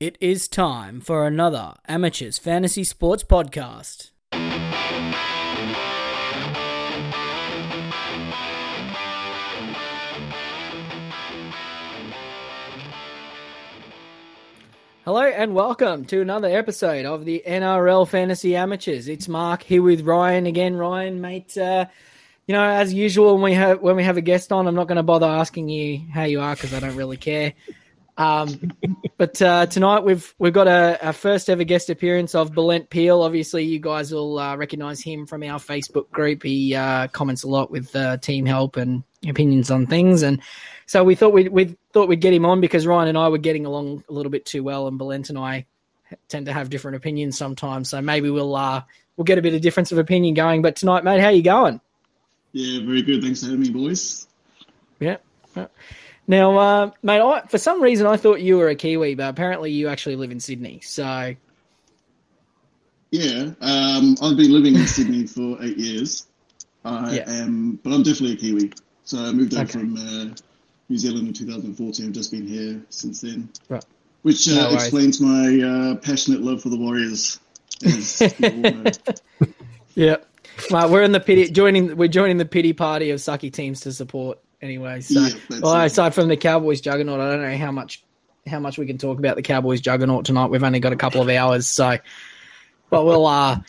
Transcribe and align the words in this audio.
It 0.00 0.16
is 0.20 0.46
time 0.46 1.00
for 1.00 1.26
another 1.26 1.74
Amateurs 1.88 2.38
Fantasy 2.38 2.84
Sports 2.84 3.24
Podcast. 3.24 4.12
Hello 15.04 15.22
and 15.22 15.52
welcome 15.52 16.04
to 16.04 16.20
another 16.20 16.46
episode 16.46 17.04
of 17.04 17.24
the 17.24 17.42
NRL 17.44 18.06
Fantasy 18.06 18.54
Amateurs. 18.54 19.08
It's 19.08 19.26
Mark 19.26 19.64
here 19.64 19.82
with 19.82 20.02
Ryan 20.02 20.46
again. 20.46 20.76
Ryan, 20.76 21.20
mate, 21.20 21.58
uh, 21.58 21.86
you 22.46 22.54
know, 22.54 22.62
as 22.62 22.94
usual, 22.94 23.34
when 23.34 23.42
we 23.42 23.54
have 23.54 23.80
when 23.80 23.96
we 23.96 24.04
have 24.04 24.16
a 24.16 24.20
guest 24.20 24.52
on, 24.52 24.68
I'm 24.68 24.76
not 24.76 24.86
going 24.86 24.94
to 24.94 25.02
bother 25.02 25.26
asking 25.26 25.68
you 25.70 26.02
how 26.14 26.22
you 26.22 26.40
are 26.40 26.54
because 26.54 26.72
I 26.72 26.78
don't 26.78 26.94
really 26.94 27.16
care. 27.16 27.54
Um, 28.18 28.72
but 29.16 29.40
uh, 29.40 29.66
tonight 29.66 30.00
we've 30.00 30.34
we've 30.38 30.52
got 30.52 30.66
a, 30.66 30.98
a, 31.10 31.12
first 31.12 31.48
ever 31.48 31.62
guest 31.62 31.88
appearance 31.88 32.34
of 32.34 32.52
Belent 32.52 32.90
Peel. 32.90 33.22
Obviously, 33.22 33.64
you 33.64 33.78
guys 33.78 34.12
will 34.12 34.40
uh, 34.40 34.56
recognise 34.56 35.00
him 35.00 35.24
from 35.24 35.44
our 35.44 35.60
Facebook 35.60 36.10
group. 36.10 36.42
He 36.42 36.74
uh, 36.74 37.06
comments 37.08 37.44
a 37.44 37.48
lot 37.48 37.70
with 37.70 37.94
uh, 37.94 38.16
team 38.16 38.44
help 38.44 38.76
and 38.76 39.04
opinions 39.26 39.70
on 39.70 39.86
things, 39.86 40.22
and 40.22 40.42
so 40.86 41.04
we 41.04 41.14
thought 41.14 41.32
we 41.32 41.48
we 41.48 41.76
thought 41.92 42.08
we'd 42.08 42.20
get 42.20 42.32
him 42.32 42.44
on 42.44 42.60
because 42.60 42.88
Ryan 42.88 43.08
and 43.08 43.16
I 43.16 43.28
were 43.28 43.38
getting 43.38 43.66
along 43.66 44.02
a 44.08 44.12
little 44.12 44.30
bit 44.30 44.44
too 44.44 44.64
well, 44.64 44.88
and 44.88 44.98
Belent 44.98 45.30
and 45.30 45.38
I 45.38 45.66
tend 46.26 46.46
to 46.46 46.52
have 46.52 46.70
different 46.70 46.96
opinions 46.96 47.38
sometimes. 47.38 47.88
So 47.90 48.02
maybe 48.02 48.30
we'll 48.30 48.56
uh, 48.56 48.82
we'll 49.16 49.26
get 49.26 49.38
a 49.38 49.42
bit 49.42 49.54
of 49.54 49.60
difference 49.60 49.92
of 49.92 49.98
opinion 49.98 50.34
going. 50.34 50.60
But 50.60 50.74
tonight, 50.74 51.04
mate, 51.04 51.20
how 51.20 51.28
you 51.28 51.42
going? 51.42 51.80
Yeah, 52.50 52.84
very 52.84 53.02
good. 53.02 53.22
Thanks 53.22 53.44
for 53.44 53.50
having 53.50 53.60
me, 53.60 53.70
boys. 53.70 54.26
Yeah. 54.98 55.18
Now, 56.28 56.58
uh, 56.58 56.90
mate, 57.02 57.22
I, 57.22 57.40
for 57.46 57.56
some 57.56 57.82
reason 57.82 58.06
I 58.06 58.18
thought 58.18 58.42
you 58.42 58.58
were 58.58 58.68
a 58.68 58.74
Kiwi, 58.74 59.14
but 59.14 59.30
apparently 59.30 59.72
you 59.72 59.88
actually 59.88 60.16
live 60.16 60.30
in 60.30 60.40
Sydney. 60.40 60.80
So, 60.84 61.34
yeah, 63.10 63.52
um, 63.62 64.14
I've 64.22 64.36
been 64.36 64.52
living 64.52 64.76
in 64.76 64.86
Sydney 64.86 65.26
for 65.26 65.56
eight 65.62 65.78
years. 65.78 66.26
I 66.84 67.16
yeah. 67.16 67.30
am, 67.30 67.80
but 67.82 67.94
I'm 67.94 68.02
definitely 68.02 68.34
a 68.34 68.36
Kiwi. 68.36 68.72
So 69.04 69.18
I 69.18 69.32
moved 69.32 69.54
over 69.54 69.62
okay. 69.62 69.72
from 69.72 69.96
uh, 69.96 70.34
New 70.90 70.98
Zealand 70.98 71.28
in 71.28 71.32
2014. 71.32 72.06
I've 72.06 72.12
just 72.12 72.30
been 72.30 72.46
here 72.46 72.82
since 72.90 73.22
then. 73.22 73.48
Right. 73.70 73.84
Which 74.20 74.46
uh, 74.50 74.68
no 74.68 74.74
explains 74.74 75.22
my 75.22 75.62
uh, 75.62 75.94
passionate 75.96 76.42
love 76.42 76.60
for 76.60 76.68
the 76.68 76.76
Warriors. 76.76 77.40
yeah, 79.94 80.16
well, 80.70 80.90
we're 80.90 81.02
in 81.02 81.12
the 81.12 81.20
pity 81.20 81.50
joining. 81.50 81.96
We're 81.96 82.08
joining 82.08 82.36
the 82.36 82.44
pity 82.44 82.74
party 82.74 83.12
of 83.12 83.20
sucky 83.20 83.50
teams 83.52 83.80
to 83.82 83.92
support 83.92 84.40
anyway. 84.60 85.00
So, 85.00 85.20
yeah, 85.20 85.60
well, 85.60 85.80
aside 85.82 86.14
from 86.14 86.28
the 86.28 86.36
Cowboys 86.36 86.80
juggernaut, 86.80 87.20
I 87.20 87.30
don't 87.30 87.42
know 87.42 87.56
how 87.56 87.72
much 87.72 88.02
how 88.46 88.58
much 88.58 88.78
we 88.78 88.86
can 88.86 88.98
talk 88.98 89.18
about 89.18 89.36
the 89.36 89.42
Cowboys 89.42 89.80
juggernaut 89.80 90.24
tonight. 90.24 90.46
We've 90.46 90.62
only 90.62 90.80
got 90.80 90.92
a 90.92 90.96
couple 90.96 91.20
of 91.20 91.28
hours, 91.28 91.66
so 91.66 91.98
but 92.90 93.04
we'll 93.04 93.26
uh 93.26 93.60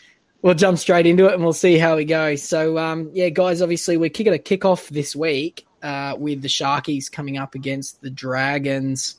we'll 0.42 0.54
jump 0.54 0.78
straight 0.78 1.06
into 1.06 1.26
it 1.26 1.34
and 1.34 1.42
we'll 1.42 1.52
see 1.52 1.78
how 1.78 1.96
we 1.96 2.04
go. 2.04 2.34
So 2.36 2.78
um 2.78 3.10
yeah, 3.12 3.28
guys, 3.28 3.62
obviously 3.62 3.96
we're 3.96 4.10
kicking 4.10 4.34
a 4.34 4.38
kickoff 4.38 4.88
this 4.88 5.14
week 5.14 5.66
uh 5.82 6.16
with 6.18 6.42
the 6.42 6.48
Sharkies 6.48 7.10
coming 7.10 7.38
up 7.38 7.54
against 7.54 8.00
the 8.00 8.10
Dragons. 8.10 9.16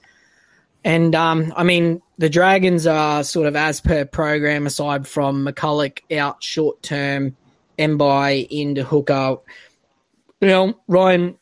And 0.83 1.13
um 1.15 1.53
I 1.55 1.63
mean 1.63 2.01
the 2.17 2.29
Dragons 2.29 2.87
are 2.87 3.23
sort 3.23 3.47
of 3.47 3.55
as 3.55 3.81
per 3.81 4.05
program 4.05 4.65
aside 4.65 5.07
from 5.07 5.45
McCullough 5.45 6.17
out 6.17 6.43
short 6.43 6.81
term, 6.81 7.35
Mbye 7.77 8.47
into 8.49 8.83
hooker. 8.83 9.37
You 10.39 10.47
know, 10.47 10.73
Ryan, 10.87 11.37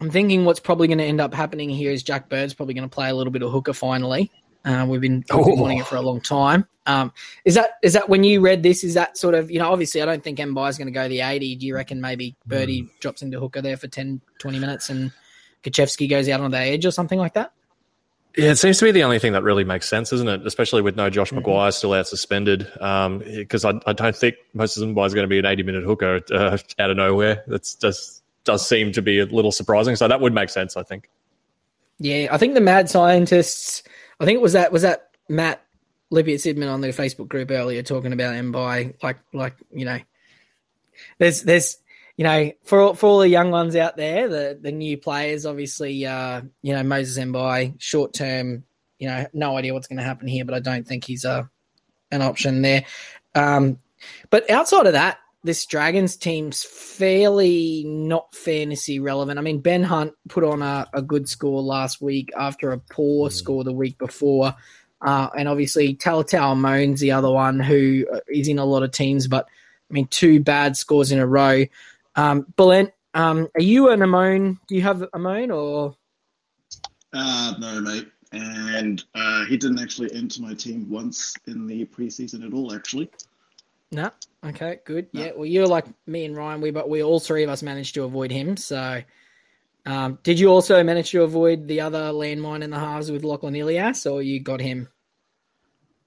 I'm 0.00 0.10
thinking 0.10 0.44
what's 0.44 0.60
probably 0.60 0.88
going 0.88 0.98
to 0.98 1.04
end 1.04 1.20
up 1.20 1.32
happening 1.32 1.70
here 1.70 1.90
is 1.90 2.02
Jack 2.02 2.28
Bird's 2.28 2.54
probably 2.54 2.74
going 2.74 2.88
to 2.88 2.94
play 2.94 3.08
a 3.10 3.14
little 3.14 3.32
bit 3.32 3.42
of 3.42 3.50
hooker 3.50 3.72
finally. 3.72 4.30
Uh, 4.64 4.86
we've 4.88 5.00
been, 5.00 5.24
we've 5.32 5.44
been 5.44 5.58
wanting 5.58 5.78
it 5.78 5.86
for 5.86 5.96
a 5.96 6.00
long 6.00 6.20
time. 6.20 6.66
Um, 6.86 7.12
is 7.44 7.54
that 7.54 7.72
is 7.82 7.94
that 7.94 8.08
when 8.08 8.24
you 8.24 8.40
read 8.40 8.62
this? 8.62 8.84
Is 8.84 8.94
that 8.94 9.16
sort 9.16 9.34
of 9.34 9.50
you 9.50 9.58
know? 9.58 9.70
Obviously, 9.70 10.02
I 10.02 10.04
don't 10.04 10.22
think 10.22 10.38
Mbye 10.38 10.68
is 10.68 10.76
going 10.76 10.86
to 10.86 10.92
go 10.92 11.08
the 11.08 11.20
eighty. 11.20 11.56
Do 11.56 11.66
you 11.66 11.74
reckon 11.74 12.00
maybe 12.00 12.36
Birdie 12.46 12.82
mm. 12.82 12.90
drops 13.00 13.22
into 13.22 13.40
hooker 13.40 13.62
there 13.62 13.76
for 13.76 13.88
10, 13.88 14.20
20 14.38 14.58
minutes 14.58 14.90
and 14.90 15.10
Gosiewski 15.62 16.08
goes 16.08 16.28
out 16.28 16.40
on 16.40 16.50
the 16.50 16.58
edge 16.58 16.84
or 16.84 16.90
something 16.90 17.18
like 17.18 17.34
that? 17.34 17.52
Yeah, 18.36 18.50
it 18.50 18.56
seems 18.56 18.78
to 18.78 18.84
be 18.84 18.90
the 18.90 19.04
only 19.04 19.20
thing 19.20 19.32
that 19.32 19.44
really 19.44 19.64
makes 19.64 19.88
sense, 19.88 20.12
isn't 20.12 20.28
it? 20.28 20.44
Especially 20.44 20.82
with 20.82 20.96
no 20.96 21.08
Josh 21.08 21.30
mm-hmm. 21.30 21.46
McGuire 21.46 21.72
still 21.72 21.92
out 21.92 22.08
suspended. 22.08 22.66
Because 22.74 23.64
um, 23.64 23.80
I, 23.86 23.90
I, 23.90 23.92
don't 23.92 24.16
think 24.16 24.34
Moses 24.54 24.82
Mbye 24.82 25.06
is 25.06 25.14
going 25.14 25.24
to 25.24 25.28
be 25.28 25.38
an 25.38 25.46
80 25.46 25.62
minute 25.62 25.84
hooker 25.84 26.20
uh, 26.32 26.58
out 26.78 26.90
of 26.90 26.96
nowhere. 26.96 27.44
That's 27.46 27.76
just 27.76 28.23
does 28.44 28.66
seem 28.66 28.92
to 28.92 29.02
be 29.02 29.18
a 29.18 29.26
little 29.26 29.52
surprising. 29.52 29.96
So 29.96 30.08
that 30.08 30.20
would 30.20 30.34
make 30.34 30.50
sense, 30.50 30.76
I 30.76 30.82
think. 30.82 31.08
Yeah, 31.98 32.28
I 32.30 32.38
think 32.38 32.54
the 32.54 32.60
mad 32.60 32.90
scientists. 32.90 33.82
I 34.20 34.24
think 34.24 34.36
it 34.36 34.42
was 34.42 34.52
that 34.52 34.72
was 34.72 34.82
that 34.82 35.10
Matt 35.28 35.64
Lippitt 36.12 36.36
Sidman 36.36 36.72
on 36.72 36.80
the 36.80 36.88
Facebook 36.88 37.28
group 37.28 37.50
earlier 37.50 37.82
talking 37.82 38.12
about 38.12 38.34
Mbye, 38.34 39.02
like 39.02 39.18
like 39.32 39.54
you 39.72 39.84
know, 39.84 39.98
there's 41.18 41.42
there's 41.42 41.78
you 42.16 42.24
know 42.24 42.52
for 42.64 42.80
all, 42.80 42.94
for 42.94 43.06
all 43.06 43.18
the 43.18 43.28
young 43.28 43.50
ones 43.50 43.76
out 43.76 43.96
there, 43.96 44.28
the 44.28 44.58
the 44.60 44.72
new 44.72 44.98
players, 44.98 45.46
obviously, 45.46 46.04
uh, 46.04 46.42
you 46.62 46.74
know 46.74 46.82
Moses 46.82 47.22
Mbye, 47.22 47.80
short 47.80 48.12
term, 48.12 48.64
you 48.98 49.08
know, 49.08 49.26
no 49.32 49.56
idea 49.56 49.72
what's 49.72 49.86
going 49.86 49.98
to 49.98 50.04
happen 50.04 50.28
here, 50.28 50.44
but 50.44 50.54
I 50.54 50.60
don't 50.60 50.86
think 50.86 51.04
he's 51.04 51.24
a 51.24 51.30
uh, 51.30 51.42
an 52.10 52.22
option 52.22 52.62
there. 52.62 52.84
Um, 53.34 53.78
but 54.30 54.48
outside 54.50 54.86
of 54.86 54.92
that, 54.92 55.18
this 55.44 55.66
Dragons 55.66 56.16
team's 56.16 56.64
fairly 56.64 57.84
not 57.86 58.34
fantasy 58.34 58.98
relevant. 58.98 59.38
I 59.38 59.42
mean, 59.42 59.60
Ben 59.60 59.82
Hunt 59.82 60.14
put 60.28 60.42
on 60.42 60.62
a, 60.62 60.88
a 60.94 61.02
good 61.02 61.28
score 61.28 61.62
last 61.62 62.00
week 62.00 62.32
after 62.36 62.72
a 62.72 62.78
poor 62.78 63.28
mm. 63.28 63.32
score 63.32 63.62
the 63.62 63.72
week 63.72 63.98
before. 63.98 64.54
Uh, 65.02 65.28
and 65.36 65.46
obviously, 65.46 65.94
Talatau 65.94 66.54
Amone's 66.54 66.98
the 66.98 67.12
other 67.12 67.30
one 67.30 67.60
who 67.60 68.06
uh, 68.10 68.20
in 68.26 68.58
a 68.58 68.64
lot 68.64 68.82
of 68.82 68.90
teams, 68.90 69.28
but 69.28 69.46
I 69.90 69.92
mean, 69.92 70.06
two 70.06 70.40
bad 70.40 70.78
scores 70.78 71.12
in 71.12 71.18
a 71.18 71.26
row. 71.26 71.64
Um, 72.16 72.46
Belent, 72.56 72.92
um, 73.12 73.48
are 73.54 73.62
you 73.62 73.90
an 73.90 74.00
Amone? 74.00 74.58
Do 74.66 74.74
you 74.74 74.82
have 74.82 75.04
Amone 75.14 75.54
or? 75.54 75.94
Uh, 77.12 77.54
no, 77.58 77.80
mate. 77.82 78.08
And 78.32 79.04
uh, 79.14 79.44
he 79.44 79.58
didn't 79.58 79.78
actually 79.78 80.12
enter 80.14 80.40
my 80.40 80.54
team 80.54 80.88
once 80.88 81.36
in 81.46 81.66
the 81.66 81.84
preseason 81.84 82.44
at 82.44 82.54
all, 82.54 82.74
actually. 82.74 83.10
No. 83.90 84.10
Okay, 84.44 84.78
good. 84.84 85.08
Yeah. 85.12 85.32
Well, 85.36 85.46
you're 85.46 85.66
like 85.66 85.86
me 86.06 86.24
and 86.24 86.36
Ryan. 86.36 86.60
We 86.60 86.70
but 86.70 86.88
we 86.88 87.02
all 87.02 87.20
three 87.20 87.44
of 87.44 87.50
us 87.50 87.62
managed 87.62 87.94
to 87.94 88.04
avoid 88.04 88.30
him. 88.30 88.56
So, 88.56 89.02
um, 89.86 90.18
did 90.22 90.38
you 90.38 90.48
also 90.48 90.82
manage 90.82 91.10
to 91.12 91.22
avoid 91.22 91.68
the 91.68 91.80
other 91.82 92.12
landmine 92.12 92.62
in 92.62 92.70
the 92.70 92.78
halves 92.78 93.10
with 93.10 93.24
Lachlan 93.24 93.56
Ilias, 93.56 94.06
or 94.06 94.22
you 94.22 94.40
got 94.40 94.60
him? 94.60 94.88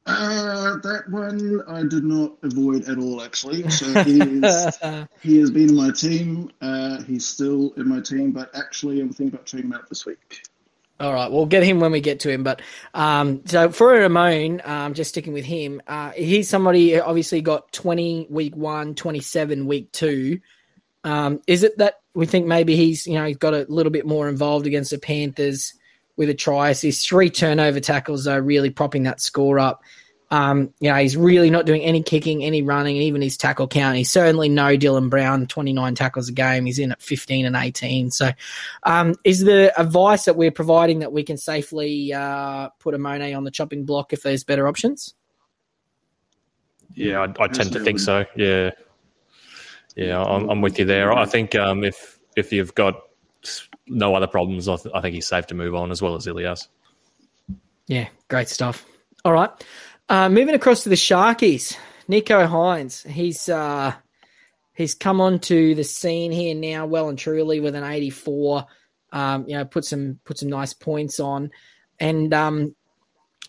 Uh, 0.06 0.78
that 0.78 1.04
one 1.10 1.62
I 1.68 1.82
did 1.82 2.06
not 2.06 2.38
avoid 2.42 2.88
at 2.88 2.98
all, 2.98 3.22
actually. 3.22 3.70
So 3.70 4.04
he, 4.04 4.22
is, 4.22 4.78
he 5.22 5.38
has 5.40 5.52
been 5.52 5.70
in 5.70 5.76
my 5.76 5.92
team. 5.92 6.50
Uh, 6.62 7.02
he's 7.04 7.26
still 7.26 7.74
in 7.76 7.90
my 7.90 8.00
team, 8.00 8.32
but 8.32 8.50
actually, 8.56 9.02
I'm 9.02 9.10
thinking 9.10 9.36
about 9.36 9.46
trading 9.46 9.70
him 9.70 9.74
out 9.74 9.90
this 9.90 10.06
week. 10.06 10.44
All 11.00 11.14
right, 11.14 11.32
we'll 11.32 11.46
get 11.46 11.62
him 11.62 11.80
when 11.80 11.92
we 11.92 12.02
get 12.02 12.22
to 12.22 12.30
him. 12.32 12.44
But 12.44 12.62
um, 12.94 13.46
so 13.46 13.70
for 13.70 13.94
Amone, 13.94 14.68
um, 14.68 14.94
just 14.96 15.10
sticking 15.10 15.34
with 15.34 15.46
him, 15.46 15.82
uh, 15.86 16.12
he's 16.12 16.50
somebody 16.50 17.00
obviously 17.00 17.42
got 17.42 17.72
20 17.72 18.28
week 18.30 18.56
one, 18.56 18.96
27 18.96 19.68
week 19.68 19.92
two. 19.92 20.40
Um, 21.04 21.40
is 21.46 21.64
it 21.64 21.78
that 21.78 22.00
we 22.16 22.26
think 22.26 22.48
maybe 22.48 22.76
he's, 22.76 23.06
you 23.06 23.14
know, 23.14 23.26
he's 23.26 23.38
got 23.38 23.54
a 23.54 23.68
little 23.70 23.92
bit 23.92 24.08
more 24.08 24.28
involved 24.28 24.66
against 24.66 24.90
the 24.90 24.98
Panthers 24.98 25.74
with 26.16 26.30
a 26.30 26.34
try 26.34 26.70
assist, 26.70 27.08
three 27.08 27.30
turnover 27.30 27.80
tackles, 27.80 28.26
are 28.26 28.42
really 28.42 28.72
propping 28.72 29.04
that 29.04 29.22
score 29.22 29.60
up. 29.60 29.84
Um, 30.30 30.74
you 30.80 30.90
know, 30.90 30.98
he's 30.98 31.16
really 31.16 31.50
not 31.50 31.66
doing 31.66 31.82
any 31.82 32.04
kicking, 32.04 32.44
any 32.44 32.62
running, 32.62 32.98
even 32.98 33.22
his 33.22 33.38
tackle 33.38 33.68
count. 33.68 33.96
He's 33.96 34.12
certainly 34.12 34.50
no 34.50 34.78
Dylan 34.78 35.10
Brown, 35.10 35.48
29 35.48 35.96
tackles 35.96 36.28
a 36.28 36.34
game. 36.34 36.66
He's 36.66 36.80
in 36.80 36.92
at 36.92 37.02
15 37.02 37.46
and 37.46 37.56
18. 37.56 38.12
So, 38.12 38.32
um, 38.84 39.16
is 39.24 39.42
the 39.42 39.74
advice 39.80 40.26
that 40.26 40.36
we're 40.36 40.52
providing 40.52 41.00
that 41.00 41.14
we 41.14 41.24
can 41.24 41.38
safely 41.38 42.14
uh, 42.14 42.70
put 42.80 42.94
Amone 42.94 43.36
on 43.36 43.46
the 43.46 43.52
chopping 43.52 43.86
block 43.86 44.12
if 44.12 44.22
there's 44.24 44.44
better 44.44 44.68
options? 44.68 45.14
Yeah, 46.94 47.20
I, 47.20 47.44
I 47.44 47.48
tend 47.48 47.74
to 47.74 47.80
think 47.80 48.00
so. 48.00 48.26
Yeah. 48.36 48.72
Yeah, 49.96 50.22
I'm, 50.22 50.48
I'm 50.50 50.62
with 50.62 50.78
you 50.78 50.86
there. 50.86 51.12
I 51.12 51.26
think 51.26 51.56
um, 51.56 51.84
if 51.84 52.20
if 52.36 52.54
you've 52.54 52.76
got 52.76 53.02
no 53.88 54.14
other 54.14 54.28
problems, 54.28 54.68
I, 54.68 54.76
th- 54.76 54.94
I 54.94 55.02
think 55.02 55.16
he's 55.16 55.28
safe 55.28 55.48
to 55.48 55.56
move 55.56 55.74
on 55.74 55.90
as 55.90 56.04
well 56.04 56.14
as 56.16 56.28
Ilias. 56.28 56.68
Yeah, 57.88 58.08
great 58.28 58.48
stuff. 58.48 58.86
All 59.26 59.34
right. 59.34 59.50
Uh, 60.10 60.30
moving 60.30 60.56
across 60.56 60.84
to 60.84 60.90
the 60.90 60.96
Sharkies, 60.96 61.78
Nicho 62.10 62.48
Hynes. 62.48 63.06
He's 63.06 63.50
uh, 63.50 63.94
he's 64.74 64.94
come 64.94 65.20
onto 65.20 65.76
the 65.76 65.84
scene 65.84 66.32
here 66.32 66.56
now, 66.56 66.86
well 66.86 67.10
and 67.10 67.20
truly 67.20 67.60
with 67.60 67.76
an 67.76 67.84
84. 67.84 68.66
Um, 69.12 69.46
you 69.48 69.58
know, 69.58 69.66
put 69.66 69.84
some 69.84 70.20
put 70.24 70.38
some 70.38 70.50
nice 70.50 70.74
points 70.74 71.20
on, 71.20 71.52
and 72.00 72.34
um, 72.34 72.74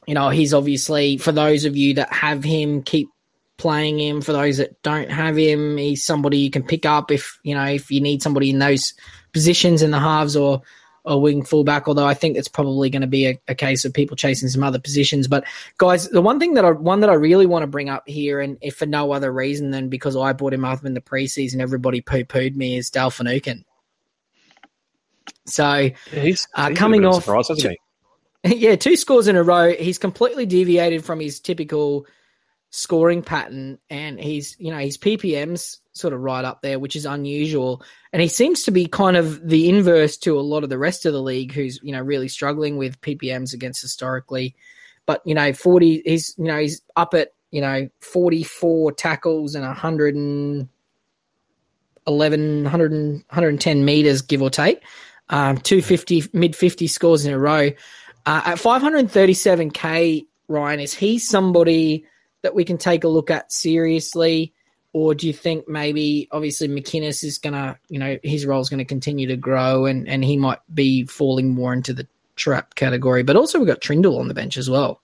you 0.06 0.14
know, 0.14 0.30
he's 0.30 0.52
obviously 0.52 1.16
for 1.16 1.30
those 1.30 1.64
of 1.64 1.76
you 1.76 1.94
that 1.94 2.12
have 2.12 2.42
him, 2.42 2.82
keep 2.82 3.08
playing 3.56 4.00
him. 4.00 4.20
For 4.20 4.32
those 4.32 4.56
that 4.56 4.82
don't 4.82 5.10
have 5.10 5.36
him, 5.36 5.76
he's 5.76 6.04
somebody 6.04 6.38
you 6.38 6.50
can 6.50 6.64
pick 6.64 6.84
up 6.84 7.12
if 7.12 7.38
you 7.44 7.54
know 7.54 7.66
if 7.66 7.88
you 7.90 8.00
need 8.00 8.20
somebody 8.20 8.50
in 8.50 8.58
those 8.58 8.94
positions 9.32 9.82
in 9.82 9.92
the 9.92 10.00
halves 10.00 10.34
or 10.34 10.62
a 11.04 11.18
wing 11.18 11.44
fullback, 11.44 11.88
although 11.88 12.06
I 12.06 12.14
think 12.14 12.36
it's 12.36 12.48
probably 12.48 12.90
going 12.90 13.02
to 13.02 13.08
be 13.08 13.26
a, 13.26 13.40
a, 13.48 13.54
case 13.54 13.84
of 13.84 13.94
people 13.94 14.16
chasing 14.16 14.48
some 14.48 14.62
other 14.62 14.78
positions. 14.78 15.28
But 15.28 15.44
guys, 15.78 16.08
the 16.08 16.20
one 16.20 16.38
thing 16.38 16.54
that 16.54 16.64
I 16.64 16.70
one 16.72 17.00
that 17.00 17.10
I 17.10 17.14
really 17.14 17.46
want 17.46 17.62
to 17.62 17.66
bring 17.66 17.88
up 17.88 18.08
here, 18.08 18.40
and 18.40 18.58
if 18.60 18.76
for 18.76 18.86
no 18.86 19.12
other 19.12 19.32
reason 19.32 19.70
than 19.70 19.88
because 19.88 20.16
I 20.16 20.32
brought 20.32 20.52
him 20.52 20.64
up 20.64 20.84
in 20.84 20.94
the 20.94 21.00
preseason, 21.00 21.60
everybody 21.60 22.00
poo 22.00 22.24
pooed 22.24 22.56
me 22.56 22.76
is 22.76 22.90
Dale 22.90 23.10
Finucane. 23.10 23.64
So 25.46 25.76
yeah, 25.76 25.90
he's, 26.10 26.48
uh, 26.54 26.68
he's 26.68 26.78
coming 26.78 27.04
off, 27.04 27.24
surprise, 27.24 27.48
two, 27.48 27.74
yeah, 28.44 28.76
two 28.76 28.96
scores 28.96 29.28
in 29.28 29.36
a 29.36 29.42
row. 29.42 29.72
He's 29.72 29.98
completely 29.98 30.46
deviated 30.46 31.04
from 31.04 31.20
his 31.20 31.40
typical 31.40 32.06
scoring 32.70 33.22
pattern, 33.22 33.78
and 33.88 34.20
he's 34.20 34.56
you 34.58 34.70
know 34.70 34.78
his 34.78 34.98
PPM's 34.98 35.80
sort 35.98 36.14
of 36.14 36.20
right 36.20 36.44
up 36.44 36.62
there, 36.62 36.78
which 36.78 36.96
is 36.96 37.04
unusual. 37.04 37.82
And 38.12 38.22
he 38.22 38.28
seems 38.28 38.62
to 38.64 38.70
be 38.70 38.86
kind 38.86 39.16
of 39.16 39.46
the 39.46 39.68
inverse 39.68 40.16
to 40.18 40.38
a 40.38 40.40
lot 40.40 40.64
of 40.64 40.70
the 40.70 40.78
rest 40.78 41.06
of 41.06 41.12
the 41.12 41.22
league, 41.22 41.52
who's 41.52 41.80
you 41.82 41.92
know 41.92 42.00
really 42.00 42.28
struggling 42.28 42.76
with 42.76 43.00
PPMs 43.00 43.52
against 43.54 43.82
historically. 43.82 44.54
But 45.06 45.22
you 45.24 45.34
know, 45.34 45.52
forty, 45.52 46.02
he's 46.04 46.34
you 46.38 46.44
know 46.44 46.58
he's 46.58 46.82
up 46.96 47.14
at 47.14 47.32
you 47.50 47.60
know 47.60 47.88
forty 48.00 48.42
four 48.42 48.92
tackles 48.92 49.54
and 49.54 49.64
hundred 49.64 50.14
and 50.14 50.68
11, 52.08 52.64
100 52.64 52.90
110 52.90 53.84
meters, 53.84 54.22
give 54.22 54.42
or 54.42 54.50
take. 54.50 54.82
Um, 55.28 55.58
250, 55.58 56.30
mid 56.32 56.56
50 56.56 56.86
scores 56.86 57.26
in 57.26 57.34
a 57.34 57.38
row. 57.38 57.70
Uh, 58.26 58.42
at 58.44 58.58
537k, 58.58 60.26
Ryan, 60.48 60.80
is 60.80 60.94
he 60.94 61.18
somebody 61.18 62.06
that 62.42 62.54
we 62.54 62.64
can 62.64 62.78
take 62.78 63.04
a 63.04 63.08
look 63.08 63.30
at 63.30 63.52
seriously? 63.52 64.54
Or 64.92 65.14
do 65.14 65.26
you 65.26 65.32
think 65.32 65.68
maybe 65.68 66.28
obviously 66.32 66.68
McInnes 66.68 67.22
is 67.22 67.38
gonna, 67.38 67.78
you 67.88 67.98
know, 67.98 68.18
his 68.22 68.46
role 68.46 68.60
is 68.60 68.68
gonna 68.68 68.84
continue 68.84 69.26
to 69.28 69.36
grow 69.36 69.86
and, 69.86 70.08
and 70.08 70.24
he 70.24 70.36
might 70.36 70.60
be 70.72 71.04
falling 71.04 71.50
more 71.50 71.72
into 71.72 71.92
the 71.92 72.06
trap 72.36 72.74
category? 72.74 73.22
But 73.22 73.36
also 73.36 73.58
we've 73.58 73.68
got 73.68 73.80
Trindall 73.80 74.18
on 74.18 74.28
the 74.28 74.34
bench 74.34 74.56
as 74.56 74.70
well. 74.70 75.00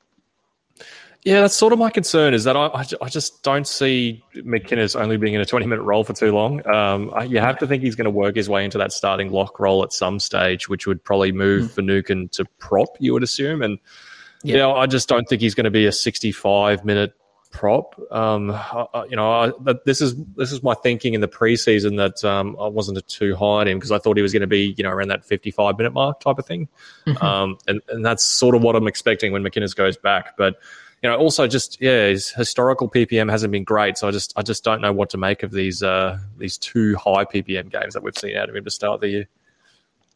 Yeah, 1.25 1.41
that's 1.41 1.57
sort 1.57 1.73
of 1.73 1.79
my 1.79 1.89
concern 1.89 2.35
is 2.35 2.45
that 2.45 2.55
I, 2.55 2.85
I 3.01 3.09
just 3.09 3.43
don't 3.43 3.67
see 3.67 4.23
McInnes 4.37 4.99
only 4.99 5.17
being 5.17 5.33
in 5.33 5.41
a 5.41 5.47
20 5.47 5.65
minute 5.65 5.83
role 5.83 6.05
for 6.05 6.13
too 6.13 6.33
long. 6.33 6.67
Um, 6.69 7.11
you 7.27 7.39
have 7.39 7.59
to 7.61 7.67
think 7.67 7.83
he's 7.83 7.95
going 7.95 8.05
to 8.05 8.11
work 8.11 8.37
his 8.37 8.51
way 8.51 8.63
into 8.63 8.77
that 8.77 8.93
starting 8.93 9.33
lock 9.33 9.59
role 9.59 9.83
at 9.83 9.95
some 9.95 10.21
stage, 10.21 10.69
which 10.69 10.87
would 10.87 11.03
probably 11.03 11.33
move 11.33 11.71
mm. 11.71 11.75
Finucane 11.75 12.29
to 12.33 12.45
prop, 12.59 12.91
you 13.01 13.15
would 13.15 13.23
assume. 13.23 13.63
And, 13.63 13.79
yeah. 14.43 14.53
you 14.53 14.59
know, 14.59 14.77
I 14.77 14.85
just 14.85 15.09
don't 15.09 15.27
think 15.27 15.41
he's 15.41 15.55
going 15.55 15.65
to 15.65 15.71
be 15.71 15.87
a 15.87 15.93
65 15.93 16.85
minute 16.85 17.15
prop. 17.55 17.99
Um, 18.11 18.51
I, 18.51 19.07
you 19.09 19.17
know, 19.17 19.31
I, 19.31 19.53
this 19.87 20.03
is 20.03 20.15
this 20.37 20.53
is 20.53 20.63
my 20.63 20.75
thinking 20.75 21.15
in 21.15 21.23
the 21.23 21.29
preseason 21.29 21.97
that 21.97 22.29
um, 22.29 22.57
I 22.61 22.67
wasn't 22.67 23.07
too 23.09 23.35
high 23.37 23.61
on 23.61 23.69
him 23.69 23.79
because 23.79 23.93
I 23.93 23.99
thought 23.99 24.17
he 24.19 24.23
was 24.23 24.33
going 24.33 24.43
to 24.43 24.47
be, 24.47 24.75
you 24.77 24.85
know, 24.85 24.91
around 24.91 25.09
that 25.09 25.25
55 25.25 25.79
minute 25.79 25.93
mark 25.93 26.21
type 26.21 26.39
of 26.39 26.45
thing. 26.45 26.69
Mm-hmm. 27.07 27.25
Um, 27.25 27.57
and, 27.67 27.81
and 27.89 28.05
that's 28.05 28.23
sort 28.23 28.55
of 28.55 28.63
what 28.63 28.77
I'm 28.77 28.89
expecting 28.89 29.33
when 29.33 29.43
McInnes 29.43 29.75
goes 29.75 29.97
back. 29.97 30.37
But 30.37 30.57
you 31.03 31.09
know, 31.09 31.17
also 31.17 31.47
just 31.47 31.81
yeah, 31.81 32.09
his 32.09 32.31
historical 32.31 32.91
PPM 32.91 33.31
hasn't 33.31 33.53
been 33.53 33.65
great, 33.65 33.97
so 33.97 34.09
I 34.09 34.11
just 34.11 34.33
I 34.37 34.43
just 34.43 34.65
don't 34.65 34.81
know 34.81 34.93
what 34.93 35.11
to 35.11 35.19
make 35.19 35.43
of 35.43 35.53
these 35.53 35.83
uh, 35.83 36.19
these 36.37 36.59
two 36.59 36.97
high 36.97 37.25
PPM 37.25 37.71
games 37.71 37.95
that 37.95 38.03
we've 38.03 38.19
seen 38.19 38.37
out 38.37 38.49
of 38.49 38.57
him 38.57 38.65
to 38.65 38.71
start 38.71 39.01
the 39.01 39.09
year. 39.09 39.29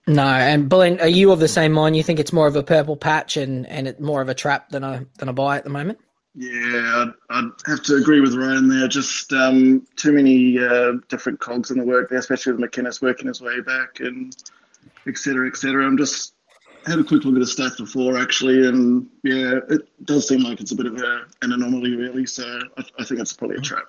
No, 0.09 0.25
and 0.25 0.69
Belen, 0.69 1.01
are 1.01 1.09
you 1.09 1.31
of 1.31 1.39
the 1.39 1.49
same 1.49 1.73
mind? 1.73 1.95
You 1.95 2.03
think 2.03 2.19
it's 2.19 2.33
more 2.33 2.47
of 2.47 2.57
a 2.57 2.63
purple 2.63 2.97
patch 2.97 3.37
and 3.37 3.67
and 3.67 3.87
it 3.87 4.01
more 4.01 4.23
of 4.23 4.29
a 4.29 4.35
trap 4.35 4.71
than 4.71 4.83
a 4.83 5.07
than 5.19 5.29
a 5.29 5.35
buy 5.35 5.59
at 5.59 5.65
the 5.65 5.71
moment? 5.71 5.99
Yeah, 6.35 7.05
I'd, 7.05 7.13
I'd 7.31 7.51
have 7.67 7.83
to 7.85 7.97
agree 7.97 8.21
with 8.21 8.35
Ryan 8.35 8.69
there. 8.69 8.87
Just 8.87 9.33
um, 9.33 9.87
too 9.97 10.13
many 10.13 10.59
uh, 10.59 10.93
different 11.09 11.41
cogs 11.41 11.71
in 11.71 11.79
the 11.79 11.85
work 11.85 12.11
there, 12.11 12.19
especially 12.19 12.53
with 12.53 12.61
McInnes 12.61 13.03
working 13.03 13.27
his 13.27 13.41
way 13.41 13.61
back 13.61 14.01
and 14.01 14.37
et 15.07 15.19
cetera, 15.19 15.49
et 15.49 15.57
cetera. 15.57 15.85
I'm 15.87 15.97
just 15.97 16.35
had 16.87 16.99
a 16.99 17.05
quick 17.05 17.25
look 17.25 17.35
at 17.35 17.41
the 17.41 17.47
stats 17.47 17.79
before 17.79 18.19
actually, 18.19 18.67
and 18.67 19.09
yeah, 19.23 19.59
it 19.69 19.89
does 20.05 20.29
seem 20.29 20.43
like 20.43 20.61
it's 20.61 20.73
a 20.73 20.77
bit 20.77 20.87
of 20.87 20.97
a, 20.97 21.27
an 21.43 21.53
anomaly, 21.53 21.97
really. 21.97 22.27
So 22.27 22.45
I, 22.77 22.85
I 22.99 23.05
think 23.05 23.21
it's 23.21 23.33
probably 23.33 23.57
a 23.57 23.61
trap. 23.61 23.87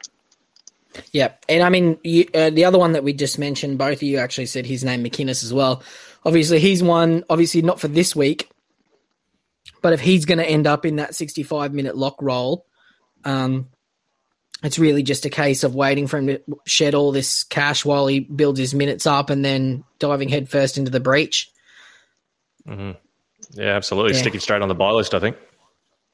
Yeah, 1.12 1.33
and 1.47 1.62
I 1.62 1.69
mean 1.69 2.00
you, 2.03 2.27
uh, 2.33 2.50
the 2.50 2.65
other 2.65 2.80
one 2.80 2.94
that 2.94 3.03
we 3.03 3.13
just 3.13 3.38
mentioned, 3.38 3.77
both 3.77 3.97
of 3.97 4.03
you 4.03 4.18
actually 4.18 4.47
said 4.47 4.65
his 4.65 4.83
name 4.83 5.03
McInnes 5.03 5.44
as 5.44 5.53
well. 5.53 5.83
Obviously, 6.25 6.59
he's 6.59 6.81
one. 6.81 7.24
Obviously, 7.30 7.62
not 7.62 7.80
for 7.80 7.88
this 7.88 8.15
week, 8.15 8.50
but 9.81 9.94
if 9.94 10.00
he's 10.00 10.26
going 10.26 10.38
to 10.38 10.46
end 10.46 10.68
up 10.68 10.86
in 10.86 10.98
that 10.98 11.16
65 11.16 11.74
minute 11.74 11.96
lock 11.96 12.18
roll, 12.22 12.66
um, 13.24 13.70
it's 14.64 14.80
really 14.80 15.04
just 15.04 15.26
a 15.26 15.30
case 15.30 15.64
of 15.64 15.76
waiting 15.76 16.08
for 16.08 16.18
him 16.18 16.28
to 16.28 16.42
shed 16.66 16.96
all 16.96 17.12
this 17.12 17.44
cash 17.44 17.86
while 17.86 18.08
he 18.08 18.20
builds 18.20 18.60
his 18.60 18.74
minutes 18.74 19.08
up 19.08 19.30
and 19.30 19.44
then 19.44 19.84
diving 20.00 20.30
headfirst 20.30 20.78
into 20.78 20.92
the 20.92 21.00
breach. 21.00 21.52
Mm-hmm. 22.68 22.92
Yeah, 23.60 23.76
absolutely. 23.76 24.14
Yeah. 24.14 24.22
Sticking 24.22 24.40
straight 24.40 24.62
on 24.62 24.68
the 24.68 24.76
buy 24.76 24.92
list, 24.92 25.14
I 25.14 25.20
think. 25.20 25.38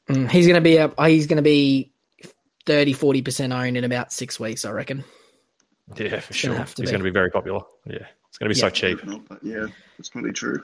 Mm, 0.09 0.29
he's 0.29 0.45
going 0.45 0.55
to 0.55 0.61
be 0.61 0.77
a, 0.77 0.93
he's 1.07 1.27
going 1.27 1.37
to 1.37 1.43
be 1.43 1.91
30, 2.65 2.93
40% 2.93 3.53
owned 3.53 3.77
in 3.77 3.83
about 3.83 4.13
six 4.13 4.39
weeks, 4.39 4.63
I 4.63 4.71
reckon. 4.71 5.03
Yeah, 5.95 6.19
for 6.19 6.33
sure. 6.33 6.55
He's 6.77 6.91
going 6.91 6.99
to 6.99 7.03
be 7.03 7.11
very 7.11 7.29
popular. 7.29 7.61
Yeah, 7.85 8.07
it's 8.29 8.37
going 8.37 8.51
to 8.51 8.55
be 8.55 8.59
yeah. 8.59 8.65
so 8.65 8.69
cheap. 8.69 8.99
Yeah, 9.43 9.67
it's 9.99 10.09
probably 10.09 10.31
true. 10.31 10.63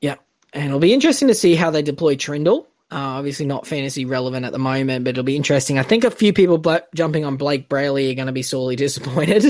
Yeah, 0.00 0.16
and 0.52 0.66
it'll 0.66 0.78
be 0.78 0.92
interesting 0.92 1.28
to 1.28 1.34
see 1.34 1.54
how 1.54 1.70
they 1.70 1.82
deploy 1.82 2.16
Trindall. 2.16 2.66
Uh, 2.90 3.16
obviously, 3.16 3.46
not 3.46 3.66
fantasy 3.66 4.04
relevant 4.04 4.44
at 4.44 4.52
the 4.52 4.58
moment, 4.58 5.04
but 5.04 5.10
it'll 5.10 5.24
be 5.24 5.36
interesting. 5.36 5.78
I 5.78 5.82
think 5.82 6.04
a 6.04 6.10
few 6.10 6.34
people 6.34 6.58
bla- 6.58 6.82
jumping 6.94 7.24
on 7.24 7.36
Blake 7.36 7.68
Brailey 7.68 8.10
are 8.12 8.14
going 8.14 8.26
to 8.26 8.32
be 8.32 8.42
sorely 8.42 8.76
disappointed 8.76 9.44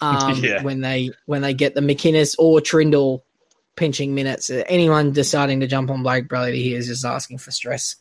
um, 0.00 0.38
yeah. 0.42 0.62
when 0.62 0.80
they 0.80 1.10
when 1.26 1.42
they 1.42 1.52
get 1.52 1.74
the 1.74 1.82
McInnes 1.82 2.34
or 2.38 2.60
Trindall 2.60 3.22
pinching 3.76 4.14
minutes. 4.14 4.50
Anyone 4.50 5.12
deciding 5.12 5.60
to 5.60 5.66
jump 5.66 5.90
on 5.90 6.02
Blake 6.02 6.28
Brailey 6.28 6.62
here 6.62 6.78
is 6.78 6.86
just 6.86 7.04
asking 7.04 7.38
for 7.38 7.50
stress. 7.50 7.96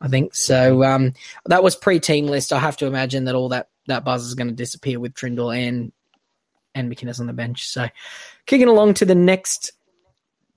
I 0.00 0.08
think 0.08 0.34
so. 0.34 0.82
Um, 0.82 1.14
that 1.46 1.62
was 1.62 1.76
pre-team 1.76 2.26
list. 2.26 2.52
I 2.52 2.58
have 2.58 2.76
to 2.78 2.86
imagine 2.86 3.24
that 3.24 3.34
all 3.34 3.50
that 3.50 3.68
that 3.86 4.04
buzz 4.04 4.26
is 4.26 4.34
going 4.34 4.48
to 4.48 4.54
disappear 4.54 5.00
with 5.00 5.14
Trindall 5.14 5.56
and 5.56 5.92
and 6.74 6.92
McInnes 6.92 7.20
on 7.20 7.26
the 7.26 7.32
bench. 7.32 7.68
So, 7.68 7.88
kicking 8.46 8.68
along 8.68 8.94
to 8.94 9.04
the 9.04 9.14
next 9.14 9.72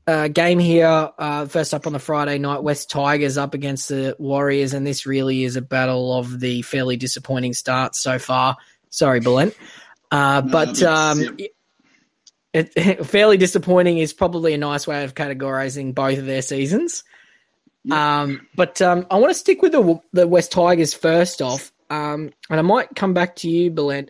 uh, 0.07 0.27
game 0.27 0.59
here. 0.59 1.11
Uh, 1.17 1.45
first 1.45 1.73
up 1.73 1.87
on 1.87 1.93
the 1.93 1.99
Friday 1.99 2.37
night, 2.37 2.63
West 2.63 2.89
Tigers 2.89 3.37
up 3.37 3.53
against 3.53 3.89
the 3.89 4.15
Warriors, 4.19 4.73
and 4.73 4.85
this 4.85 5.05
really 5.05 5.43
is 5.43 5.55
a 5.55 5.61
battle 5.61 6.17
of 6.17 6.39
the 6.39 6.61
fairly 6.61 6.97
disappointing 6.97 7.53
starts 7.53 7.99
so 7.99 8.19
far. 8.19 8.57
Sorry, 8.89 9.19
Belen. 9.19 9.51
Uh, 10.11 10.41
but 10.41 10.81
um, 10.83 11.37
it, 12.53 13.05
fairly 13.05 13.37
disappointing 13.37 13.97
is 13.97 14.13
probably 14.13 14.53
a 14.53 14.57
nice 14.57 14.87
way 14.87 15.03
of 15.03 15.15
categorizing 15.15 15.93
both 15.93 16.19
of 16.19 16.25
their 16.25 16.41
seasons. 16.41 17.03
Um, 17.91 18.47
but 18.55 18.81
um, 18.81 19.05
I 19.11 19.17
want 19.17 19.31
to 19.31 19.39
stick 19.39 19.61
with 19.61 19.71
the 19.71 19.99
the 20.11 20.27
West 20.27 20.51
Tigers 20.51 20.93
first 20.93 21.41
off, 21.41 21.71
um, 21.89 22.31
and 22.49 22.59
I 22.59 22.63
might 22.63 22.95
come 22.95 23.13
back 23.13 23.35
to 23.37 23.49
you, 23.49 23.69
Belen. 23.69 24.09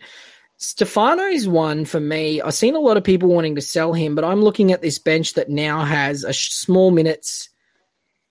Stefano's 0.66 1.48
one 1.48 1.86
for 1.86 2.00
me. 2.00 2.42
I've 2.42 2.56
seen 2.56 2.76
a 2.76 2.80
lot 2.80 2.98
of 2.98 3.04
people 3.04 3.30
wanting 3.30 3.54
to 3.54 3.62
sell 3.62 3.94
him, 3.94 4.16
but 4.16 4.24
I'm 4.24 4.42
looking 4.42 4.72
at 4.72 4.82
this 4.82 4.98
bench 4.98 5.36
that 5.36 5.48
now 5.48 5.84
has 5.84 6.24
a 6.24 6.34
small 6.34 6.90
minutes 6.90 7.50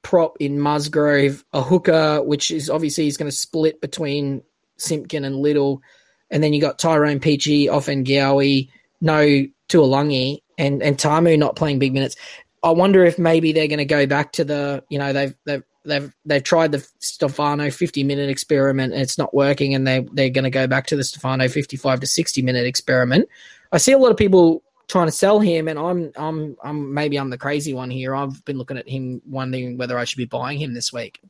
prop 0.02 0.36
in 0.40 0.58
Musgrove, 0.58 1.44
a 1.52 1.62
hooker, 1.62 2.20
which 2.24 2.50
is 2.50 2.68
obviously 2.68 3.04
he's 3.04 3.16
going 3.16 3.30
to 3.30 3.36
split 3.36 3.80
between 3.80 4.42
Simpkin 4.78 5.24
and 5.24 5.36
Liddle, 5.36 5.80
and 6.28 6.42
then 6.42 6.52
you 6.52 6.60
got 6.60 6.80
Tyrone 6.80 7.20
Peachey, 7.20 7.66
Ofahengaue, 7.66 8.68
no 9.00 9.46
Tuilagi 9.68 10.40
and 10.58 10.82
and 10.82 10.98
Tamou 10.98 11.38
not 11.38 11.54
playing 11.54 11.78
big 11.78 11.94
minutes. 11.94 12.16
I 12.64 12.70
wonder 12.70 13.04
if 13.04 13.16
maybe 13.16 13.52
they're 13.52 13.68
going 13.68 13.78
to 13.78 13.84
go 13.84 14.06
back 14.06 14.32
to 14.32 14.44
the 14.44 14.82
you 14.88 14.98
know 14.98 15.12
they've 15.12 15.36
they've 15.46 15.62
they've 15.84 16.12
they've 16.24 16.42
tried 16.42 16.72
the 16.72 16.86
Stefano 16.98 17.70
50 17.70 18.04
minute 18.04 18.28
experiment 18.28 18.92
and 18.92 19.02
it's 19.02 19.18
not 19.18 19.34
working 19.34 19.74
and 19.74 19.86
they 19.86 20.06
they're 20.12 20.30
going 20.30 20.44
to 20.44 20.50
go 20.50 20.66
back 20.66 20.86
to 20.88 20.96
the 20.96 21.04
Stefano 21.04 21.48
55 21.48 22.00
to 22.00 22.06
60 22.06 22.42
minute 22.42 22.66
experiment. 22.66 23.28
I 23.72 23.78
see 23.78 23.92
a 23.92 23.98
lot 23.98 24.10
of 24.10 24.16
people 24.16 24.62
trying 24.88 25.06
to 25.06 25.12
sell 25.12 25.40
him 25.40 25.68
and 25.68 25.78
I'm 25.78 26.12
I'm 26.16 26.56
I'm 26.62 26.92
maybe 26.92 27.18
I'm 27.18 27.30
the 27.30 27.38
crazy 27.38 27.74
one 27.74 27.90
here. 27.90 28.14
I've 28.14 28.44
been 28.44 28.58
looking 28.58 28.78
at 28.78 28.88
him 28.88 29.22
wondering 29.28 29.76
whether 29.76 29.98
I 29.98 30.04
should 30.04 30.18
be 30.18 30.24
buying 30.24 30.58
him 30.58 30.74
this 30.74 30.92
week. 30.92 31.20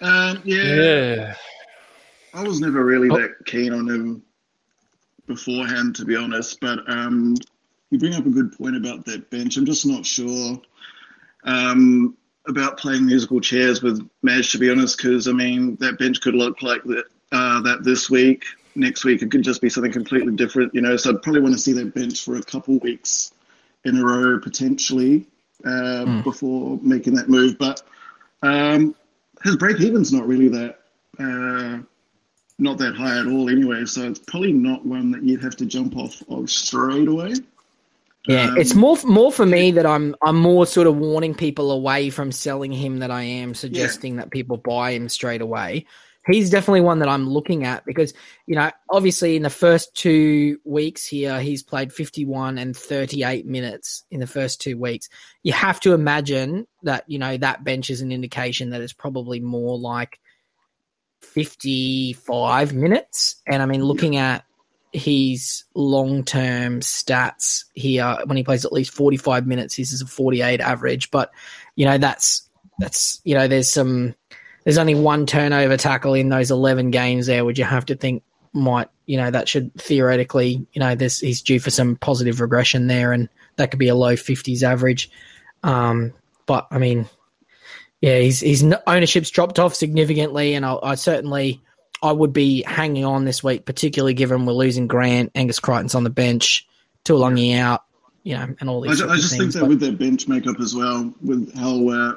Um, 0.00 0.40
yeah. 0.44 0.74
yeah. 0.74 1.34
I 2.34 2.42
was 2.42 2.60
never 2.60 2.84
really 2.84 3.10
oh. 3.10 3.18
that 3.20 3.44
keen 3.46 3.72
on 3.72 3.88
him 3.88 4.22
beforehand, 5.26 5.96
to 5.96 6.04
be 6.04 6.14
honest. 6.14 6.60
But 6.60 6.78
um, 6.88 7.34
you 7.90 7.98
bring 7.98 8.14
up 8.14 8.26
a 8.26 8.30
good 8.30 8.52
point 8.56 8.76
about 8.76 9.04
that 9.06 9.28
bench. 9.30 9.56
I'm 9.56 9.66
just 9.66 9.86
not 9.86 10.06
sure 10.06 10.60
um, 11.48 12.16
about 12.46 12.78
playing 12.78 13.06
musical 13.06 13.40
chairs 13.40 13.82
with 13.82 14.06
Madge, 14.22 14.52
to 14.52 14.58
be 14.58 14.70
honest, 14.70 14.96
because 14.98 15.26
I 15.28 15.32
mean 15.32 15.76
that 15.76 15.98
bench 15.98 16.20
could 16.20 16.34
look 16.34 16.62
like 16.62 16.82
that 16.84 17.04
uh, 17.32 17.62
that 17.62 17.84
this 17.84 18.08
week. 18.10 18.44
Next 18.74 19.04
week 19.04 19.22
it 19.22 19.30
could 19.30 19.42
just 19.42 19.60
be 19.60 19.68
something 19.70 19.90
completely 19.90 20.36
different, 20.36 20.74
you 20.74 20.82
know. 20.82 20.96
So 20.96 21.10
I'd 21.10 21.22
probably 21.22 21.40
want 21.40 21.54
to 21.54 21.60
see 21.60 21.72
that 21.72 21.94
bench 21.94 22.22
for 22.22 22.36
a 22.36 22.42
couple 22.42 22.78
weeks 22.78 23.32
in 23.84 23.96
a 23.96 24.04
row 24.04 24.38
potentially 24.38 25.26
uh, 25.64 26.04
mm. 26.06 26.24
before 26.24 26.78
making 26.82 27.14
that 27.14 27.28
move. 27.28 27.58
But 27.58 27.82
um, 28.42 28.94
his 29.42 29.56
break 29.56 29.80
even's 29.80 30.12
not 30.12 30.28
really 30.28 30.48
that. 30.48 30.78
Uh, 31.18 31.78
not 32.60 32.78
that 32.78 32.94
high 32.94 33.18
at 33.18 33.26
all 33.26 33.48
anyway, 33.48 33.84
so 33.84 34.02
it's 34.02 34.18
probably 34.18 34.52
not 34.52 34.84
one 34.84 35.12
that 35.12 35.22
you'd 35.22 35.42
have 35.42 35.56
to 35.56 35.66
jump 35.66 35.96
off 35.96 36.22
of 36.28 36.50
straight 36.50 37.08
away. 37.08 37.34
Yeah, 38.26 38.50
um, 38.50 38.58
it's 38.58 38.74
more 38.74 38.98
more 39.04 39.32
for 39.32 39.46
me 39.46 39.70
that 39.72 39.86
I'm 39.86 40.14
I'm 40.22 40.36
more 40.36 40.66
sort 40.66 40.86
of 40.86 40.96
warning 40.96 41.34
people 41.34 41.70
away 41.70 42.10
from 42.10 42.32
selling 42.32 42.72
him 42.72 42.98
that 42.98 43.10
I 43.10 43.22
am 43.22 43.54
suggesting 43.54 44.14
yeah. 44.14 44.22
that 44.22 44.30
people 44.30 44.56
buy 44.56 44.92
him 44.92 45.08
straight 45.08 45.40
away. 45.40 45.86
He's 46.26 46.50
definitely 46.50 46.82
one 46.82 46.98
that 46.98 47.08
I'm 47.08 47.26
looking 47.26 47.64
at 47.64 47.86
because 47.86 48.12
you 48.46 48.54
know 48.54 48.70
obviously 48.90 49.36
in 49.36 49.42
the 49.42 49.50
first 49.50 49.94
two 49.94 50.58
weeks 50.64 51.06
here 51.06 51.40
he's 51.40 51.62
played 51.62 51.92
51 51.92 52.58
and 52.58 52.76
38 52.76 53.46
minutes 53.46 54.04
in 54.10 54.20
the 54.20 54.26
first 54.26 54.60
two 54.60 54.76
weeks. 54.76 55.08
You 55.42 55.52
have 55.54 55.80
to 55.80 55.94
imagine 55.94 56.66
that 56.82 57.04
you 57.06 57.18
know 57.18 57.36
that 57.38 57.64
bench 57.64 57.88
is 57.88 58.02
an 58.02 58.12
indication 58.12 58.70
that 58.70 58.82
it's 58.82 58.92
probably 58.92 59.40
more 59.40 59.78
like 59.78 60.18
55 61.22 62.74
minutes. 62.74 63.40
And 63.46 63.62
I 63.62 63.66
mean 63.66 63.82
looking 63.82 64.16
at 64.16 64.44
his 64.92 65.64
long 65.74 66.24
term 66.24 66.80
stats 66.80 67.64
here 67.74 68.18
when 68.24 68.36
he 68.36 68.44
plays 68.44 68.64
at 68.64 68.72
least 68.72 68.92
45 68.92 69.46
minutes. 69.46 69.76
This 69.76 69.92
is 69.92 70.02
a 70.02 70.06
48 70.06 70.60
average, 70.60 71.10
but 71.10 71.30
you 71.76 71.84
know, 71.84 71.98
that's, 71.98 72.48
that's, 72.78 73.20
you 73.24 73.34
know, 73.34 73.48
there's 73.48 73.70
some, 73.70 74.14
there's 74.64 74.78
only 74.78 74.94
one 74.94 75.26
turnover 75.26 75.76
tackle 75.76 76.14
in 76.14 76.28
those 76.28 76.50
11 76.50 76.90
games 76.90 77.26
there, 77.26 77.44
would 77.44 77.58
you 77.58 77.64
have 77.64 77.86
to 77.86 77.96
think 77.96 78.22
might, 78.52 78.88
you 79.06 79.16
know, 79.16 79.30
that 79.30 79.48
should 79.48 79.74
theoretically, 79.74 80.66
you 80.72 80.80
know, 80.80 80.94
this 80.94 81.20
he's 81.20 81.42
due 81.42 81.60
for 81.60 81.70
some 81.70 81.96
positive 81.96 82.40
regression 82.40 82.86
there 82.86 83.12
and 83.12 83.28
that 83.56 83.70
could 83.70 83.78
be 83.78 83.88
a 83.88 83.94
low 83.94 84.14
50s 84.14 84.62
average. 84.62 85.10
Um, 85.62 86.14
but 86.46 86.66
I 86.70 86.78
mean, 86.78 87.08
yeah, 88.00 88.18
his, 88.18 88.40
his 88.40 88.64
ownership's 88.86 89.30
dropped 89.30 89.58
off 89.58 89.74
significantly, 89.74 90.54
and 90.54 90.64
I, 90.64 90.78
I 90.82 90.94
certainly 90.94 91.60
I 92.02 92.12
would 92.12 92.32
be 92.32 92.62
hanging 92.62 93.04
on 93.04 93.24
this 93.24 93.42
week, 93.42 93.64
particularly 93.64 94.14
given 94.14 94.46
we're 94.46 94.52
losing 94.52 94.86
Grant, 94.86 95.32
Angus 95.34 95.58
Crichton's 95.58 95.94
on 95.94 96.04
the 96.04 96.10
bench, 96.10 96.66
Tuilagi 97.04 97.56
out, 97.58 97.84
you 98.22 98.36
know, 98.36 98.54
and 98.60 98.68
all 98.68 98.80
these. 98.80 99.02
I, 99.02 99.12
I 99.12 99.16
just 99.16 99.30
things, 99.30 99.40
think 99.40 99.52
that 99.54 99.60
but, 99.60 99.68
with 99.68 99.80
their 99.80 99.92
bench 99.92 100.28
makeup 100.28 100.60
as 100.60 100.74
well, 100.74 101.12
with 101.22 101.54
how 101.56 101.88
uh, 101.88 102.14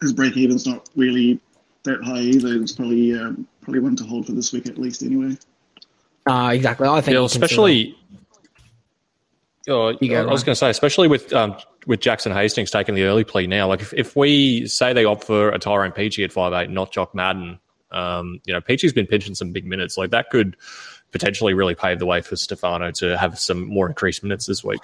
his 0.00 0.12
break 0.12 0.36
even's 0.36 0.66
not 0.66 0.88
really 0.96 1.40
that 1.84 2.02
high 2.02 2.20
either, 2.20 2.60
it's 2.60 2.72
probably 2.72 3.18
um, 3.18 3.46
probably 3.62 3.80
one 3.80 3.96
to 3.96 4.04
hold 4.04 4.26
for 4.26 4.32
this 4.32 4.52
week 4.52 4.66
at 4.66 4.78
least 4.78 5.02
anyway. 5.02 5.36
Uh, 6.26 6.52
exactly. 6.54 6.88
I 6.88 7.00
think, 7.00 7.14
yeah, 7.14 7.24
especially. 7.24 7.96
Oh, 9.66 9.94
go, 9.94 10.28
I 10.28 10.30
was 10.30 10.44
going 10.44 10.52
to 10.52 10.58
say, 10.58 10.68
especially 10.68 11.08
with 11.08 11.32
um, 11.32 11.56
with 11.86 12.00
Jackson 12.00 12.32
Hastings 12.32 12.70
taking 12.70 12.94
the 12.94 13.04
early 13.04 13.24
plea 13.24 13.46
now. 13.46 13.68
Like, 13.68 13.80
if, 13.80 13.94
if 13.94 14.16
we 14.16 14.66
say 14.66 14.92
they 14.92 15.06
opt 15.06 15.24
for 15.24 15.48
a 15.50 15.58
Tyrone 15.58 15.92
Peachey 15.92 16.24
at 16.24 16.32
five 16.32 16.52
eight, 16.52 16.68
not 16.68 16.92
Jock 16.92 17.14
Madden, 17.14 17.58
um, 17.90 18.40
you 18.44 18.52
know, 18.52 18.60
Peachey's 18.60 18.92
been 18.92 19.06
pinching 19.06 19.34
some 19.34 19.52
big 19.52 19.66
minutes. 19.66 19.96
Like 19.96 20.10
that 20.10 20.30
could 20.30 20.56
potentially 21.12 21.54
really 21.54 21.74
pave 21.74 21.98
the 21.98 22.06
way 22.06 22.20
for 22.20 22.36
Stefano 22.36 22.90
to 22.90 23.16
have 23.16 23.38
some 23.38 23.66
more 23.66 23.86
increased 23.86 24.22
minutes 24.22 24.46
this 24.46 24.64
week. 24.64 24.80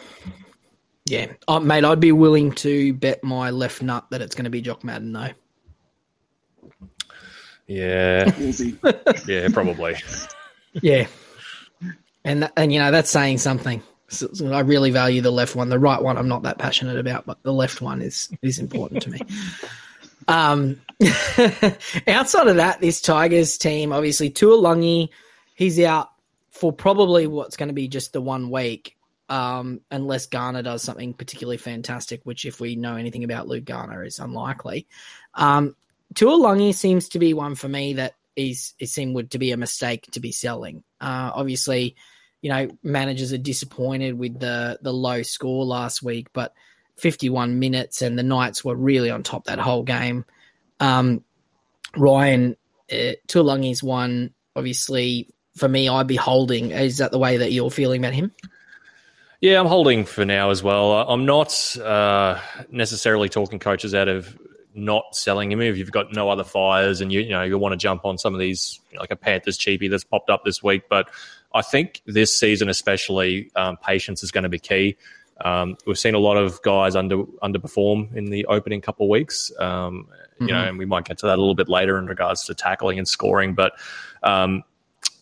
Yeah, 1.06 1.26
uh, 1.48 1.58
mate, 1.58 1.84
I'd 1.84 1.98
be 1.98 2.12
willing 2.12 2.52
to 2.52 2.92
bet 2.94 3.24
my 3.24 3.50
left 3.50 3.82
nut 3.82 4.06
that 4.10 4.22
it's 4.22 4.34
going 4.34 4.44
to 4.44 4.50
be 4.50 4.60
Jock 4.60 4.84
Madden 4.84 5.12
though. 5.12 5.30
Yeah, 7.66 8.32
yeah, 9.26 9.48
probably. 9.52 9.96
yeah, 10.74 11.06
and 12.24 12.50
and 12.56 12.72
you 12.72 12.78
know 12.78 12.90
that's 12.90 13.10
saying 13.10 13.38
something. 13.38 13.82
So, 14.08 14.28
so 14.32 14.52
I 14.52 14.60
really 14.60 14.90
value 14.90 15.20
the 15.20 15.30
left 15.30 15.54
one. 15.56 15.68
The 15.68 15.78
right 15.78 16.02
one, 16.02 16.16
I'm 16.16 16.28
not 16.28 16.42
that 16.42 16.58
passionate 16.58 16.98
about, 16.98 17.26
but 17.26 17.42
the 17.42 17.52
left 17.52 17.80
one 17.80 18.02
is 18.02 18.28
is 18.42 18.58
important 18.58 19.02
to 19.02 19.10
me. 19.10 19.20
Um, 20.28 20.80
outside 22.06 22.46
of 22.46 22.56
that, 22.56 22.78
this 22.80 23.00
Tigers 23.00 23.58
team, 23.58 23.92
obviously, 23.92 24.30
Tuilagi, 24.30 25.08
he's 25.54 25.80
out 25.80 26.10
for 26.50 26.72
probably 26.72 27.26
what's 27.26 27.56
going 27.56 27.68
to 27.68 27.74
be 27.74 27.88
just 27.88 28.12
the 28.12 28.20
one 28.20 28.50
week, 28.50 28.96
um, 29.28 29.80
unless 29.90 30.26
Garner 30.26 30.62
does 30.62 30.82
something 30.82 31.14
particularly 31.14 31.56
fantastic, 31.56 32.20
which, 32.24 32.44
if 32.44 32.60
we 32.60 32.76
know 32.76 32.96
anything 32.96 33.24
about 33.24 33.48
Luke 33.48 33.64
Garner, 33.64 34.04
is 34.04 34.18
unlikely. 34.18 34.86
Um, 35.34 35.74
Tuilagi 36.14 36.74
seems 36.74 37.08
to 37.10 37.18
be 37.18 37.34
one 37.34 37.54
for 37.54 37.68
me 37.68 37.94
that 37.94 38.14
is 38.36 38.74
it 38.78 38.88
seemed 38.88 39.30
to 39.30 39.38
be 39.38 39.52
a 39.52 39.56
mistake 39.56 40.08
to 40.12 40.20
be 40.20 40.32
selling. 40.32 40.82
Uh, 41.00 41.30
obviously, 41.34 41.96
you 42.42 42.50
know, 42.50 42.68
managers 42.82 43.32
are 43.32 43.38
disappointed 43.38 44.18
with 44.18 44.38
the 44.38 44.78
the 44.82 44.92
low 44.92 45.22
score 45.22 45.64
last 45.64 46.02
week, 46.02 46.28
but 46.32 46.54
51 47.00 47.58
minutes, 47.58 48.02
and 48.02 48.18
the 48.18 48.22
Knights 48.22 48.64
were 48.64 48.76
really 48.76 49.10
on 49.10 49.22
top 49.22 49.44
that 49.44 49.58
whole 49.58 49.82
game. 49.82 50.24
Um, 50.78 51.24
Ryan 51.96 52.56
uh, 52.90 53.12
Tuilagi's 53.26 53.82
one, 53.82 54.32
obviously, 54.56 55.28
for 55.56 55.68
me, 55.68 55.88
I'd 55.88 56.06
be 56.06 56.16
holding. 56.16 56.70
Is 56.70 56.98
that 56.98 57.10
the 57.10 57.18
way 57.18 57.38
that 57.38 57.52
you're 57.52 57.70
feeling 57.70 58.00
about 58.00 58.14
him? 58.14 58.32
Yeah, 59.40 59.58
I'm 59.58 59.66
holding 59.66 60.04
for 60.04 60.24
now 60.24 60.50
as 60.50 60.62
well. 60.62 61.08
I'm 61.08 61.24
not 61.24 61.76
uh, 61.78 62.38
necessarily 62.70 63.28
talking 63.28 63.58
coaches 63.58 63.94
out 63.94 64.08
of 64.08 64.38
not 64.74 65.16
selling 65.16 65.50
him 65.50 65.60
if 65.60 65.76
you've 65.76 65.90
got 65.90 66.12
no 66.14 66.30
other 66.30 66.44
fires 66.44 67.00
and 67.00 67.12
you 67.12 67.20
you 67.20 67.30
know 67.30 67.42
you 67.42 67.58
want 67.58 67.72
to 67.72 67.76
jump 67.76 68.04
on 68.04 68.16
some 68.16 68.32
of 68.34 68.38
these 68.38 68.78
like 68.96 69.10
a 69.10 69.16
Panthers 69.16 69.58
cheapie 69.58 69.90
that's 69.90 70.04
popped 70.04 70.30
up 70.30 70.44
this 70.44 70.62
week. 70.62 70.82
But 70.88 71.10
I 71.54 71.62
think 71.62 72.02
this 72.06 72.36
season 72.36 72.68
especially, 72.68 73.50
um, 73.56 73.76
patience 73.78 74.22
is 74.22 74.30
going 74.30 74.44
to 74.44 74.48
be 74.48 74.58
key. 74.58 74.96
Um, 75.44 75.76
we've 75.86 75.98
seen 75.98 76.14
a 76.14 76.18
lot 76.18 76.36
of 76.36 76.60
guys 76.62 76.94
under 76.96 77.24
underperform 77.42 78.14
in 78.14 78.26
the 78.26 78.44
opening 78.46 78.80
couple 78.80 79.06
of 79.06 79.10
weeks, 79.10 79.50
um, 79.58 80.08
you 80.38 80.46
mm-hmm. 80.46 80.46
know, 80.46 80.64
and 80.64 80.78
we 80.78 80.84
might 80.84 81.04
get 81.04 81.18
to 81.18 81.26
that 81.26 81.36
a 81.36 81.40
little 81.40 81.54
bit 81.54 81.68
later 81.68 81.98
in 81.98 82.06
regards 82.06 82.44
to 82.44 82.54
tackling 82.54 82.98
and 82.98 83.08
scoring. 83.08 83.54
But 83.54 83.72
um, 84.22 84.62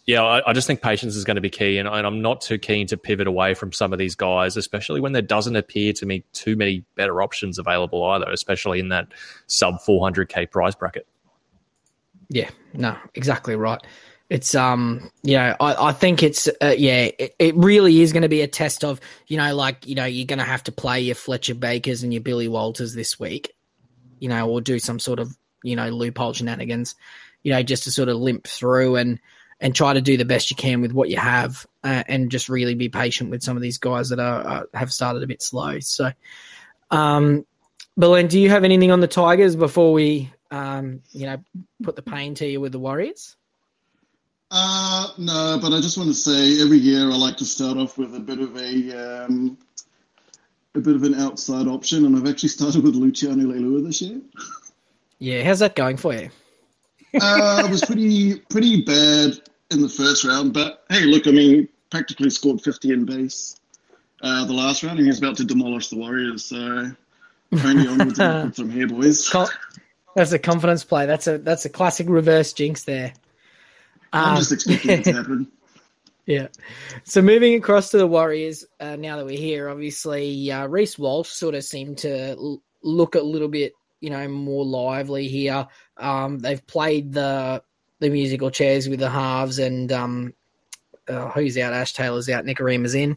yeah, 0.06 0.22
I, 0.22 0.50
I, 0.50 0.52
just 0.54 0.66
think 0.66 0.80
patience 0.80 1.14
is 1.14 1.24
going 1.24 1.36
to 1.36 1.40
be 1.40 1.50
key, 1.50 1.78
and, 1.78 1.88
and, 1.88 2.06
I'm 2.06 2.22
not 2.22 2.40
too 2.40 2.58
keen 2.58 2.86
to 2.88 2.96
pivot 2.96 3.26
away 3.26 3.54
from 3.54 3.72
some 3.72 3.92
of 3.92 3.98
these 3.98 4.14
guys, 4.14 4.56
especially 4.56 5.00
when 5.00 5.12
there 5.12 5.22
doesn't 5.22 5.54
appear 5.54 5.92
to 5.92 6.06
me 6.06 6.24
too 6.32 6.56
many 6.56 6.84
better 6.94 7.22
options 7.22 7.58
available 7.58 8.02
either, 8.04 8.28
especially 8.30 8.80
in 8.80 8.88
that 8.88 9.08
sub 9.46 9.76
400k 9.86 10.50
price 10.50 10.74
bracket. 10.74 11.06
Yeah, 12.30 12.50
no, 12.74 12.96
exactly 13.14 13.54
right 13.54 13.82
it's 14.30 14.54
um 14.54 15.10
you 15.22 15.36
know 15.36 15.56
I, 15.58 15.88
I 15.88 15.92
think 15.92 16.22
it's 16.22 16.48
uh, 16.48 16.74
yeah 16.76 17.08
it, 17.18 17.34
it 17.38 17.56
really 17.56 18.00
is 18.00 18.12
going 18.12 18.22
to 18.22 18.28
be 18.28 18.42
a 18.42 18.48
test 18.48 18.84
of 18.84 19.00
you 19.26 19.36
know 19.36 19.54
like 19.54 19.86
you 19.86 19.94
know 19.94 20.04
you're 20.04 20.26
going 20.26 20.38
to 20.38 20.44
have 20.44 20.64
to 20.64 20.72
play 20.72 21.00
your 21.00 21.14
Fletcher 21.14 21.54
Bakers 21.54 22.02
and 22.02 22.12
your 22.12 22.22
Billy 22.22 22.48
Walters 22.48 22.94
this 22.94 23.18
week, 23.18 23.54
you 24.18 24.28
know, 24.28 24.48
or 24.48 24.60
do 24.60 24.78
some 24.78 24.98
sort 24.98 25.18
of 25.18 25.36
you 25.62 25.76
know 25.76 25.88
loophole 25.88 26.32
shenanigans, 26.32 26.94
you 27.42 27.52
know, 27.52 27.62
just 27.62 27.84
to 27.84 27.90
sort 27.90 28.08
of 28.08 28.16
limp 28.16 28.46
through 28.46 28.96
and 28.96 29.18
and 29.60 29.74
try 29.74 29.92
to 29.92 30.00
do 30.00 30.16
the 30.16 30.24
best 30.24 30.50
you 30.50 30.56
can 30.56 30.80
with 30.80 30.92
what 30.92 31.08
you 31.08 31.16
have, 31.16 31.66
uh, 31.82 32.04
and 32.06 32.30
just 32.30 32.48
really 32.48 32.74
be 32.74 32.88
patient 32.88 33.30
with 33.30 33.42
some 33.42 33.56
of 33.56 33.62
these 33.62 33.78
guys 33.78 34.10
that 34.10 34.20
are, 34.20 34.46
are 34.46 34.68
have 34.74 34.92
started 34.92 35.22
a 35.22 35.26
bit 35.26 35.42
slow. 35.42 35.80
So, 35.80 36.12
um, 36.90 37.44
Belen, 37.96 38.28
do 38.28 38.38
you 38.38 38.50
have 38.50 38.62
anything 38.62 38.92
on 38.92 39.00
the 39.00 39.08
Tigers 39.08 39.56
before 39.56 39.92
we 39.92 40.32
um 40.50 41.02
you 41.12 41.26
know 41.26 41.38
put 41.82 41.96
the 41.96 42.02
pain 42.02 42.34
to 42.34 42.46
you 42.46 42.60
with 42.60 42.72
the 42.72 42.78
Warriors? 42.78 43.36
Uh, 44.50 45.08
no, 45.18 45.58
but 45.60 45.72
I 45.72 45.80
just 45.80 45.98
want 45.98 46.08
to 46.08 46.14
say 46.14 46.62
every 46.62 46.78
year 46.78 47.02
I 47.02 47.16
like 47.16 47.36
to 47.36 47.44
start 47.44 47.76
off 47.76 47.98
with 47.98 48.14
a 48.14 48.20
bit 48.20 48.40
of 48.40 48.56
a 48.56 49.24
um, 49.26 49.58
a 50.74 50.80
bit 50.80 50.96
of 50.96 51.02
an 51.02 51.14
outside 51.14 51.66
option, 51.66 52.06
and 52.06 52.16
I've 52.16 52.26
actually 52.26 52.48
started 52.48 52.82
with 52.82 52.94
Luciano 52.94 53.44
Leilua 53.44 53.84
this 53.84 54.00
year. 54.00 54.20
Yeah, 55.18 55.42
how's 55.42 55.58
that 55.58 55.74
going 55.74 55.98
for 55.98 56.14
you? 56.14 56.30
uh, 57.20 57.62
it 57.64 57.70
was 57.70 57.84
pretty 57.84 58.38
pretty 58.48 58.82
bad 58.82 59.38
in 59.70 59.82
the 59.82 59.88
first 59.88 60.24
round, 60.24 60.54
but 60.54 60.84
hey, 60.88 61.04
look, 61.04 61.26
I 61.26 61.30
mean, 61.30 61.68
practically 61.90 62.30
scored 62.30 62.62
fifty 62.62 62.92
in 62.92 63.04
base 63.04 63.60
uh, 64.22 64.46
the 64.46 64.54
last 64.54 64.82
round, 64.82 64.98
and 64.98 65.06
he's 65.06 65.18
about 65.18 65.36
to 65.36 65.44
demolish 65.44 65.88
the 65.88 65.96
Warriors. 65.96 66.46
So 66.46 66.90
only 67.64 67.86
onwards 67.86 68.56
from 68.56 68.70
here, 68.70 68.86
boys. 68.86 69.30
That's 70.16 70.32
a 70.32 70.38
confidence 70.38 70.84
play. 70.84 71.04
That's 71.04 71.26
a 71.26 71.36
that's 71.38 71.64
a 71.66 71.68
classic 71.68 72.08
reverse 72.08 72.52
jinx 72.54 72.84
there. 72.84 73.12
I'm 74.12 74.30
um, 74.30 74.36
just 74.36 74.52
expecting 74.52 74.90
it 74.90 75.04
to 75.04 75.12
happen. 75.12 75.52
Yeah. 76.28 76.48
So 77.04 77.22
moving 77.22 77.54
across 77.54 77.90
to 77.92 77.96
the 77.96 78.06
Warriors, 78.06 78.66
uh, 78.78 78.96
now 78.96 79.16
that 79.16 79.24
we're 79.24 79.38
here, 79.38 79.70
obviously 79.70 80.52
uh, 80.52 80.66
Reece 80.66 80.98
Walsh 80.98 81.30
sort 81.30 81.54
of 81.54 81.64
seemed 81.64 81.96
to 81.98 82.32
l- 82.32 82.62
look 82.82 83.14
a 83.14 83.22
little 83.22 83.48
bit, 83.48 83.72
you 84.00 84.10
know, 84.10 84.28
more 84.28 84.62
lively 84.62 85.26
here. 85.28 85.66
Um, 85.96 86.38
they've 86.38 86.64
played 86.66 87.14
the 87.14 87.62
the 88.00 88.10
musical 88.10 88.50
chairs 88.50 88.90
with 88.90 89.00
the 89.00 89.08
halves, 89.08 89.58
and 89.58 89.90
um, 89.90 90.34
uh, 91.08 91.30
who's 91.30 91.56
out? 91.56 91.72
Ash 91.72 91.94
Taylor's 91.94 92.28
out. 92.28 92.44
Nikorima's 92.44 92.94
in. 92.94 93.16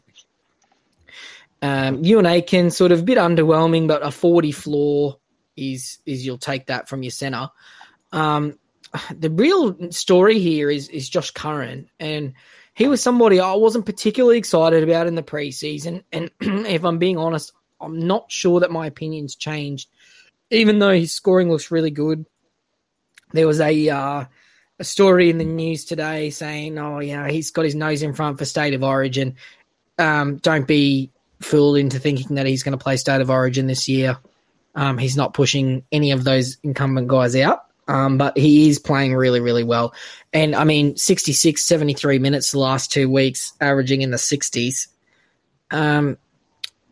Um, 1.60 2.02
Euan 2.02 2.26
Aitken 2.26 2.70
sort 2.70 2.92
of 2.92 3.00
a 3.00 3.04
bit 3.04 3.18
underwhelming, 3.18 3.88
but 3.88 4.02
a 4.02 4.10
forty 4.10 4.52
floor 4.52 5.18
is 5.54 5.98
is 6.06 6.24
you'll 6.24 6.38
take 6.38 6.68
that 6.68 6.88
from 6.88 7.02
your 7.02 7.10
center. 7.10 7.50
Um, 8.10 8.58
the 9.18 9.30
real 9.30 9.90
story 9.90 10.38
here 10.38 10.70
is 10.70 10.88
is 10.88 11.08
Josh 11.08 11.30
Curran, 11.30 11.88
and 11.98 12.34
he 12.74 12.88
was 12.88 13.02
somebody 13.02 13.40
I 13.40 13.54
wasn't 13.54 13.86
particularly 13.86 14.38
excited 14.38 14.82
about 14.82 15.06
in 15.06 15.14
the 15.14 15.22
preseason. 15.22 16.04
And 16.12 16.30
if 16.40 16.84
I'm 16.84 16.98
being 16.98 17.18
honest, 17.18 17.52
I'm 17.80 17.98
not 17.98 18.30
sure 18.30 18.60
that 18.60 18.70
my 18.70 18.86
opinions 18.86 19.34
changed, 19.34 19.88
even 20.50 20.78
though 20.78 20.92
his 20.92 21.12
scoring 21.12 21.50
looks 21.50 21.70
really 21.70 21.90
good. 21.90 22.26
There 23.32 23.46
was 23.46 23.60
a 23.60 23.88
uh, 23.88 24.24
a 24.78 24.84
story 24.84 25.30
in 25.30 25.38
the 25.38 25.44
news 25.44 25.84
today 25.84 26.30
saying, 26.30 26.78
"Oh, 26.78 27.00
you 27.00 27.16
know, 27.16 27.24
he's 27.24 27.50
got 27.50 27.64
his 27.64 27.74
nose 27.74 28.02
in 28.02 28.14
front 28.14 28.38
for 28.38 28.44
state 28.44 28.74
of 28.74 28.82
origin. 28.82 29.36
Um, 29.98 30.36
don't 30.38 30.66
be 30.66 31.10
fooled 31.44 31.76
into 31.76 31.98
thinking 31.98 32.36
that 32.36 32.46
he's 32.46 32.62
going 32.62 32.76
to 32.76 32.82
play 32.82 32.96
State 32.96 33.20
of 33.20 33.30
Origin 33.30 33.66
this 33.66 33.88
year. 33.88 34.18
Um, 34.74 34.96
he's 34.98 35.16
not 35.16 35.34
pushing 35.34 35.84
any 35.92 36.12
of 36.12 36.24
those 36.24 36.56
incumbent 36.62 37.08
guys 37.08 37.36
out, 37.36 37.61
um, 37.88 38.18
but 38.18 38.36
he 38.36 38.68
is 38.68 38.78
playing 38.78 39.14
really, 39.14 39.40
really 39.40 39.64
well. 39.64 39.94
And 40.32 40.54
I 40.54 40.64
mean, 40.64 40.96
66, 40.96 41.64
73 41.64 42.18
minutes 42.18 42.52
the 42.52 42.58
last 42.58 42.92
two 42.92 43.08
weeks, 43.10 43.52
averaging 43.60 44.02
in 44.02 44.10
the 44.10 44.16
60s. 44.16 44.88
Um, 45.70 46.18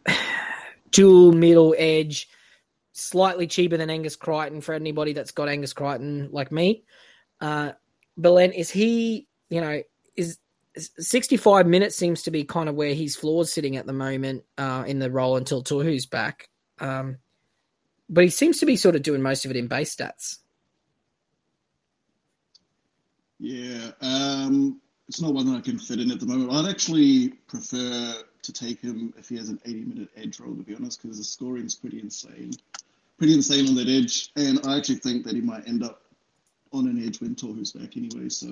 dual 0.91 1.33
middle 1.33 1.75
edge, 1.79 2.29
slightly 2.93 3.47
cheaper 3.47 3.77
than 3.77 3.91
Angus 3.91 4.17
Crichton 4.17 4.61
for 4.61 4.75
anybody 4.75 5.13
that's 5.13 5.31
got 5.31 5.49
Angus 5.49 5.73
Crichton 5.73 6.29
like 6.33 6.51
me. 6.51 6.85
Uh, 7.41 7.73
Belen, 8.17 8.53
is 8.53 8.71
he, 8.71 9.29
you 9.49 9.61
know, 9.61 9.83
is 10.17 10.39
65 10.77 11.67
minutes 11.67 11.97
seems 11.97 12.23
to 12.23 12.31
be 12.31 12.45
kind 12.45 12.69
of 12.69 12.75
where 12.75 12.95
his 12.95 13.17
floor's 13.17 13.53
sitting 13.53 13.77
at 13.77 13.87
the 13.87 13.93
moment 13.93 14.45
uh, 14.59 14.85
in 14.87 14.99
the 14.99 15.11
role 15.11 15.37
until 15.37 15.63
Tohu's 15.63 16.07
back. 16.07 16.49
Um, 16.79 17.19
but 18.09 18.25
he 18.25 18.31
seems 18.31 18.59
to 18.59 18.67
be 18.67 18.77
sort 18.77 18.97
of 18.97 19.03
doing 19.03 19.23
most 19.23 19.45
of 19.45 19.51
it 19.51 19.57
in 19.57 19.69
base 19.69 19.95
stats. 19.95 20.39
Yeah, 23.41 23.93
um, 24.03 24.81
it's 25.09 25.21
not 25.21 25.33
one 25.33 25.47
that 25.47 25.57
I 25.57 25.61
can 25.63 25.79
fit 25.79 25.99
in 25.99 26.11
at 26.11 26.21
the 26.21 26.27
moment. 26.27 26.53
I'd 26.53 26.71
actually 26.71 27.31
prefer 27.49 28.15
to 28.43 28.53
take 28.53 28.81
him 28.81 29.15
if 29.17 29.31
he 29.31 29.37
has 29.37 29.49
an 29.49 29.59
80 29.65 29.81
minute 29.81 30.09
edge 30.15 30.39
role, 30.41 30.55
to 30.55 30.63
be 30.63 30.75
honest, 30.75 31.03
because 31.03 31.17
the 31.17 31.25
scoring's 31.25 31.75
pretty 31.75 32.01
insane. 32.01 32.53
Pretty 33.19 33.35
insane 33.35 33.67
on 33.67 33.75
that 33.77 33.89
edge. 33.89 34.31
And 34.37 34.61
I 34.67 34.77
actually 34.77 34.97
think 34.97 35.25
that 35.25 35.35
he 35.35 35.41
might 35.41 35.67
end 35.67 35.83
up 35.83 36.03
on 36.73 36.87
an 36.87 37.05
edge 37.05 37.21
when 37.21 37.35
Tohu's 37.35 37.73
back 37.73 37.97
anyway, 37.97 38.29
so. 38.29 38.49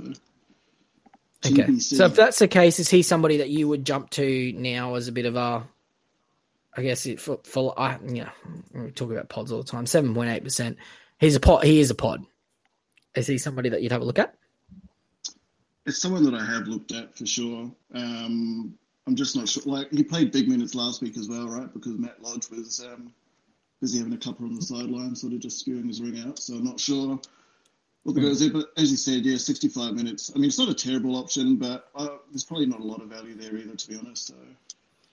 Okay. 1.46 1.78
So 1.78 2.06
if 2.06 2.16
that's 2.16 2.38
the 2.38 2.48
case, 2.48 2.80
is 2.80 2.88
he 2.88 3.02
somebody 3.02 3.36
that 3.36 3.50
you 3.50 3.68
would 3.68 3.84
jump 3.84 4.10
to 4.10 4.52
now 4.54 4.94
as 4.94 5.06
a 5.06 5.12
bit 5.12 5.26
of 5.26 5.36
a, 5.36 5.68
I 6.76 6.82
guess 6.82 7.06
it, 7.06 7.20
for 7.20 7.38
for 7.44 7.78
I 7.78 7.98
you 8.04 8.24
know 8.24 8.30
we 8.74 8.90
talk 8.90 9.12
about 9.12 9.28
pods 9.28 9.52
all 9.52 9.62
the 9.62 9.68
time. 9.70 9.86
Seven 9.86 10.14
point 10.14 10.30
eight 10.30 10.42
percent. 10.42 10.78
He's 11.20 11.36
a 11.36 11.40
pod. 11.40 11.62
He 11.62 11.78
is 11.78 11.90
a 11.90 11.94
pod. 11.94 12.24
Is 13.14 13.28
he 13.28 13.38
somebody 13.38 13.68
that 13.68 13.82
you'd 13.82 13.92
have 13.92 14.02
a 14.02 14.04
look 14.04 14.18
at? 14.18 14.34
It's 15.88 15.98
someone 15.98 16.22
that 16.24 16.34
I 16.34 16.44
have 16.44 16.68
looked 16.68 16.92
at 16.92 17.16
for 17.16 17.24
sure. 17.24 17.70
Um, 17.94 18.74
I'm 19.06 19.16
just 19.16 19.34
not 19.34 19.48
sure. 19.48 19.62
Like 19.64 19.90
he 19.90 20.04
played 20.04 20.30
big 20.30 20.48
minutes 20.48 20.74
last 20.74 21.00
week 21.00 21.16
as 21.16 21.28
well, 21.28 21.48
right? 21.48 21.72
Because 21.72 21.96
Matt 21.98 22.22
Lodge 22.22 22.50
was 22.50 22.84
um, 22.84 23.12
busy 23.80 23.98
having 23.98 24.12
a 24.12 24.18
couple 24.18 24.44
on 24.44 24.54
the 24.54 24.60
sideline, 24.60 25.16
sort 25.16 25.32
of 25.32 25.40
just 25.40 25.58
spewing 25.60 25.88
his 25.88 26.02
ring 26.02 26.22
out. 26.28 26.38
So 26.38 26.54
I'm 26.54 26.64
not 26.64 26.78
sure 26.78 27.18
what 28.02 28.14
the 28.14 28.20
goes 28.20 28.40
there. 28.40 28.50
But 28.50 28.66
as 28.76 28.90
you 28.90 28.98
said, 28.98 29.24
yeah, 29.24 29.38
65 29.38 29.94
minutes. 29.94 30.30
I 30.34 30.38
mean, 30.38 30.48
it's 30.48 30.58
not 30.58 30.68
a 30.68 30.74
terrible 30.74 31.16
option, 31.16 31.56
but 31.56 31.88
uh, 31.94 32.18
there's 32.30 32.44
probably 32.44 32.66
not 32.66 32.80
a 32.80 32.84
lot 32.84 33.00
of 33.00 33.08
value 33.08 33.34
there 33.34 33.56
either, 33.56 33.74
to 33.74 33.88
be 33.88 33.96
honest. 33.96 34.26
So. 34.26 34.34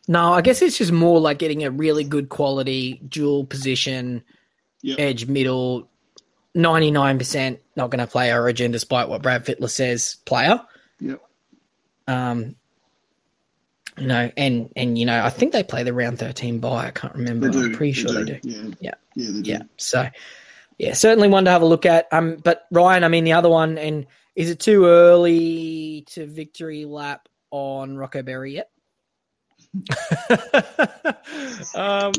No, 0.10 0.34
I 0.34 0.42
guess 0.42 0.62
it's 0.62 0.78
just 0.78 0.92
more 0.92 1.22
like 1.22 1.40
getting 1.40 1.64
a 1.64 1.72
really 1.72 2.04
good 2.04 2.28
quality 2.28 3.00
dual 3.08 3.46
position 3.46 4.24
yep. 4.82 5.00
edge 5.00 5.28
middle. 5.28 5.90
99% 6.56 7.60
not 7.76 7.90
going 7.90 8.00
to 8.00 8.08
play 8.08 8.34
Origin 8.34 8.72
despite 8.72 9.10
what 9.10 9.22
Brad 9.22 9.46
Fittler 9.46 9.70
says 9.70 10.18
player. 10.26 10.62
Yep. 11.00 11.22
Um, 12.08 12.56
you 13.98 14.08
know, 14.08 14.32
and 14.36 14.72
and 14.76 14.98
you 14.98 15.06
know, 15.06 15.24
I 15.24 15.30
think 15.30 15.54
they 15.54 15.64
play 15.64 15.84
the 15.84 15.94
round 15.94 16.20
thirteen 16.20 16.60
bye. 16.60 16.88
I 16.88 16.92
can't 16.92 17.16
remember. 17.16 17.48
I'm 17.48 17.74
pretty 17.74 17.94
sure 17.94 18.12
they 18.12 18.26
do. 18.26 18.34
They 18.34 18.40
do. 18.40 18.74
Yeah, 18.80 18.92
yeah, 19.16 19.30
yeah, 19.30 19.42
yeah. 19.44 19.62
So, 19.78 20.08
yeah, 20.78 20.94
certainly 20.94 21.30
one 21.30 21.46
to 21.46 21.52
have 21.52 21.62
a 21.62 21.66
look 21.66 21.86
at. 21.86 22.08
Um, 22.12 22.38
but 22.44 22.66
Ryan, 22.72 23.06
I 23.06 23.08
mean, 23.08 23.24
the 23.24 23.34
other 23.34 23.50
one, 23.50 23.78
and 23.78 24.06
is 24.36 24.50
it 24.50 24.60
too 24.60 24.86
early 24.86 26.04
to 26.10 26.28
victory 26.28 26.84
lap 26.84 27.30
on 27.52 27.98
Rocco 27.98 28.22
Berry 28.22 28.56
yet? 28.56 28.70
um, 31.76 32.12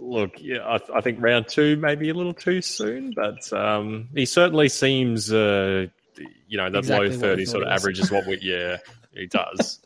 look, 0.00 0.32
yeah, 0.38 0.58
I, 0.58 0.78
I, 0.94 1.00
think 1.00 1.22
round 1.22 1.48
two 1.48 1.76
may 1.76 1.94
be 1.94 2.08
a 2.08 2.14
little 2.14 2.34
too 2.34 2.62
soon, 2.62 3.12
but 3.14 3.52
um, 3.52 4.08
he 4.14 4.26
certainly 4.26 4.68
seems, 4.68 5.32
uh, 5.32 5.86
you 6.48 6.56
know, 6.56 6.70
that 6.70 6.78
exactly 6.78 7.10
low 7.10 7.18
thirty 7.18 7.44
sort 7.44 7.62
of 7.62 7.68
average 7.68 8.00
is 8.00 8.10
what 8.10 8.26
we, 8.26 8.38
yeah, 8.42 8.78
he 9.14 9.26
does. 9.26 9.80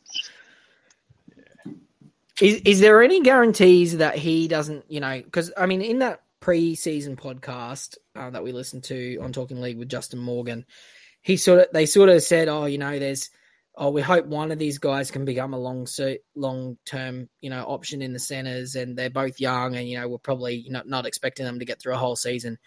Is 2.40 2.60
is 2.64 2.80
there 2.80 3.02
any 3.02 3.20
guarantees 3.20 3.98
that 3.98 4.16
he 4.16 4.48
doesn't, 4.48 4.84
you 4.88 5.00
know, 5.00 5.20
because 5.22 5.52
I 5.56 5.66
mean, 5.66 5.82
in 5.82 6.00
that 6.00 6.22
pre-season 6.40 7.16
podcast 7.16 7.96
uh, 8.16 8.30
that 8.30 8.42
we 8.42 8.52
listened 8.52 8.84
to 8.84 9.18
on 9.18 9.32
Talking 9.32 9.60
League 9.60 9.78
with 9.78 9.88
Justin 9.88 10.18
Morgan, 10.18 10.66
he 11.22 11.36
sort 11.36 11.60
of 11.60 11.66
they 11.72 11.86
sort 11.86 12.08
of 12.08 12.22
said, 12.22 12.48
oh, 12.48 12.66
you 12.66 12.78
know, 12.78 12.98
there's, 12.98 13.30
oh, 13.76 13.90
we 13.90 14.02
hope 14.02 14.26
one 14.26 14.52
of 14.52 14.58
these 14.58 14.78
guys 14.78 15.10
can 15.10 15.24
become 15.24 15.54
a 15.54 15.58
long 15.58 15.86
long 16.34 16.78
term, 16.84 17.28
you 17.40 17.50
know, 17.50 17.64
option 17.64 18.02
in 18.02 18.12
the 18.12 18.18
centers, 18.18 18.74
and 18.74 18.96
they're 18.96 19.10
both 19.10 19.40
young, 19.40 19.76
and 19.76 19.88
you 19.88 19.98
know, 19.98 20.08
we're 20.08 20.18
probably 20.18 20.66
not 20.68 20.88
not 20.88 21.06
expecting 21.06 21.44
them 21.44 21.58
to 21.58 21.64
get 21.64 21.80
through 21.80 21.94
a 21.94 21.98
whole 21.98 22.16
season. 22.16 22.58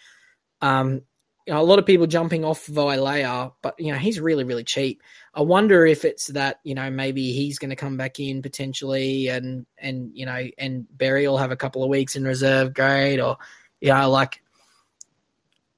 Um, 0.62 1.02
you 1.46 1.54
know, 1.54 1.62
a 1.62 1.64
lot 1.64 1.80
of 1.80 1.86
people 1.86 2.08
jumping 2.08 2.44
off 2.44 2.68
Vailea, 2.68 3.54
but 3.62 3.76
you 3.80 3.94
know 3.94 3.98
he's 3.98 4.20
really 4.20 4.44
really 4.44 4.66
cheap. 4.66 5.02
I 5.34 5.42
wonder 5.42 5.86
if 5.86 6.04
it's 6.04 6.28
that 6.28 6.60
you 6.64 6.76
know 6.76 6.90
maybe 6.90 7.32
he's 7.32 7.58
going 7.58 7.70
to 7.70 7.78
come 7.78 7.96
back 7.96 8.20
in 8.20 8.42
potentially, 8.42 9.30
and 9.30 9.66
and 9.78 10.12
you 10.14 10.26
know 10.26 10.48
and 10.58 10.86
Berry 10.92 11.28
will 11.28 11.38
have 11.38 11.52
a 11.52 11.58
couple 11.58 11.84
of 11.84 11.90
weeks 11.90 12.18
in 12.18 12.26
reserve 12.26 12.74
grade, 12.74 13.22
or 13.22 13.38
you 13.80 13.94
know 13.94 14.10
like 14.10 14.42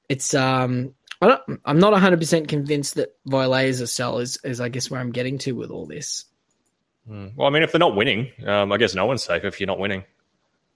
it's 0.08 0.34
um 0.34 0.92
I 1.20 1.28
don't, 1.28 1.60
I'm 1.64 1.78
not 1.78 1.92
100 1.92 2.18
percent 2.18 2.48
convinced 2.48 2.94
that 2.94 3.14
Vailea 3.28 3.66
is 3.66 3.80
a 3.80 3.86
sell. 3.86 4.18
Is 4.18 4.38
is 4.42 4.60
I 4.60 4.68
guess 4.68 4.90
where 4.90 5.00
I'm 5.00 5.12
getting 5.12 5.38
to 5.38 5.52
with 5.52 5.70
all 5.70 5.86
this. 5.86 6.24
Mm. 7.08 7.36
Well, 7.36 7.46
I 7.46 7.50
mean, 7.50 7.62
if 7.62 7.72
they're 7.72 7.78
not 7.78 7.96
winning, 7.96 8.30
um, 8.46 8.72
I 8.72 8.76
guess 8.76 8.94
no 8.94 9.06
one's 9.06 9.22
safe 9.22 9.44
if 9.44 9.60
you're 9.60 9.66
not 9.66 9.78
winning. 9.78 10.04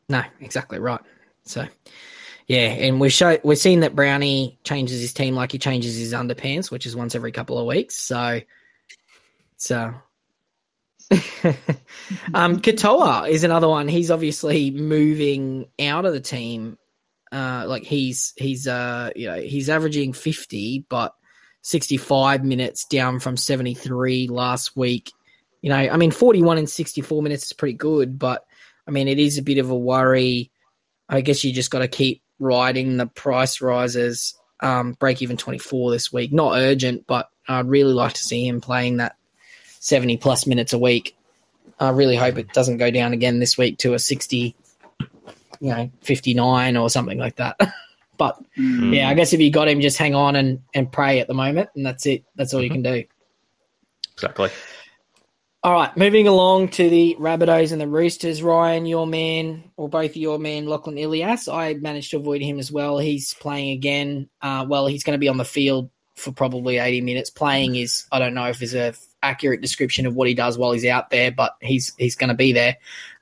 No, 0.08 0.22
exactly 0.40 0.78
right. 0.78 1.00
So, 1.44 1.66
yeah, 2.46 2.68
and 2.68 3.00
we're 3.00 3.10
show 3.10 3.38
we're 3.42 3.56
seeing 3.56 3.80
that 3.80 3.94
Brownie 3.94 4.58
changes 4.64 5.00
his 5.00 5.14
team 5.14 5.34
like 5.34 5.52
he 5.52 5.58
changes 5.58 5.96
his 5.96 6.12
underpants, 6.12 6.70
which 6.70 6.86
is 6.86 6.96
once 6.96 7.14
every 7.14 7.32
couple 7.32 7.58
of 7.58 7.66
weeks. 7.66 7.96
So 7.96 8.40
it's 9.54 9.70
uh 9.70 9.92
um 12.34 12.60
Katoa 12.60 13.28
is 13.28 13.44
another 13.44 13.68
one. 13.68 13.88
He's 13.88 14.10
obviously 14.10 14.70
moving 14.70 15.66
out 15.80 16.04
of 16.04 16.12
the 16.12 16.20
team. 16.20 16.78
Uh 17.34 17.64
like 17.66 17.82
he's 17.82 18.32
he's 18.36 18.68
uh 18.68 19.10
you 19.16 19.26
know, 19.26 19.40
he's 19.40 19.68
averaging 19.68 20.12
fifty, 20.12 20.86
but 20.88 21.14
sixty 21.62 21.96
five 21.96 22.44
minutes 22.44 22.84
down 22.84 23.18
from 23.18 23.36
seventy 23.36 23.74
three 23.74 24.28
last 24.28 24.76
week. 24.76 25.12
You 25.60 25.70
know, 25.70 25.76
I 25.76 25.96
mean 25.96 26.12
forty 26.12 26.42
one 26.42 26.58
and 26.58 26.70
sixty 26.70 27.00
four 27.00 27.22
minutes 27.22 27.46
is 27.46 27.52
pretty 27.52 27.74
good, 27.74 28.18
but 28.18 28.44
I 28.86 28.92
mean 28.92 29.08
it 29.08 29.18
is 29.18 29.38
a 29.38 29.42
bit 29.42 29.58
of 29.58 29.70
a 29.70 29.76
worry. 29.76 30.52
I 31.08 31.22
guess 31.22 31.42
you 31.42 31.52
just 31.52 31.72
gotta 31.72 31.88
keep 31.88 32.22
riding 32.38 32.96
the 32.96 33.06
price 33.06 33.60
rises. 33.60 34.38
Um, 34.60 34.92
break 34.92 35.20
even 35.20 35.36
24 35.36 35.90
this 35.90 36.12
week. 36.12 36.32
Not 36.32 36.56
urgent, 36.56 37.06
but 37.06 37.28
I'd 37.48 37.66
really 37.66 37.92
like 37.92 38.14
to 38.14 38.22
see 38.22 38.46
him 38.46 38.60
playing 38.60 38.98
that 38.98 39.16
70 39.80 40.16
plus 40.18 40.46
minutes 40.46 40.72
a 40.72 40.78
week. 40.78 41.16
I 41.78 41.90
really 41.90 42.16
hope 42.16 42.38
it 42.38 42.52
doesn't 42.52 42.78
go 42.78 42.90
down 42.90 43.12
again 43.12 43.40
this 43.40 43.58
week 43.58 43.78
to 43.78 43.94
a 43.94 43.98
60, 43.98 44.54
you 45.64 45.70
know, 45.70 45.90
59 46.02 46.76
or 46.76 46.90
something 46.90 47.16
like 47.16 47.36
that. 47.36 47.58
but 48.18 48.38
mm. 48.56 48.94
yeah, 48.94 49.08
I 49.08 49.14
guess 49.14 49.32
if 49.32 49.40
you 49.40 49.50
got 49.50 49.66
him, 49.66 49.80
just 49.80 49.96
hang 49.96 50.14
on 50.14 50.36
and, 50.36 50.60
and 50.74 50.92
pray 50.92 51.20
at 51.20 51.26
the 51.26 51.32
moment, 51.32 51.70
and 51.74 51.86
that's 51.86 52.04
it. 52.04 52.22
That's 52.36 52.52
all 52.52 52.60
mm-hmm. 52.60 52.64
you 52.64 52.82
can 52.82 52.82
do. 52.82 53.04
Exactly. 54.12 54.50
All 55.62 55.72
right, 55.72 55.96
moving 55.96 56.28
along 56.28 56.68
to 56.72 56.90
the 56.90 57.16
Rabbitohs 57.18 57.72
and 57.72 57.80
the 57.80 57.88
Roosters. 57.88 58.42
Ryan, 58.42 58.84
your 58.84 59.06
man, 59.06 59.64
or 59.78 59.88
both 59.88 60.14
your 60.18 60.38
man, 60.38 60.66
Lachlan 60.66 60.98
Ilias. 60.98 61.48
I 61.48 61.72
managed 61.72 62.10
to 62.10 62.18
avoid 62.18 62.42
him 62.42 62.58
as 62.58 62.70
well. 62.70 62.98
He's 62.98 63.32
playing 63.32 63.70
again. 63.70 64.28
Uh, 64.42 64.66
well, 64.68 64.86
he's 64.86 65.02
going 65.02 65.14
to 65.14 65.18
be 65.18 65.28
on 65.28 65.38
the 65.38 65.46
field 65.46 65.88
for 66.16 66.32
probably 66.32 66.76
80 66.76 67.00
minutes. 67.00 67.30
Playing 67.30 67.76
is, 67.76 68.04
I 68.12 68.18
don't 68.18 68.34
know 68.34 68.48
if 68.50 68.60
is 68.60 68.74
a 68.74 68.92
accurate 69.22 69.62
description 69.62 70.04
of 70.04 70.14
what 70.14 70.28
he 70.28 70.34
does 70.34 70.58
while 70.58 70.72
he's 70.72 70.84
out 70.84 71.08
there, 71.08 71.32
but 71.32 71.56
he's 71.62 71.94
he's 71.96 72.16
going 72.16 72.28
to 72.28 72.34
be 72.34 72.52
there. 72.52 72.76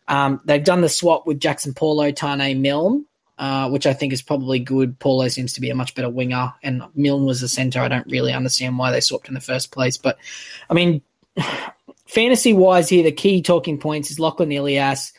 Um, 0.09 0.41
they've 0.45 0.63
done 0.63 0.81
the 0.81 0.89
swap 0.89 1.27
with 1.27 1.41
Jaxson 1.41 1.75
Paulo, 1.75 2.11
Taane 2.11 2.59
Milne, 2.59 3.07
uh, 3.39 3.71
which 3.71 3.87
I 3.87 3.93
think 3.93 4.13
is 4.13 4.23
probably 4.23 4.59
good. 4.59 4.99
Paulo 4.99 5.29
seems 5.29 5.55
to 5.55 5.61
be 5.61 5.71
a 5.71 5.75
much 5.75 5.95
better 5.95 6.11
winger, 6.11 6.53
and 6.63 6.83
Milne 6.95 7.25
was 7.25 7.43
a 7.43 7.49
centre. 7.49 7.81
I 7.81 7.89
don't 7.89 8.11
really 8.11 8.33
understand 8.33 8.79
why 8.79 8.91
they 8.91 9.01
swapped 9.01 9.29
in 9.29 9.35
the 9.35 9.41
first 9.41 9.73
place, 9.73 9.97
but 9.97 10.19
I 10.69 10.75
mean 10.75 11.03
fantasy 12.07 12.53
wise 12.53 12.89
here, 12.89 13.05
the 13.05 13.13
key 13.13 13.43
talking 13.43 13.79
points 13.79 14.11
is 14.11 14.21
Lachlan 14.21 14.53
Ilias, 14.53 15.13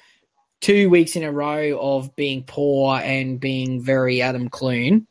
two 0.62 0.90
weeks 0.90 1.16
in 1.16 1.24
a 1.24 1.32
row 1.32 1.78
of 1.80 2.16
being 2.16 2.44
poor 2.44 2.98
and 2.98 3.40
being 3.40 3.82
very 3.82 4.22
Adam 4.22 4.50
Clune. 4.50 5.08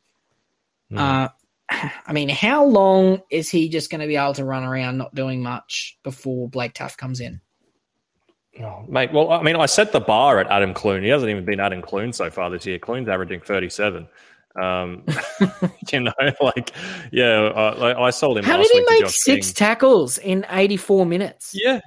Mm. 0.91 0.97
Uh, 0.97 1.29
I 2.07 2.13
mean, 2.13 2.29
how 2.29 2.65
long 2.65 3.21
is 3.29 3.49
he 3.49 3.69
just 3.69 3.89
going 3.89 4.01
to 4.01 4.07
be 4.07 4.15
able 4.15 4.33
to 4.35 4.45
run 4.45 4.63
around 4.63 4.97
not 4.97 5.13
doing 5.13 5.41
much 5.41 5.97
before 6.03 6.49
Blake 6.49 6.73
Taaffe 6.73 6.97
comes 6.97 7.19
in? 7.19 7.41
Oh, 8.61 8.85
mate, 8.87 9.11
well, 9.11 9.31
I 9.31 9.41
mean, 9.41 9.55
I 9.55 9.65
set 9.65 9.91
the 9.91 9.99
bar 9.99 10.39
at 10.39 10.47
Adam 10.47 10.73
Clune. 10.73 11.03
He 11.03 11.09
hasn't 11.09 11.29
even 11.29 11.43
been 11.43 11.59
Adam 11.59 11.81
Clune 11.81 12.13
so 12.13 12.29
far 12.29 12.49
this 12.51 12.65
year. 12.65 12.77
Clune's 12.77 13.09
averaging 13.09 13.41
37. 13.41 14.07
Um, 14.61 15.03
you 15.91 15.99
know, 16.01 16.13
like, 16.41 16.71
yeah, 17.11 17.47
I, 17.55 18.05
I 18.05 18.09
sold 18.11 18.37
him. 18.37 18.43
How 18.43 18.57
did 18.57 18.69
he 18.71 18.85
make 18.89 19.07
six 19.07 19.47
King. 19.47 19.55
tackles 19.55 20.19
in 20.19 20.45
84 20.49 21.05
minutes? 21.07 21.51
Yeah, 21.55 21.79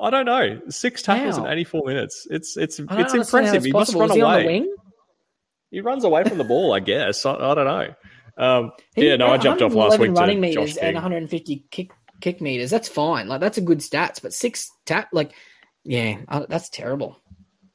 I 0.00 0.10
don't 0.10 0.26
know. 0.26 0.60
Six 0.68 1.02
tackles 1.02 1.38
in 1.38 1.46
84 1.46 1.86
minutes. 1.86 2.26
It's 2.30 2.56
it's 2.56 2.80
it's 2.80 3.14
impressive. 3.14 3.64
He 3.64 3.70
must 3.70 3.92
possible. 3.92 4.00
run 4.00 4.10
Is 4.10 4.16
he 4.16 4.22
on 4.22 4.32
the 4.32 4.36
away. 4.38 4.46
wing? 4.46 4.76
He 5.70 5.80
runs 5.80 6.02
away 6.02 6.24
from 6.24 6.38
the 6.38 6.44
ball, 6.44 6.72
I 6.72 6.80
guess. 6.80 7.24
I, 7.24 7.34
I 7.34 7.54
don't 7.54 7.64
know. 7.66 7.94
Um, 8.38 8.72
He 8.94 9.06
yeah, 9.06 9.16
no, 9.16 9.28
I 9.28 9.36
jumped 9.38 9.62
off 9.62 9.74
last 9.74 9.98
111 9.98 10.00
week 10.00 10.18
running 10.18 10.40
meters 10.40 10.76
and 10.78 10.94
150 10.94 11.64
kick 11.70 11.90
kick 12.20 12.40
meters. 12.40 12.70
That's 12.70 12.88
fine. 12.88 13.28
Like 13.28 13.40
that's 13.40 13.58
a 13.58 13.60
good 13.60 13.78
stats, 13.78 14.20
but 14.20 14.32
six 14.32 14.68
tap 14.86 15.08
like 15.12 15.32
yeah, 15.84 16.18
uh, 16.28 16.46
that's 16.48 16.68
terrible. 16.68 17.20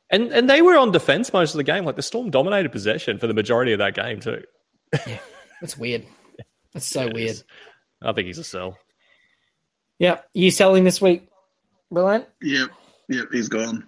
And 0.10 0.32
and 0.32 0.50
they 0.50 0.62
were 0.62 0.78
on 0.78 0.92
defense 0.92 1.34
most 1.34 1.54
of 1.54 1.58
the 1.58 1.63
game. 1.63 1.86
Like 1.86 1.96
the 1.96 2.02
Storm 2.02 2.30
dominated 2.30 2.72
possession 2.72 3.18
for 3.18 3.28
the 3.28 3.34
majority 3.34 3.74
of 3.74 3.80
that 3.80 3.96
game 3.96 4.20
too. 4.20 4.44
Yeah, 5.08 5.18
that's 5.60 5.76
weird. 5.76 6.06
That's 6.74 6.86
so 6.86 7.02
It 7.08 7.13
weird. 7.13 7.42
I 8.04 8.13
think 8.13 8.28
he's 8.28 8.38
a 8.38 8.44
sell. 8.44 8.78
Yeah, 9.98 10.20
you 10.34 10.52
selling 10.52 10.84
this 10.84 11.02
week, 11.02 11.28
Brilliant. 11.94 12.26
Yep, 12.42 12.70
yep, 13.10 13.28
he's 13.32 13.50
gone. 13.50 13.86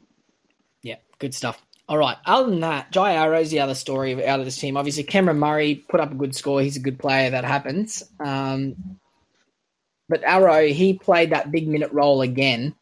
Yeah, 0.84 0.97
good 1.19 1.34
stuff. 1.34 1.62
All 1.88 1.97
right. 1.97 2.17
Other 2.25 2.49
than 2.49 2.60
that, 2.62 2.91
Jai 2.91 3.13
Arrow's 3.13 3.49
the 3.49 3.60
other 3.60 3.75
story 3.75 4.25
out 4.25 4.39
of 4.39 4.45
this 4.45 4.58
team. 4.58 4.78
Obviously, 4.78 5.04
Cameron 5.04 5.39
Murray 5.39 5.84
put 5.89 5.99
up 5.99 6.12
a 6.12 6.15
good 6.15 6.36
score. 6.36 6.62
He's 6.62 6.78
a 6.78 6.82
good 6.82 6.99
player. 6.99 7.32
That 7.32 7.45
happens. 7.45 8.04
Um, 8.19 8.97
but 10.08 10.23
Arrow, 10.23 10.67
he 10.67 10.93
played 10.93 11.32
that 11.32 11.51
big 11.51 11.67
minute 11.67 11.91
role 11.91 12.21
again. 12.21 12.75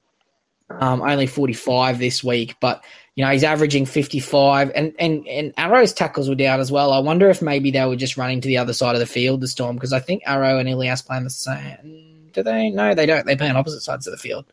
Um, 0.79 1.01
only 1.01 1.27
45 1.27 1.99
this 1.99 2.23
week, 2.23 2.55
but 2.59 2.83
you 3.15 3.23
know 3.23 3.31
he's 3.31 3.43
averaging 3.43 3.85
55, 3.85 4.71
and 4.73 4.93
and 4.99 5.27
and 5.27 5.53
Arrow's 5.57 5.93
tackles 5.93 6.27
were 6.27 6.35
down 6.35 6.59
as 6.59 6.71
well. 6.71 6.91
I 6.91 6.99
wonder 6.99 7.29
if 7.29 7.41
maybe 7.41 7.71
they 7.71 7.85
were 7.85 7.95
just 7.95 8.17
running 8.17 8.41
to 8.41 8.47
the 8.47 8.57
other 8.57 8.73
side 8.73 8.95
of 8.95 8.99
the 8.99 9.05
field, 9.05 9.41
the 9.41 9.47
Storm, 9.47 9.75
because 9.75 9.93
I 9.93 9.99
think 9.99 10.23
Arrow 10.25 10.57
and 10.57 10.67
Ilias 10.67 11.01
play 11.01 11.21
the 11.21 11.29
same. 11.29 12.29
Do 12.33 12.43
they? 12.43 12.69
No, 12.69 12.95
they 12.95 13.05
don't. 13.05 13.25
They 13.25 13.35
play 13.35 13.49
on 13.49 13.55
opposite 13.55 13.81
sides 13.81 14.07
of 14.07 14.11
the 14.11 14.17
field. 14.17 14.45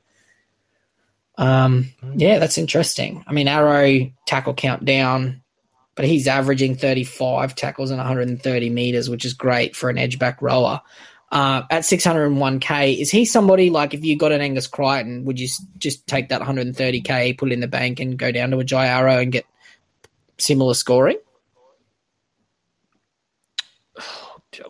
Um, 1.39 1.91
yeah, 2.17 2.39
that's 2.39 2.59
interesting. 2.59 3.25
I 3.27 3.33
mean, 3.33 3.49
Arrow 3.49 4.11
tackle 4.27 4.53
count 4.53 4.85
down, 4.85 5.43
but 5.95 6.05
he's 6.05 6.29
averaging 6.29 6.77
35 6.77 7.55
tackles 7.55 7.91
and 7.91 7.99
130 7.99 8.71
meters, 8.71 9.09
which 9.09 9.25
is 9.25 9.33
great 9.33 9.75
for 9.75 9.89
an 9.89 9.97
edge 9.97 10.19
back 10.19 10.43
rower. 10.43 10.83
Uh, 11.33 11.63
at 11.71 11.83
601k, 11.83 13.01
is 13.01 13.09
he 13.11 13.25
somebody 13.25 13.71
like 13.71 13.95
if 13.95 14.05
you 14.05 14.19
got 14.19 14.33
an 14.33 14.41
Angus 14.41 14.67
Crichton, 14.67 15.25
would 15.27 15.39
you 15.39 15.47
just 15.79 16.05
take 16.09 16.31
that 16.31 16.43
130k, 16.43 17.39
put 17.39 17.51
it 17.51 17.55
in 17.55 17.61
the 17.61 17.69
bank, 17.69 18.01
and 18.01 18.19
go 18.19 18.33
down 18.33 18.51
to 18.51 18.59
a 18.59 18.65
Jai 18.65 18.87
Arrow 18.87 19.19
and 19.21 19.31
get 19.31 19.45
similar 20.39 20.75
scoring? 20.75 21.19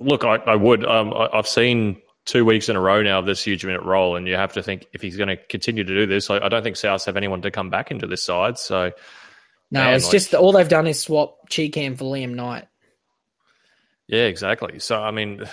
Look, 0.01 0.25
I, 0.25 0.37
I 0.37 0.55
would. 0.57 0.85
Um, 0.85 1.12
I, 1.14 1.29
I've 1.33 1.49
seen 1.49 2.01
two 2.27 2.44
weeks 2.44 2.68
in 2.68 2.77
a 2.77 2.81
row 2.81 3.03
now 3.03 3.18
of 3.20 3.27
this 3.27 3.42
huge 3.42 3.64
minute 3.64 3.83
role, 3.83 4.16
and 4.16 4.27
you 4.29 4.35
have 4.37 4.53
to 4.53 4.62
think 4.62 4.87
if 4.92 5.01
he's 5.01 5.16
going 5.16 5.29
to 5.29 5.37
continue 5.37 5.85
to 5.85 5.94
do 5.94 6.07
this, 6.07 6.29
I, 6.31 6.38
I 6.38 6.49
don't 6.49 6.62
think 6.62 6.77
South 6.77 7.05
have 7.07 7.16
anyone 7.16 7.42
to 7.42 7.51
come 7.51 7.70
back 7.70 7.90
into 7.90 8.07
this 8.07 8.23
side. 8.23 8.59
So 8.59 8.92
No, 9.70 9.81
Man, 9.85 9.94
it's 9.94 10.05
like- 10.05 10.12
just 10.12 10.35
all 10.35 10.53
they've 10.53 10.68
done 10.68 10.87
is 10.87 11.01
swap 11.01 11.49
Cheekham 11.49 11.96
for 11.96 12.05
Liam 12.05 12.35
Knight. 12.35 12.66
yeah, 14.07 14.25
exactly. 14.25 14.79
So 14.81 15.01
I 15.03 15.11
mean, 15.11 15.44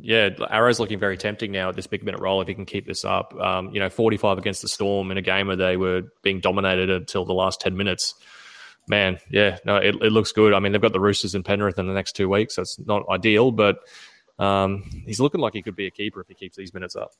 yeah, 0.00 0.30
Arrow's 0.48 0.78
looking 0.78 0.98
very 0.98 1.16
tempting 1.16 1.50
now 1.50 1.70
at 1.70 1.76
this 1.76 1.86
big 1.86 2.04
minute 2.04 2.20
role 2.20 2.40
if 2.40 2.48
he 2.48 2.54
can 2.54 2.66
keep 2.66 2.86
this 2.86 3.04
up. 3.04 3.34
Um, 3.34 3.70
you 3.70 3.80
know, 3.80 3.90
forty-five 3.90 4.38
against 4.38 4.62
the 4.62 4.68
Storm 4.68 5.10
in 5.10 5.18
a 5.18 5.22
game 5.22 5.48
where 5.48 5.56
they 5.56 5.76
were 5.76 6.02
being 6.22 6.40
dominated 6.40 6.90
until 6.90 7.24
the 7.24 7.34
last 7.34 7.60
ten 7.60 7.76
minutes. 7.76 8.14
Man, 8.88 9.18
yeah, 9.30 9.58
no, 9.64 9.76
it, 9.76 9.96
it 9.96 10.12
looks 10.12 10.32
good. 10.32 10.52
I 10.52 10.58
mean, 10.58 10.72
they've 10.72 10.80
got 10.80 10.92
the 10.92 11.00
Roosters 11.00 11.34
and 11.34 11.44
Penrith 11.44 11.78
in 11.78 11.86
the 11.86 11.92
next 11.92 12.16
two 12.16 12.28
weeks. 12.28 12.56
So 12.56 12.62
it's 12.62 12.78
not 12.78 13.04
ideal, 13.08 13.50
but 13.50 13.78
um, 14.38 14.84
he's 15.06 15.20
looking 15.20 15.40
like 15.40 15.54
he 15.54 15.62
could 15.62 15.76
be 15.76 15.86
a 15.86 15.90
keeper 15.90 16.20
if 16.20 16.28
he 16.28 16.34
keeps 16.34 16.56
these 16.56 16.72
minutes 16.72 16.96
up. 16.96 17.12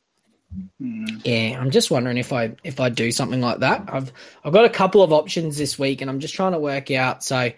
Mm. 0.80 1.20
Yeah, 1.24 1.60
I'm 1.60 1.70
just 1.70 1.90
wondering 1.90 2.18
if 2.18 2.32
I 2.32 2.52
if 2.64 2.80
I 2.80 2.88
do 2.88 3.12
something 3.12 3.40
like 3.40 3.60
that. 3.60 3.88
I've 3.88 4.12
I've 4.44 4.52
got 4.52 4.64
a 4.64 4.70
couple 4.70 5.02
of 5.02 5.12
options 5.12 5.56
this 5.56 5.78
week, 5.78 6.00
and 6.00 6.10
I'm 6.10 6.20
just 6.20 6.34
trying 6.34 6.52
to 6.52 6.58
work 6.58 6.90
out. 6.90 7.22
So, 7.22 7.52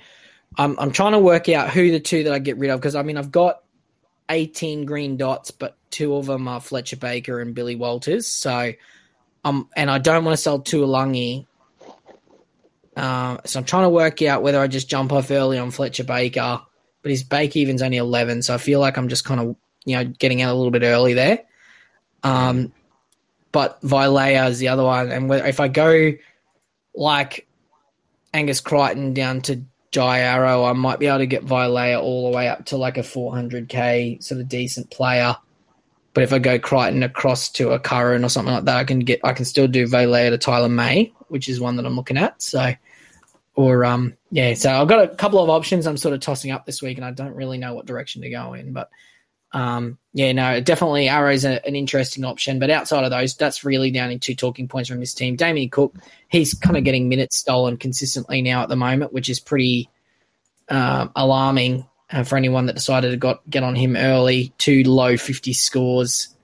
I'm 0.59 0.79
I'm 0.79 0.91
trying 0.91 1.13
to 1.13 1.19
work 1.19 1.49
out 1.49 1.71
who 1.71 1.91
the 1.91 2.01
two 2.01 2.25
that 2.25 2.33
I 2.33 2.39
get 2.39 2.59
rid 2.59 2.71
of 2.71 2.81
because 2.81 2.95
I 2.95 3.03
mean 3.03 3.17
I've 3.17 3.33
got 3.33 3.63
18 4.29 4.85
green 4.85 5.17
dots, 5.17 5.51
but 5.51 5.77
two 5.91 6.15
of 6.17 6.27
them 6.27 6.49
are 6.49 6.61
Fletcher 6.61 6.97
Baker 6.97 7.41
and 7.41 7.55
Billy 7.55 7.77
Walters. 7.77 8.27
So, 8.27 8.73
um, 9.45 9.69
and 9.77 9.91
I 9.91 9.99
don't 9.99 10.25
want 10.25 10.37
to 10.37 10.43
sell 10.43 10.61
Tuilagi. 10.61 11.47
Um, 12.97 13.41
so 13.45 13.59
I'm 13.59 13.65
trying 13.65 13.85
to 13.85 13.91
work 13.91 14.23
out 14.23 14.43
whether 14.43 14.61
I 14.61 14.67
just 14.67 14.89
jump 14.89 15.13
off 15.13 15.31
early 15.31 15.59
on 15.59 15.71
Fletcher 15.71 16.05
Baker, 16.05 16.61
but 17.03 17.11
his 17.11 17.23
bake 17.23 17.57
even's 17.57 17.83
only 17.83 17.97
11, 17.97 18.43
so 18.43 18.55
I 18.55 18.59
feel 18.59 18.81
like 18.81 18.97
I'm 18.97 19.09
just 19.09 19.25
kind 19.25 19.41
of 19.41 19.57
you 19.85 19.97
know 19.97 20.05
getting 20.05 20.43
out 20.43 20.53
a 20.53 20.55
little 20.55 20.71
bit 20.71 20.83
early 20.83 21.15
there. 21.15 21.45
Um, 22.23 22.73
but 23.51 23.81
Vailea 23.83 24.49
is 24.49 24.59
the 24.59 24.69
other 24.69 24.85
one. 24.85 25.11
And 25.11 25.31
if 25.33 25.61
I 25.61 25.69
go 25.69 26.13
like 26.95 27.47
Angus 28.33 28.61
Crichton 28.61 29.15
down 29.15 29.41
to 29.43 29.63
Arrow, 30.01 30.65
I 30.65 30.73
might 30.73 30.99
be 30.99 31.07
able 31.07 31.19
to 31.19 31.27
get 31.27 31.45
Vailea 31.45 32.01
all 32.01 32.31
the 32.31 32.37
way 32.37 32.49
up 32.49 32.67
to 32.67 32.77
like 32.77 32.97
a 32.97 33.03
400k 33.03 34.23
sort 34.23 34.41
of 34.41 34.49
decent 34.49 34.91
player. 34.91 35.37
But 36.15 36.25
if 36.25 36.33
I 36.33 36.39
go 36.39 36.59
Crichton 36.59 37.03
across 37.03 37.51
to 37.53 37.71
a 37.71 37.79
Curran 37.79 38.25
or 38.25 38.29
something 38.29 38.53
like 38.53 38.65
that, 38.65 38.77
I 38.77 38.85
can 38.85 39.01
get 39.01 39.21
I 39.25 39.33
can 39.33 39.45
still 39.45 39.67
do 39.67 39.87
Vailea 39.87 40.31
to 40.31 40.39
Tyler 40.39 40.69
May, 40.69 41.13
which 41.29 41.49
is 41.49 41.61
one 41.61 41.77
that 41.77 41.87
I'm 41.87 41.97
looking 41.97 42.19
at. 42.19 42.43
So, 42.43 42.75
or 43.55 43.85
um, 43.85 44.15
yeah. 44.31 44.55
So 44.55 44.71
I've 44.71 44.89
got 44.89 45.05
a 45.05 45.15
couple 45.15 45.43
of 45.43 45.49
options 45.49 45.87
I'm 45.87 45.97
sort 45.97 46.15
of 46.15 46.21
tossing 46.21 46.51
up 46.51 46.67
this 46.67 46.83
week, 46.83 46.99
and 46.99 47.05
I 47.05 47.13
don't 47.13 47.35
really 47.35 47.59
know 47.59 47.75
what 47.75 47.87
direction 47.87 48.23
to 48.23 48.31
go 48.31 48.55
in, 48.55 48.73
but. 48.73 48.91
Um, 49.53 49.99
yeah, 50.15 50.33
no, 50.33 50.61
definitely 50.61 51.09
Arrow's 51.09 51.45
a, 51.45 51.65
an 51.67 51.77
interesting 51.77 52.25
option, 52.25 52.59
but 52.59 52.71
outside 52.71 53.05
of 53.05 53.11
those, 53.11 53.35
that's 53.35 53.65
really 53.65 53.91
the 53.91 54.01
only 54.01 54.19
two 54.19 54.35
talking 54.35 54.69
points 54.69 54.89
from 54.89 55.01
this 55.01 55.15
team. 55.15 55.37
Damien 55.37 55.71
Cook, 55.71 55.95
he's 56.29 56.55
kind 56.55 56.77
of 56.77 56.85
getting 56.85 57.09
minutes 57.09 57.39
stolen 57.39 57.77
consistently 57.77 58.43
now 58.43 58.63
at 58.63 58.69
the 58.69 58.77
moment, 58.77 59.13
which 59.13 59.29
is 59.29 59.41
pretty 59.41 59.91
um, 60.69 61.13
alarming 61.17 61.87
uh, 62.11 62.25
for 62.25 62.37
anyone 62.37 62.67
that 62.67 62.75
decided 62.75 63.11
to 63.11 63.17
got, 63.17 63.49
get 63.49 63.63
on 63.63 63.75
him 63.75 63.97
early. 63.97 64.53
Two 64.59 64.83
low 64.85 65.17
50 65.17 65.53
scores, 65.53 66.35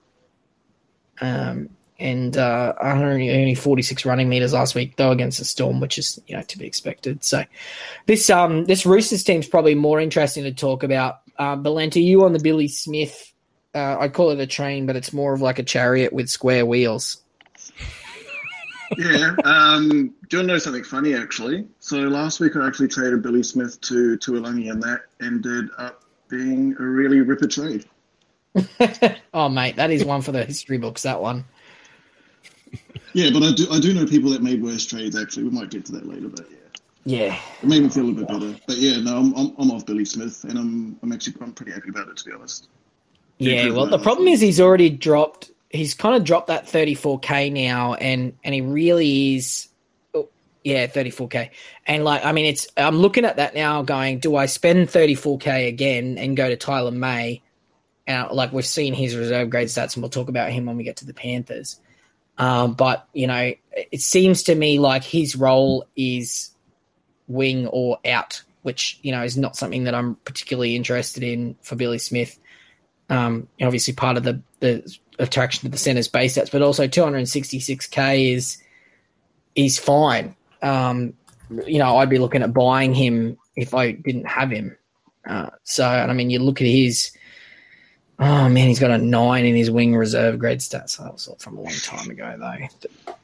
um, 1.21 1.71
and 1.99 2.37
uh, 2.37 2.75
only, 2.81 3.31
only 3.31 3.55
46 3.55 4.05
running 4.05 4.29
meters 4.29 4.53
last 4.53 4.75
week, 4.75 4.97
though 4.97 5.11
against 5.11 5.39
the 5.39 5.45
Storm, 5.45 5.81
which 5.81 5.99
is 5.99 6.21
you 6.27 6.37
know 6.37 6.43
to 6.43 6.59
be 6.59 6.67
expected. 6.67 7.25
So 7.25 7.45
this 8.07 8.31
um 8.31 8.65
this 8.67 8.87
Roosters 8.87 9.25
team's 9.25 9.49
probably 9.49 9.75
more 9.75 10.01
interesting 10.01 10.45
to 10.45 10.53
talk 10.53 10.83
about. 10.83 11.21
Uh, 11.39 11.57
Belenta, 11.57 12.03
you 12.03 12.25
on 12.25 12.33
the 12.33 12.41
Billy 12.41 12.69
Smith? 12.69 13.33
Uh, 13.75 13.97
I 13.99 14.09
call 14.09 14.31
it 14.31 14.41
a 14.41 14.47
train, 14.47 14.87
but 14.87 14.97
it's 14.97 15.13
more 15.13 15.33
of 15.33 15.41
like 15.41 15.59
a 15.59 15.63
chariot 15.63 16.13
with 16.13 16.29
square 16.29 16.67
wheels. 16.67 17.23
Yeah. 18.97 19.37
Um, 19.45 19.89
do 19.89 19.97
you 19.97 19.99
want 20.03 20.31
to 20.31 20.43
know 20.43 20.59
something 20.59 20.85
funny, 20.85 21.15
actually? 21.15 21.67
So 21.79 21.99
last 21.99 22.41
week 22.41 22.57
I 22.57 22.67
actually 22.67 22.89
traded 22.89 23.23
Billy 23.23 23.43
Smith 23.43 23.81
to 23.83 24.17
Tuilagi, 24.17 24.71
and 24.71 24.83
that 24.83 25.03
ended 25.21 25.69
up 25.79 26.05
being 26.29 26.75
a 26.79 26.83
really 26.83 27.21
ripper 27.21 27.49
trade. 27.49 27.85
oh, 29.35 29.49
mate, 29.49 29.77
that 29.77 29.91
is 29.91 30.05
one 30.05 30.23
for 30.23 30.33
the 30.33 30.45
history 30.45 30.79
books. 30.79 31.03
That 31.03 31.21
one. 31.21 31.45
Yeah, 33.13 33.31
but 33.33 33.43
I 33.43 33.53
do 33.53 33.67
I 33.71 33.81
do 33.81 33.95
know 33.95 34.07
people 34.07 34.31
that 34.31 34.43
made 34.43 34.63
worse 34.63 34.85
trades. 34.87 35.17
Actually, 35.17 35.45
we 35.45 35.51
might 35.51 35.71
get 35.71 35.85
to 35.87 35.93
that 35.93 36.07
later. 36.07 36.29
But 36.29 36.47
yeah, 36.51 36.58
Yeah, 37.05 37.39
it 37.63 37.67
made 37.67 37.83
me 37.83 37.89
feel 37.89 38.11
a 38.11 38.13
bit 38.13 38.29
better. 38.29 38.55
But 38.67 38.77
yeah, 38.77 39.01
no, 39.01 39.17
I'm 39.17 39.35
I'm, 39.35 39.55
I'm 39.59 39.71
off 39.71 39.87
Billy 39.87 40.05
Smith, 40.05 40.45
and 40.45 40.59
I'm 40.59 40.99
I'm 41.03 41.13
actually 41.13 41.37
I'm 41.41 41.53
pretty 41.53 41.73
happy 41.73 41.89
about 41.89 42.09
it 42.09 42.17
to 42.19 42.25
be 42.25 42.33
honest. 42.33 42.69
yeah. 43.39 43.71
Well, 43.71 43.87
the 43.87 43.99
problem 43.99 44.29
is 44.29 44.41
he's 44.41 44.61
already 44.61 44.91
dropped. 44.91 45.51
He's 45.71 45.95
kind 45.95 46.17
of 46.17 46.25
dropped 46.25 46.49
that 46.49 46.67
34k 46.67 47.53
now, 47.53 47.95
and 47.95 48.35
and 48.45 48.55
he 48.55 48.61
really 48.61 49.37
is. 49.37 49.69
oh, 50.15 50.29
Yeah, 50.65 50.87
34k, 50.87 51.51
and 51.87 52.05
like 52.05 52.25
I 52.25 52.33
mean, 52.33 52.47
it's. 52.47 52.67
I'm 52.77 52.99
looking 52.99 53.25
at 53.25 53.37
that 53.37 53.55
now, 53.55 53.83
going, 53.83 54.19
do 54.19 54.37
I 54.37 54.47
spend 54.47 54.89
34k 54.89 55.69
again 55.69 56.19
and 56.19 56.37
go 56.37 56.49
to 56.49 56.57
Tyler 56.57 56.91
May? 56.91 57.43
And 58.07 58.31
like 58.33 58.53
we've 58.53 58.67
seen 58.67 58.93
his 58.95 59.17
reserve 59.17 59.51
grade 59.51 59.69
stats, 59.69 59.95
and 59.95 60.03
we'll 60.03 60.11
talk 60.11 60.29
about 60.29 60.51
him 60.51 60.67
when 60.67 60.77
we 60.77 60.85
get 60.85 60.97
to 60.99 61.07
the 61.07 61.15
Panthers. 61.15 61.81
Um, 62.39 62.75
but 62.75 63.09
you 63.13 63.27
know, 63.27 63.53
it 63.73 64.01
seems 64.01 64.45
to 64.45 64.55
me 64.55 64.79
like 64.79 65.05
his 65.05 65.37
role 65.37 65.87
is 65.97 66.51
wing 67.29 67.67
or 67.69 67.99
out, 68.05 68.43
which 68.63 68.99
you 69.03 69.13
know 69.13 69.23
is 69.23 69.37
not 69.37 69.57
something 69.57 69.85
that 69.85 69.95
I'm 69.95 70.17
particularly 70.17 70.77
interested 70.77 71.23
in 71.23 71.57
for 71.63 71.77
Billy 71.77 71.99
Smith. 71.99 72.39
Um, 73.11 73.49
obviously, 73.63 73.95
part 73.95 74.17
of 74.17 74.25
the 74.25 74.43
the 74.61 74.97
attraction 75.19 75.63
to 75.63 75.69
the 75.69 75.79
center's 75.79 76.09
base 76.09 76.37
stats, 76.37 76.51
but 76.51 76.63
also 76.63 76.87
266k 76.87 78.35
is 78.35 78.59
is 79.55 79.79
fine. 79.79 80.35
Um, 80.63 81.15
you 81.67 81.79
know, 81.79 81.97
I'd 81.97 82.11
be 82.11 82.19
looking 82.19 82.43
at 82.43 82.53
buying 82.53 82.95
him 82.95 83.39
if 83.57 83.75
I 83.75 83.93
didn't 83.93 84.27
have 84.27 84.51
him. 84.51 84.77
Uh, 85.27 85.51
so, 85.65 85.85
and 85.85 86.11
I 86.11 86.15
mean, 86.15 86.31
you 86.31 86.39
look 86.39 86.61
at 86.61 86.67
his. 86.67 87.13
Oh 88.21 88.49
man, 88.49 88.67
he's 88.67 88.81
got 88.81 88.91
a 88.91 88.99
nine 88.99 89.45
in 89.45 89.55
his 89.55 89.71
wing 89.71 89.95
reserve 89.95 90.39
grade 90.39 90.59
stats. 90.59 90.99
That 90.99 91.13
was 91.13 91.29
from 91.39 91.57
a 91.57 91.61
long 91.61 91.73
time 91.73 92.11
ago, 92.11 92.35
though. 92.37 93.15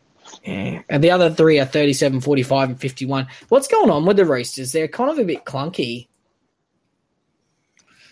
Yeah. 0.44 0.82
And 0.88 1.02
the 1.02 1.10
other 1.10 1.30
three 1.30 1.58
are 1.58 1.64
37, 1.64 2.20
45, 2.20 2.68
and 2.70 2.80
51. 2.80 3.26
What's 3.48 3.68
going 3.68 3.90
on 3.90 4.04
with 4.04 4.16
the 4.16 4.24
Roosters? 4.24 4.72
They're 4.72 4.88
kind 4.88 5.10
of 5.10 5.18
a 5.18 5.24
bit 5.24 5.44
clunky. 5.44 6.08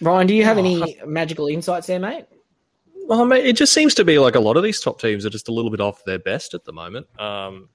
Ryan, 0.00 0.26
do 0.26 0.34
you 0.34 0.44
have 0.44 0.58
any 0.58 0.98
magical 1.06 1.46
insights 1.46 1.86
there, 1.86 2.00
mate? 2.00 2.26
Well, 3.06 3.20
I 3.20 3.24
mean, 3.24 3.44
it 3.44 3.56
just 3.56 3.72
seems 3.72 3.94
to 3.94 4.04
be 4.04 4.18
like 4.18 4.34
a 4.34 4.40
lot 4.40 4.56
of 4.56 4.62
these 4.62 4.80
top 4.80 5.00
teams 5.00 5.26
are 5.26 5.30
just 5.30 5.48
a 5.48 5.52
little 5.52 5.70
bit 5.70 5.80
off 5.80 6.04
their 6.04 6.18
best 6.18 6.54
at 6.54 6.64
the 6.64 6.72
moment. 6.72 7.06
Um, 7.20 7.68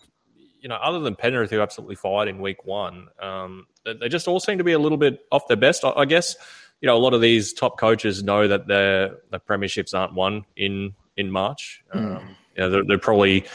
you 0.60 0.68
know, 0.68 0.76
other 0.76 1.00
than 1.00 1.16
Penrith, 1.16 1.52
who 1.52 1.62
absolutely 1.62 1.96
fired 1.96 2.28
in 2.28 2.40
week 2.40 2.66
one, 2.66 3.08
um, 3.22 3.68
they 3.86 4.10
just 4.10 4.28
all 4.28 4.40
seem 4.40 4.58
to 4.58 4.64
be 4.64 4.74
a 4.74 4.80
little 4.80 4.98
bit 4.98 5.20
off 5.32 5.48
their 5.48 5.58
best. 5.58 5.86
I, 5.86 5.92
I 5.92 6.06
guess 6.06 6.36
you 6.82 6.88
know 6.88 6.98
a 6.98 7.00
lot 7.00 7.14
of 7.14 7.22
these 7.22 7.54
top 7.54 7.80
coaches 7.80 8.24
know 8.24 8.48
that 8.48 8.68
their 8.68 9.18
the 9.30 9.40
premierships 9.40 9.94
aren't 9.94 10.14
won 10.14 10.46
in 10.56 10.94
in 11.16 11.32
March. 11.32 11.84
Mm. 11.94 12.18
Um, 12.18 12.36
you 12.56 12.64
know, 12.64 12.70
they're, 12.72 12.84
they're, 12.86 12.98
probably 12.98 13.46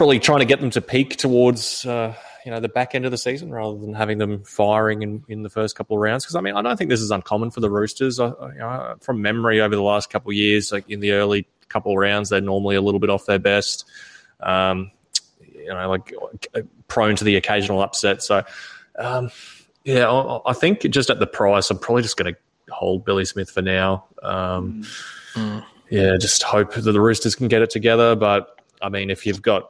probably 0.00 0.18
trying 0.18 0.38
to 0.38 0.46
get 0.46 0.62
them 0.62 0.70
to 0.70 0.80
peak 0.80 1.16
towards 1.16 1.84
uh, 1.84 2.14
you 2.46 2.50
know 2.50 2.58
the 2.58 2.70
back 2.70 2.94
end 2.94 3.04
of 3.04 3.10
the 3.10 3.18
season 3.18 3.50
rather 3.50 3.78
than 3.78 3.92
having 3.92 4.16
them 4.16 4.42
firing 4.44 5.02
in, 5.02 5.22
in 5.28 5.42
the 5.42 5.50
first 5.50 5.76
couple 5.76 5.94
of 5.94 6.00
rounds. 6.00 6.24
Because 6.24 6.36
I 6.36 6.40
mean, 6.40 6.56
I 6.56 6.62
don't 6.62 6.78
think 6.78 6.88
this 6.88 7.02
is 7.02 7.10
uncommon 7.10 7.50
for 7.50 7.60
the 7.60 7.68
Roosters. 7.68 8.18
I, 8.18 8.28
you 8.28 8.60
know, 8.60 8.94
from 9.02 9.20
memory, 9.20 9.60
over 9.60 9.76
the 9.76 9.82
last 9.82 10.08
couple 10.08 10.30
of 10.30 10.36
years, 10.36 10.72
like 10.72 10.88
in 10.88 11.00
the 11.00 11.10
early 11.12 11.46
couple 11.68 11.92
of 11.92 11.98
rounds, 11.98 12.30
they're 12.30 12.40
normally 12.40 12.76
a 12.76 12.80
little 12.80 12.98
bit 12.98 13.10
off 13.10 13.26
their 13.26 13.38
best. 13.38 13.84
Um, 14.40 14.90
you 15.54 15.66
know, 15.66 15.90
like 15.90 16.14
prone 16.88 17.14
to 17.16 17.24
the 17.24 17.36
occasional 17.36 17.82
upset. 17.82 18.22
So, 18.22 18.42
um, 18.98 19.30
yeah, 19.84 20.10
I, 20.10 20.40
I, 20.48 20.52
think 20.54 20.80
just 20.80 21.10
at 21.10 21.18
the 21.18 21.26
price, 21.26 21.70
I'm 21.70 21.78
probably 21.78 22.00
just 22.00 22.16
going 22.16 22.32
to 22.32 22.74
hold 22.74 23.04
Billy 23.04 23.26
Smith 23.26 23.50
for 23.50 23.60
now. 23.60 24.06
Um, 24.22 24.82
mm. 25.34 25.62
Yeah, 25.90 26.16
just 26.18 26.42
hope 26.42 26.72
that 26.72 26.80
the 26.90 27.00
Roosters 27.02 27.34
can 27.34 27.48
get 27.48 27.60
it 27.60 27.68
together. 27.68 28.16
But 28.16 28.58
I 28.80 28.88
mean, 28.88 29.10
if 29.10 29.26
you've 29.26 29.42
got 29.42 29.68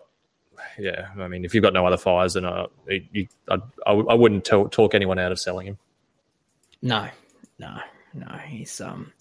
yeah, 0.80 1.08
I 1.18 1.28
mean, 1.28 1.44
if 1.44 1.54
you've 1.54 1.62
got 1.62 1.74
no 1.74 1.86
other 1.86 1.96
fires, 1.96 2.34
then 2.34 2.46
I, 2.46 2.66
you, 2.88 3.28
I, 3.48 3.58
I 3.86 4.14
wouldn't 4.14 4.44
talk, 4.44 4.72
talk 4.72 4.94
anyone 4.94 5.18
out 5.18 5.30
of 5.30 5.38
selling 5.38 5.66
him. 5.66 5.78
No, 6.82 7.08
no, 7.58 7.76
no. 8.14 8.26
He's 8.46 8.80
um, 8.80 9.12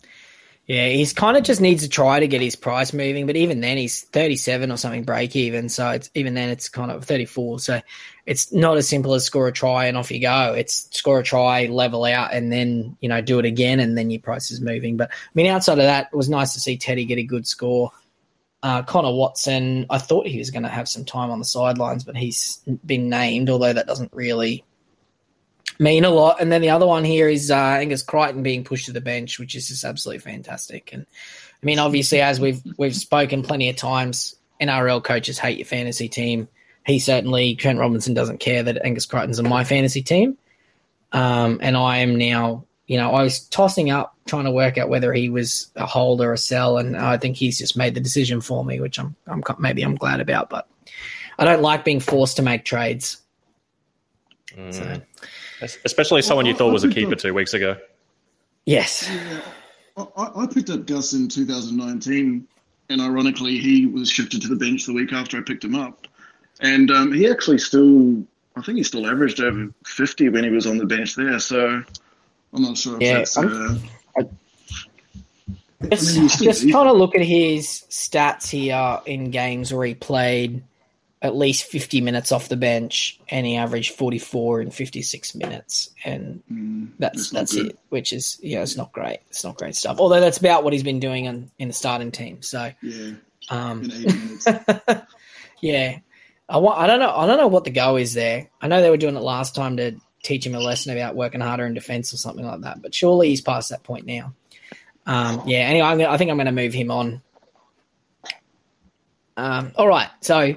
yeah, 0.66 0.88
he's 0.88 1.14
kind 1.14 1.36
of 1.36 1.44
just 1.44 1.62
needs 1.62 1.84
to 1.84 1.90
try 1.90 2.20
to 2.20 2.28
get 2.28 2.42
his 2.42 2.56
price 2.56 2.94
moving, 2.94 3.26
but 3.26 3.36
even 3.36 3.60
then, 3.60 3.78
he's 3.78 4.04
thirty-seven 4.04 4.72
or 4.72 4.78
something 4.78 5.04
break 5.04 5.36
even. 5.36 5.68
So 5.68 5.90
it's 5.90 6.10
even 6.14 6.36
then, 6.36 6.50
it's 6.50 6.70
kind 6.70 6.92
of 6.92 7.04
thirty-four. 7.04 7.60
So 7.60 7.82
it's 8.26 8.54
not 8.54 8.78
as 8.78 8.88
simple 8.88 9.14
as 9.16 9.26
score 9.26 9.48
a 9.48 9.52
try 9.52 9.86
and 9.86 9.98
off 9.98 10.12
you 10.12 10.22
go. 10.22 10.54
It's 10.58 10.88
score 10.96 11.20
a 11.20 11.24
try, 11.24 11.66
level 11.66 12.06
out, 12.06 12.34
and 12.34 12.52
then 12.52 12.96
you 13.02 13.10
know 13.10 13.20
do 13.20 13.40
it 13.40 13.46
again, 13.46 13.80
and 13.80 13.98
then 13.98 14.10
your 14.10 14.22
price 14.22 14.52
is 14.52 14.62
moving. 14.62 14.96
But 14.96 15.10
I 15.12 15.30
mean, 15.34 15.48
outside 15.48 15.80
of 15.80 15.86
that, 15.86 16.10
it 16.14 16.16
was 16.16 16.30
nice 16.30 16.54
to 16.54 16.60
see 16.60 16.78
Teddy 16.78 17.06
get 17.06 17.18
a 17.18 17.24
good 17.24 17.46
score. 17.46 17.92
Uh, 18.62 18.84
Connor 18.84 19.14
Watson, 19.14 19.86
I 19.90 20.00
thought 20.00 20.28
he 20.28 20.38
was 20.38 20.52
going 20.52 20.64
to 20.64 20.70
have 20.70 20.90
some 20.90 21.06
time 21.06 21.32
on 21.32 21.40
the 21.40 21.46
sidelines, 21.46 22.04
but 22.04 22.18
he's 22.18 22.60
been 22.86 23.10
named, 23.10 23.50
although 23.50 23.72
that 23.72 23.88
doesn't 23.88 24.12
really 24.14 24.66
mean 25.80 26.04
a 26.04 26.10
lot. 26.10 26.42
And 26.42 26.52
then 26.52 26.62
the 26.62 26.70
other 26.70 26.86
one 26.86 27.06
here 27.06 27.30
is 27.30 27.52
uh, 27.52 27.56
Angus 27.56 28.04
Crichton 28.04 28.44
being 28.44 28.66
pushed 28.66 28.88
to 28.88 28.92
the 28.92 29.02
bench, 29.02 29.40
which 29.40 29.56
is 29.56 29.70
just 29.70 29.86
absolutely 29.86 30.20
fantastic. 30.20 30.92
And 30.92 31.06
I 31.62 31.66
mean, 31.66 31.80
obviously, 31.80 32.22
as 32.22 32.40
we've 32.40 32.62
we've 32.78 32.96
spoken 32.96 33.44
plenty 33.44 33.70
of 33.70 33.78
times, 33.78 34.36
NRL 34.62 35.04
coaches 35.04 35.40
hate 35.40 35.58
your 35.58 35.66
fantasy 35.66 36.10
team. 36.10 36.48
He 36.86 37.00
certainly, 37.00 37.56
Trent 37.56 37.80
Robinson 37.80 38.14
doesn't 38.14 38.40
care 38.40 38.64
that 38.64 38.84
Angus 38.84 39.06
Crichton's 39.06 39.40
on 39.40 39.48
my 39.48 39.64
fantasy 39.64 40.02
team. 40.02 40.38
Um, 41.12 41.60
and 41.62 41.76
I 41.76 41.98
am 42.00 42.18
now 42.18 42.66
you 42.90 42.98
know, 42.98 43.12
I 43.12 43.22
was 43.22 43.42
tossing 43.42 43.92
up 43.92 44.16
trying 44.26 44.46
to 44.46 44.52
work 44.52 44.80
out 44.80 44.90
whether 44.90 45.14
he 45.14 45.30
was 45.30 45.72
a 45.76 45.86
hold 45.86 46.22
or 46.22 46.34
a 46.34 46.38
sell, 46.40 46.80
and 46.80 46.98
I 46.98 47.18
think 47.18 47.38
he's 47.38 47.60
just 47.60 47.78
made 47.78 47.94
the 47.94 48.02
decision 48.02 48.42
for 48.42 48.66
me, 48.66 48.80
which 48.80 48.98
I'm, 48.98 49.16
I'm 49.28 49.44
maybe 49.60 49.84
I'm 49.84 49.94
glad 49.94 50.20
about. 50.20 50.50
But 50.50 50.68
I 51.38 51.46
don't 51.46 51.62
like 51.62 51.86
being 51.86 52.00
forced 52.00 52.38
to 52.38 52.42
make 52.42 52.66
trades. 52.66 53.22
Mm. 54.56 54.74
So. 54.74 55.02
Especially 55.86 56.24
someone 56.24 56.48
you 56.48 56.56
thought 56.56 56.74
was 56.74 56.84
a 56.84 56.90
keeper 56.90 57.14
two 57.14 57.36
weeks 57.36 57.54
ago. 57.54 57.78
Yes. 58.66 59.08
I, 59.96 60.06
I 60.18 60.48
picked 60.52 60.72
up 60.72 60.88
Gus 60.88 61.14
in 61.14 61.28
2019, 61.28 62.48
and 62.90 63.02
ironically, 63.02 63.60
he 63.60 63.86
was 63.86 64.10
shifted 64.10 64.42
to 64.42 64.48
the 64.48 64.56
bench 64.56 64.88
the 64.88 64.94
week 64.94 65.14
after 65.14 65.38
I 65.38 65.42
picked 65.42 65.64
him 65.64 65.76
up. 65.76 66.08
And 66.60 66.90
um, 66.90 67.14
he 67.14 67.30
actually 67.30 67.60
still, 67.60 68.24
I 68.56 68.64
think 68.64 68.80
he 68.80 68.84
still 68.84 69.06
averaged 69.06 69.42
over 69.42 69.70
50 69.86 70.30
when 70.30 70.44
he 70.44 70.50
was 70.50 70.66
on 70.66 70.80
the 70.80 70.88
bench 70.88 71.14
there. 71.14 71.38
So 71.40 71.84
I'm 72.54 72.62
not 72.62 72.78
sure. 72.78 72.98
yeah, 73.00 73.26
uh, 73.38 73.76
I, 74.18 74.24
just, 75.90 76.18
I 76.18 76.20
mean, 76.20 76.30
just 76.30 76.70
trying 76.70 76.88
to 76.88 76.94
look 76.94 77.16
at 77.16 77.22
his 77.22 77.86
stats 77.90 78.50
here 78.50 79.00
in 79.06 79.32
games 79.32 79.74
where 79.74 79.86
he 79.86 79.96
played 79.96 80.64
at 81.22 81.36
least 81.36 81.66
50 81.66 82.02
minutes 82.02 82.32
off 82.32 82.48
the 82.48 82.56
bench 82.56 83.20
and 83.30 83.46
he 83.46 83.58
averaged 83.58 83.94
44 83.96 84.62
in 84.62 84.72
56 84.72 85.36
minutes 85.36 85.90
and 86.06 86.42
mm, 86.50 86.90
that's 86.98 87.30
that's, 87.32 87.56
it 87.56 87.78
which 87.90 88.14
is 88.14 88.40
yeah 88.42 88.62
it's 88.62 88.78
not 88.78 88.94
great 88.94 89.20
it's 89.30 89.44
not 89.44 89.58
great 89.58 89.76
stuff. 89.76 90.00
Although 90.00 90.22
that's 90.22 90.38
about 90.38 90.64
what 90.64 90.72
he's 90.72 90.84
been 90.84 91.02
doing 91.02 91.26
in, 91.26 91.52
in 91.60 91.68
the 91.68 91.74
starting 91.74 92.12
team 92.12 92.42
so 92.42 92.72
yeah 92.82 93.12
um, 93.50 93.90
yeah. 95.62 96.00
I, 96.48 96.58
want, 96.58 96.80
I 96.80 96.88
don't 96.88 97.00
know 97.00 97.16
I 97.16 97.26
don't 97.26 97.38
know 97.38 97.48
what 97.48 97.64
the 97.64 97.72
go 97.72 97.98
is 97.98 98.14
there. 98.14 98.50
I 98.62 98.68
know 98.68 98.82
they 98.82 98.90
were 98.90 98.98
doing 98.98 99.16
it 99.16 99.22
last 99.22 99.56
time 99.56 99.78
to 99.78 99.96
teach 100.24 100.46
him 100.46 100.56
a 100.56 100.60
lesson 100.60 100.96
about 100.96 101.16
working 101.16 101.42
harder 101.42 101.66
in 101.66 101.74
defense 101.74 102.14
or 102.14 102.18
something 102.18 102.46
like 102.46 102.62
that. 102.62 102.82
But 102.82 102.94
surely 102.94 103.30
he's 103.30 103.42
past 103.42 103.70
that 103.70 103.84
point 103.84 104.06
now. 104.06 104.34
Um, 105.06 105.44
yeah. 105.46 105.60
Anyway, 105.60 105.86
I'm 105.86 106.02
I 106.02 106.18
think 106.18 106.30
I'm 106.30 106.38
going 106.38 106.46
to 106.46 106.52
move 106.52 106.74
him 106.74 106.92
on. 106.92 107.22
Um, 109.38 109.72
all 109.76 109.88
right. 109.88 110.10
So 110.22 110.56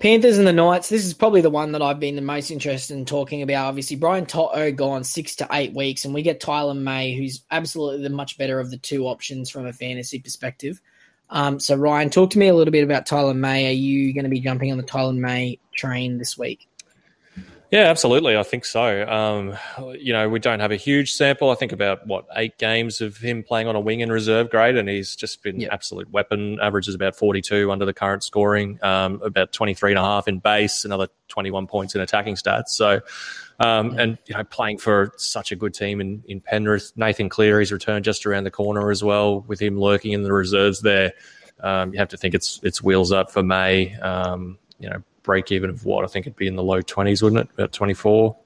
Panthers 0.00 0.36
and 0.36 0.46
the 0.46 0.52
Knights. 0.52 0.90
This 0.90 1.06
is 1.06 1.14
probably 1.14 1.40
the 1.40 1.50
one 1.50 1.72
that 1.72 1.80
I've 1.80 2.00
been 2.00 2.16
the 2.16 2.22
most 2.22 2.50
interested 2.50 2.96
in 2.96 3.06
talking 3.06 3.40
about. 3.40 3.68
Obviously, 3.68 3.96
Brian 3.96 4.26
To'o 4.26 4.70
gone 4.72 5.04
six 5.04 5.36
to 5.36 5.48
eight 5.52 5.72
weeks, 5.72 6.04
and 6.04 6.12
we 6.12 6.20
get 6.20 6.38
Tyler 6.38 6.74
May, 6.74 7.14
who's 7.14 7.42
absolutely 7.50 8.02
the 8.02 8.10
much 8.10 8.36
better 8.36 8.60
of 8.60 8.70
the 8.70 8.76
two 8.76 9.06
options 9.06 9.48
from 9.48 9.66
a 9.66 9.72
fantasy 9.72 10.18
perspective. 10.18 10.82
Um, 11.30 11.58
so, 11.58 11.76
Ryan, 11.76 12.10
talk 12.10 12.30
to 12.30 12.38
me 12.38 12.48
a 12.48 12.54
little 12.54 12.72
bit 12.72 12.84
about 12.84 13.06
Tyler 13.06 13.34
May. 13.34 13.68
Are 13.68 13.72
you 13.72 14.12
going 14.12 14.24
to 14.24 14.30
be 14.30 14.40
jumping 14.40 14.70
on 14.70 14.76
the 14.76 14.84
Tyler 14.84 15.14
May 15.14 15.58
train 15.74 16.18
this 16.18 16.36
week? 16.36 16.68
Yeah, 17.70 17.84
absolutely. 17.90 18.36
I 18.36 18.44
think 18.44 18.64
so. 18.64 19.06
Um, 19.08 19.56
you 19.98 20.12
know, 20.12 20.28
we 20.28 20.38
don't 20.38 20.60
have 20.60 20.70
a 20.70 20.76
huge 20.76 21.12
sample. 21.12 21.50
I 21.50 21.56
think 21.56 21.72
about 21.72 22.06
what 22.06 22.26
eight 22.36 22.58
games 22.58 23.00
of 23.00 23.16
him 23.16 23.42
playing 23.42 23.66
on 23.66 23.74
a 23.74 23.80
wing 23.80 24.00
in 24.00 24.10
reserve 24.10 24.50
grade, 24.50 24.76
and 24.76 24.88
he's 24.88 25.16
just 25.16 25.42
been 25.42 25.58
yep. 25.58 25.72
absolute 25.72 26.08
weapon. 26.10 26.60
Averages 26.60 26.94
about 26.94 27.16
42 27.16 27.72
under 27.72 27.84
the 27.84 27.92
current 27.92 28.22
scoring, 28.22 28.78
um, 28.84 29.20
about 29.22 29.52
23 29.52 29.92
and 29.92 29.98
a 29.98 30.02
half 30.02 30.28
in 30.28 30.38
base, 30.38 30.84
another 30.84 31.08
21 31.26 31.66
points 31.66 31.96
in 31.96 32.00
attacking 32.00 32.36
stats. 32.36 32.68
So, 32.68 33.00
um, 33.58 33.98
and 33.98 34.16
you 34.26 34.36
know, 34.36 34.44
playing 34.44 34.78
for 34.78 35.12
such 35.16 35.50
a 35.50 35.56
good 35.56 35.74
team 35.74 36.00
in, 36.00 36.22
in 36.28 36.40
Penrith. 36.40 36.92
Nathan 36.94 37.28
Cleary's 37.28 37.72
returned 37.72 38.04
just 38.04 38.26
around 38.26 38.44
the 38.44 38.50
corner 38.52 38.92
as 38.92 39.02
well, 39.02 39.40
with 39.40 39.60
him 39.60 39.76
lurking 39.76 40.12
in 40.12 40.22
the 40.22 40.32
reserves 40.32 40.82
there. 40.82 41.14
Um, 41.60 41.92
you 41.92 41.98
have 41.98 42.10
to 42.10 42.16
think 42.16 42.34
it's 42.34 42.60
it's 42.62 42.80
wheels 42.80 43.10
up 43.10 43.32
for 43.32 43.42
May. 43.42 43.96
Um, 43.96 44.58
you 44.78 44.88
know, 44.88 45.02
break 45.26 45.52
even 45.52 45.68
of 45.68 45.84
what 45.84 46.04
I 46.04 46.06
think 46.06 46.26
it'd 46.26 46.36
be 46.36 46.46
in 46.46 46.56
the 46.56 46.62
low 46.62 46.80
twenties, 46.80 47.22
wouldn't 47.22 47.42
it? 47.42 47.48
About 47.52 47.72
twenty 47.72 47.92
four. 47.92 48.36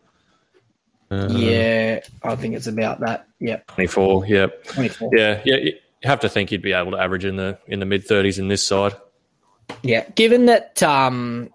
Uh, 1.10 1.28
yeah, 1.30 2.00
I 2.22 2.36
think 2.36 2.54
it's 2.54 2.68
about 2.68 3.00
that. 3.00 3.26
Yep. 3.40 3.66
24. 3.66 4.26
Yep. 4.26 4.64
24. 4.64 5.10
Yeah, 5.12 5.42
yeah. 5.44 5.56
You 5.56 5.74
have 6.04 6.20
to 6.20 6.28
think 6.28 6.52
you'd 6.52 6.62
be 6.62 6.72
able 6.72 6.92
to 6.92 6.98
average 6.98 7.24
in 7.24 7.36
the 7.36 7.58
in 7.66 7.80
the 7.80 7.86
mid 7.86 8.06
30s 8.06 8.38
in 8.38 8.48
this 8.48 8.64
side. 8.64 8.94
Yeah, 9.82 10.08
given 10.10 10.46
that 10.46 10.82
um, 10.82 11.50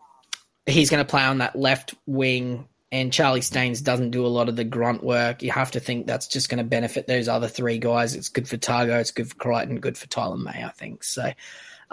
he's 0.66 0.90
going 0.90 1.04
to 1.04 1.10
play 1.10 1.24
on 1.24 1.38
that 1.40 1.56
left 1.56 1.96
wing 2.06 2.68
and 2.92 3.12
Charlie 3.12 3.42
Staines 3.42 3.82
doesn't 3.82 4.12
do 4.12 4.26
a 4.26 4.28
lot 4.28 4.50
of 4.50 4.56
the 4.56 4.64
grunt 4.64 5.04
work, 5.04 5.42
you 5.42 5.52
have 5.52 5.72
to 5.72 5.80
think 5.80 6.06
that's 6.06 6.28
just 6.28 6.50
going 6.50 6.60
to 6.60 6.64
benefit 6.64 7.08
those 7.08 7.28
other 7.28 7.48
three 7.48 7.78
guys. 7.78 8.16
It's 8.16 8.30
good 8.30 8.48
for 8.48 8.58
Tago, 8.58 9.00
it's 9.00 9.12
good 9.12 9.30
for 9.30 9.36
Crichton, 9.36 9.80
good 9.80 9.98
for 9.98 10.08
Tyler 10.08 10.38
May, 10.38 10.64
I 10.64 10.70
think. 10.70 11.04
So 11.04 11.32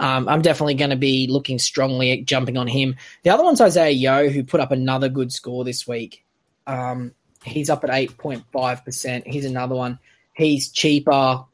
um, 0.02 0.28
I'm 0.28 0.42
definitely 0.42 0.74
going 0.74 0.90
to 0.90 0.96
be 0.96 1.28
looking 1.28 1.60
strongly 1.60 2.10
at 2.10 2.24
jumping 2.24 2.56
on 2.56 2.66
him. 2.66 2.96
The 3.22 3.30
other 3.30 3.44
one's 3.44 3.60
Isaiah 3.60 3.90
Yeo, 3.90 4.28
who 4.30 4.42
put 4.42 4.58
up 4.58 4.72
another 4.72 5.08
good 5.08 5.32
score 5.32 5.62
this 5.62 5.86
week. 5.86 6.24
Um, 6.66 7.12
he's 7.44 7.70
up 7.70 7.84
at 7.84 7.90
8.5%. 7.90 9.22
He's 9.28 9.44
another 9.44 9.76
one. 9.76 10.00
He's 10.34 10.70
cheaper 10.70 11.44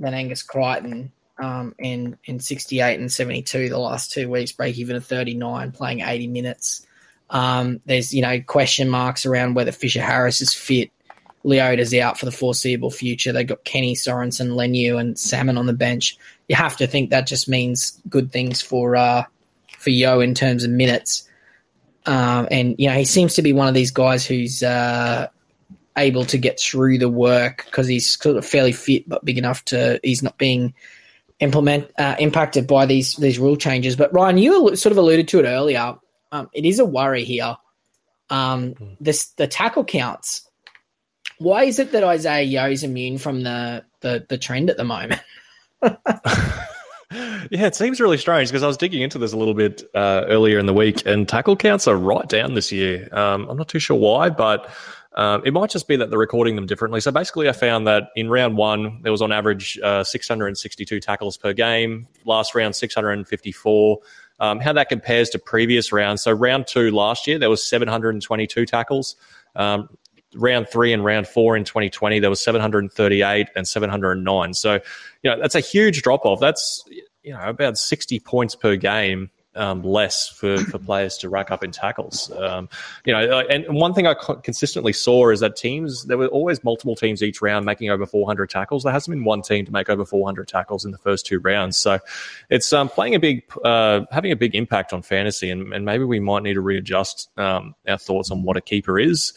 than 0.00 0.14
Angus 0.14 0.42
Crichton 0.42 1.12
um, 1.40 1.76
in, 1.78 2.18
in 2.24 2.40
68 2.40 2.98
and 2.98 3.12
72 3.12 3.68
the 3.68 3.78
last 3.78 4.10
two 4.10 4.28
weeks, 4.28 4.50
break 4.50 4.76
even 4.78 4.96
at 4.96 5.04
39, 5.04 5.70
playing 5.70 6.00
80 6.00 6.26
minutes. 6.26 6.84
Um, 7.30 7.80
there's, 7.86 8.12
you 8.12 8.22
know, 8.22 8.40
question 8.40 8.90
marks 8.90 9.26
around 9.26 9.54
whether 9.54 9.70
Fisher 9.70 10.02
Harris 10.02 10.40
is 10.40 10.52
fit. 10.52 10.90
Leota's 11.44 11.94
out 11.94 12.18
for 12.18 12.26
the 12.26 12.32
foreseeable 12.32 12.90
future. 12.90 13.32
They've 13.32 13.46
got 13.46 13.64
Kenny 13.64 13.94
Sorensen, 13.94 14.50
Leniu, 14.50 14.98
and 14.98 15.18
Salmon 15.18 15.58
on 15.58 15.66
the 15.66 15.72
bench 15.72 16.16
you 16.52 16.56
have 16.56 16.76
to 16.76 16.86
think 16.86 17.08
that 17.10 17.26
just 17.26 17.48
means 17.48 17.98
good 18.10 18.30
things 18.30 18.60
for 18.60 18.94
uh, 18.94 19.24
for 19.78 19.88
Yeo 19.88 20.20
in 20.20 20.34
terms 20.34 20.64
of 20.64 20.70
minutes. 20.70 21.26
Um, 22.04 22.46
and 22.50 22.74
you 22.78 22.88
know, 22.88 22.94
he 22.94 23.06
seems 23.06 23.36
to 23.36 23.42
be 23.42 23.54
one 23.54 23.68
of 23.68 23.74
these 23.74 23.90
guys 23.90 24.26
who's 24.26 24.62
uh, 24.62 25.28
able 25.96 26.26
to 26.26 26.36
get 26.36 26.60
through 26.60 26.98
the 26.98 27.08
work 27.08 27.64
because 27.64 27.86
he's 27.86 28.20
sort 28.20 28.36
of 28.36 28.44
fairly 28.44 28.72
fit 28.72 29.08
but 29.08 29.24
big 29.24 29.38
enough 29.38 29.64
to. 29.66 29.98
He's 30.02 30.22
not 30.22 30.36
being 30.36 30.74
implement 31.40 31.90
uh, 31.98 32.16
impacted 32.18 32.66
by 32.66 32.84
these 32.84 33.16
these 33.16 33.38
rule 33.38 33.56
changes. 33.56 33.96
But 33.96 34.12
Ryan, 34.12 34.36
you 34.36 34.76
sort 34.76 34.92
of 34.92 34.98
alluded 34.98 35.28
to 35.28 35.40
it 35.40 35.46
earlier. 35.46 35.96
Um, 36.32 36.50
it 36.52 36.66
is 36.66 36.80
a 36.80 36.84
worry 36.84 37.24
here. 37.24 37.56
Um, 38.28 38.72
hmm. 38.72 38.92
this 39.00 39.28
the 39.38 39.46
tackle 39.46 39.84
counts. 39.84 40.48
Why 41.42 41.64
is 41.64 41.78
it 41.78 41.92
that 41.92 42.04
Isaiah 42.04 42.44
Yeo 42.44 42.70
is 42.70 42.84
immune 42.84 43.18
from 43.18 43.42
the, 43.42 43.84
the 44.00 44.24
the 44.28 44.38
trend 44.38 44.70
at 44.70 44.76
the 44.76 44.84
moment? 44.84 45.20
yeah, 45.82 47.66
it 47.66 47.74
seems 47.74 48.00
really 48.00 48.18
strange 48.18 48.48
because 48.48 48.62
I 48.62 48.66
was 48.66 48.76
digging 48.76 49.02
into 49.02 49.18
this 49.18 49.32
a 49.32 49.36
little 49.36 49.54
bit 49.54 49.82
uh, 49.94 50.24
earlier 50.28 50.58
in 50.58 50.66
the 50.66 50.74
week, 50.74 51.04
and 51.04 51.28
tackle 51.28 51.56
counts 51.56 51.88
are 51.88 51.96
right 51.96 52.28
down 52.28 52.54
this 52.54 52.70
year. 52.70 53.08
Um, 53.12 53.48
I'm 53.48 53.56
not 53.56 53.68
too 53.68 53.80
sure 53.80 53.98
why, 53.98 54.30
but 54.30 54.70
um, 55.14 55.42
it 55.44 55.52
might 55.52 55.70
just 55.70 55.88
be 55.88 55.96
that 55.96 56.10
they're 56.10 56.18
recording 56.18 56.56
them 56.56 56.66
differently. 56.66 57.00
So 57.00 57.10
basically, 57.10 57.48
I 57.48 57.52
found 57.52 57.86
that 57.86 58.10
in 58.16 58.30
round 58.30 58.56
one, 58.56 59.02
there 59.02 59.12
was 59.12 59.20
on 59.20 59.32
average 59.32 59.78
uh, 59.82 60.04
662 60.04 61.00
tackles 61.00 61.36
per 61.36 61.52
game. 61.52 62.06
Last 62.24 62.54
round, 62.54 62.76
654. 62.76 63.98
Um, 64.40 64.58
how 64.58 64.72
that 64.72 64.88
compares 64.88 65.28
to 65.30 65.38
previous 65.38 65.92
rounds. 65.92 66.22
So 66.22 66.32
round 66.32 66.66
two 66.66 66.90
last 66.90 67.26
year, 67.26 67.38
there 67.38 67.50
was 67.50 67.64
722 67.64 68.66
tackles. 68.66 69.16
Um, 69.54 69.88
round 70.34 70.68
three 70.68 70.92
and 70.92 71.04
round 71.04 71.26
four 71.26 71.56
in 71.56 71.64
2020, 71.64 72.18
there 72.20 72.30
was 72.30 72.42
738 72.42 73.48
and 73.54 73.66
709. 73.66 74.54
So, 74.54 74.74
you 75.22 75.30
know, 75.30 75.40
that's 75.40 75.54
a 75.54 75.60
huge 75.60 76.02
drop 76.02 76.24
off. 76.24 76.40
That's, 76.40 76.84
you 77.22 77.32
know, 77.32 77.40
about 77.40 77.78
60 77.78 78.20
points 78.20 78.54
per 78.54 78.76
game 78.76 79.30
um, 79.54 79.82
less 79.82 80.28
for, 80.28 80.58
for 80.58 80.78
players 80.78 81.18
to 81.18 81.28
rack 81.28 81.50
up 81.50 81.62
in 81.62 81.70
tackles. 81.70 82.30
Um, 82.32 82.68
you 83.04 83.12
know, 83.12 83.40
and 83.40 83.66
one 83.74 83.92
thing 83.94 84.06
I 84.06 84.14
consistently 84.42 84.92
saw 84.92 85.30
is 85.30 85.40
that 85.40 85.56
teams 85.56 86.04
there 86.04 86.18
were 86.18 86.28
always 86.28 86.64
multiple 86.64 86.96
teams 86.96 87.22
each 87.22 87.42
round 87.42 87.66
making 87.66 87.90
over 87.90 88.06
400 88.06 88.48
tackles. 88.48 88.82
There 88.82 88.92
hasn't 88.92 89.14
been 89.14 89.24
one 89.24 89.42
team 89.42 89.66
to 89.66 89.72
make 89.72 89.90
over 89.90 90.04
400 90.04 90.48
tackles 90.48 90.84
in 90.84 90.90
the 90.90 90.98
first 90.98 91.26
two 91.26 91.38
rounds. 91.38 91.76
So 91.76 91.98
it's 92.50 92.72
um, 92.72 92.88
playing 92.88 93.14
a 93.14 93.20
big, 93.20 93.42
uh, 93.64 94.02
having 94.10 94.32
a 94.32 94.36
big 94.36 94.54
impact 94.54 94.92
on 94.92 95.02
fantasy, 95.02 95.50
and, 95.50 95.72
and, 95.72 95.82
maybe 95.84 96.04
we 96.04 96.20
might 96.20 96.44
need 96.44 96.54
to 96.54 96.60
readjust 96.60 97.28
um, 97.36 97.74
our 97.88 97.98
thoughts 97.98 98.30
on 98.30 98.44
what 98.44 98.56
a 98.56 98.60
keeper 98.60 98.98
is. 98.98 99.32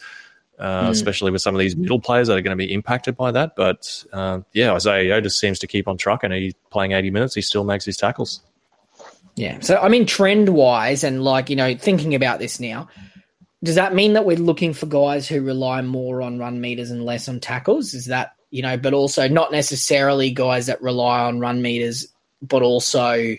Uh, 0.58 0.86
mm. 0.86 0.88
Especially 0.88 1.30
with 1.30 1.42
some 1.42 1.54
of 1.54 1.58
these 1.58 1.76
middle 1.76 2.00
players 2.00 2.28
that 2.28 2.38
are 2.38 2.40
going 2.40 2.56
to 2.56 2.64
be 2.64 2.72
impacted 2.72 3.14
by 3.14 3.30
that, 3.30 3.54
but 3.56 4.04
uh, 4.14 4.40
yeah, 4.54 4.72
Isaiah 4.72 5.20
just 5.20 5.38
seems 5.38 5.58
to 5.58 5.66
keep 5.66 5.86
on 5.86 5.98
trucking. 5.98 6.30
He's 6.32 6.54
playing 6.70 6.92
80 6.92 7.10
minutes. 7.10 7.34
He 7.34 7.42
still 7.42 7.62
makes 7.62 7.84
his 7.84 7.98
tackles. 7.98 8.40
Yeah. 9.34 9.60
So, 9.60 9.76
I 9.76 9.90
mean, 9.90 10.06
trend 10.06 10.48
wise, 10.48 11.04
and 11.04 11.22
like, 11.22 11.50
you 11.50 11.56
know, 11.56 11.76
thinking 11.76 12.14
about 12.14 12.38
this 12.38 12.58
now, 12.58 12.88
does 13.62 13.74
that 13.74 13.94
mean 13.94 14.14
that 14.14 14.24
we're 14.24 14.38
looking 14.38 14.72
for 14.72 14.86
guys 14.86 15.28
who 15.28 15.42
rely 15.42 15.82
more 15.82 16.22
on 16.22 16.38
run 16.38 16.60
meters 16.60 16.90
and 16.90 17.04
less 17.04 17.28
on 17.28 17.38
tackles? 17.40 17.92
Is 17.92 18.06
that, 18.06 18.32
you 18.50 18.62
know, 18.62 18.78
but 18.78 18.94
also 18.94 19.28
not 19.28 19.52
necessarily 19.52 20.30
guys 20.30 20.66
that 20.66 20.80
rely 20.80 21.20
on 21.20 21.38
run 21.38 21.60
meters, 21.60 22.08
but 22.40 22.62
also 22.62 23.34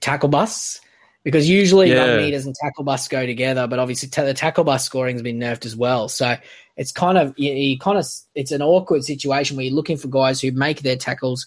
tackle 0.00 0.28
busts? 0.28 0.80
Because 1.24 1.48
usually 1.48 1.90
yeah. 1.90 2.04
run 2.04 2.16
meters 2.16 2.46
and 2.46 2.54
tackle 2.54 2.82
busts 2.84 3.06
go 3.08 3.24
together, 3.24 3.68
but 3.68 3.78
obviously 3.78 4.08
t- 4.08 4.22
the 4.22 4.34
tackle 4.34 4.64
bust 4.64 4.84
scoring 4.84 5.14
has 5.14 5.22
been 5.22 5.38
nerfed 5.38 5.64
as 5.64 5.76
well. 5.76 6.08
So 6.08 6.36
it's 6.76 6.90
kind 6.90 7.16
of, 7.16 7.32
you, 7.36 7.52
you 7.52 7.78
kind 7.78 7.96
of, 7.96 8.06
it's 8.34 8.50
an 8.50 8.60
awkward 8.60 9.04
situation 9.04 9.56
where 9.56 9.64
you're 9.64 9.74
looking 9.74 9.96
for 9.96 10.08
guys 10.08 10.40
who 10.40 10.50
make 10.50 10.80
their 10.80 10.96
tackles 10.96 11.46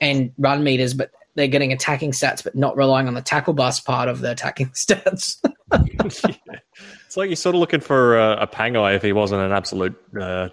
and 0.00 0.32
run 0.38 0.64
meters, 0.64 0.94
but 0.94 1.10
they're 1.34 1.48
getting 1.48 1.72
attacking 1.72 2.12
stats, 2.12 2.42
but 2.42 2.54
not 2.54 2.76
relying 2.76 3.08
on 3.08 3.14
the 3.14 3.22
tackle 3.22 3.52
bust 3.52 3.84
part 3.84 4.08
of 4.08 4.20
the 4.20 4.30
attacking 4.30 4.68
stats. 4.74 5.36
yeah. 5.72 6.58
It's 7.06 7.16
like 7.16 7.28
you're 7.28 7.36
sort 7.36 7.54
of 7.54 7.60
looking 7.60 7.80
for 7.80 8.16
a, 8.18 8.42
a 8.42 8.46
Pangai 8.46 8.96
if 8.96 9.02
he 9.02 9.12
wasn't 9.12 9.42
an 9.42 9.52
absolute, 9.52 9.96
uh, 10.18 10.48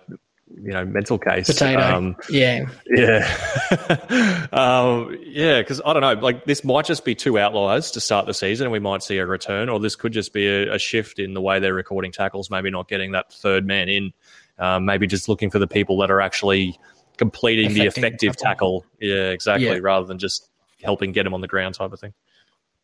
you 0.55 0.71
know, 0.71 0.85
mental 0.85 1.17
case. 1.17 1.47
Potato. 1.47 1.81
Um, 1.81 2.15
yeah. 2.29 2.65
Yeah. 2.85 4.47
um, 4.51 5.17
yeah, 5.23 5.59
because 5.61 5.81
I 5.85 5.93
don't 5.93 6.01
know, 6.01 6.13
like 6.13 6.45
this 6.45 6.63
might 6.63 6.85
just 6.85 7.05
be 7.05 7.15
two 7.15 7.37
outliers 7.37 7.91
to 7.91 7.99
start 7.99 8.25
the 8.25 8.33
season 8.33 8.65
and 8.65 8.71
we 8.71 8.79
might 8.79 9.03
see 9.03 9.17
a 9.17 9.25
return, 9.25 9.69
or 9.69 9.79
this 9.79 9.95
could 9.95 10.13
just 10.13 10.33
be 10.33 10.47
a, 10.47 10.75
a 10.75 10.79
shift 10.79 11.19
in 11.19 11.33
the 11.33 11.41
way 11.41 11.59
they're 11.59 11.73
recording 11.73 12.11
tackles, 12.11 12.49
maybe 12.49 12.69
not 12.69 12.87
getting 12.87 13.11
that 13.11 13.31
third 13.31 13.65
man 13.65 13.89
in, 13.89 14.13
um, 14.57 14.85
maybe 14.85 15.05
just 15.07 15.29
looking 15.29 15.49
for 15.49 15.59
the 15.59 15.67
people 15.67 15.97
that 15.99 16.09
are 16.09 16.21
actually 16.21 16.79
completing 17.17 17.67
Affecting 17.67 17.83
the 17.83 17.87
effective 17.87 18.37
tackle. 18.37 18.81
tackle. 18.81 18.85
Yeah, 18.99 19.29
exactly, 19.29 19.67
yeah. 19.67 19.79
rather 19.81 20.05
than 20.05 20.19
just 20.19 20.49
helping 20.83 21.11
get 21.11 21.25
him 21.25 21.33
on 21.33 21.41
the 21.41 21.47
ground 21.47 21.75
type 21.75 21.91
of 21.91 21.99
thing. 21.99 22.13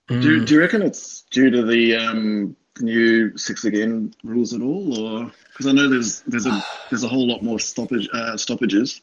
Do, 0.07 0.41
mm. 0.41 0.45
do 0.45 0.53
you 0.55 0.59
reckon 0.59 0.81
it's 0.81 1.21
due 1.31 1.49
to 1.49 1.63
the 1.63 1.95
um, 1.95 2.57
new 2.79 3.37
six 3.37 3.65
again 3.65 4.13
rules 4.23 4.53
at 4.53 4.61
all, 4.61 4.99
or 4.99 5.31
because 5.51 5.67
I 5.67 5.71
know 5.71 5.89
there's 5.89 6.21
there's 6.21 6.45
a 6.45 6.63
there's 6.89 7.03
a 7.03 7.07
whole 7.07 7.27
lot 7.27 7.43
more 7.43 7.59
stoppage 7.59 8.09
uh, 8.13 8.37
stoppages. 8.37 9.01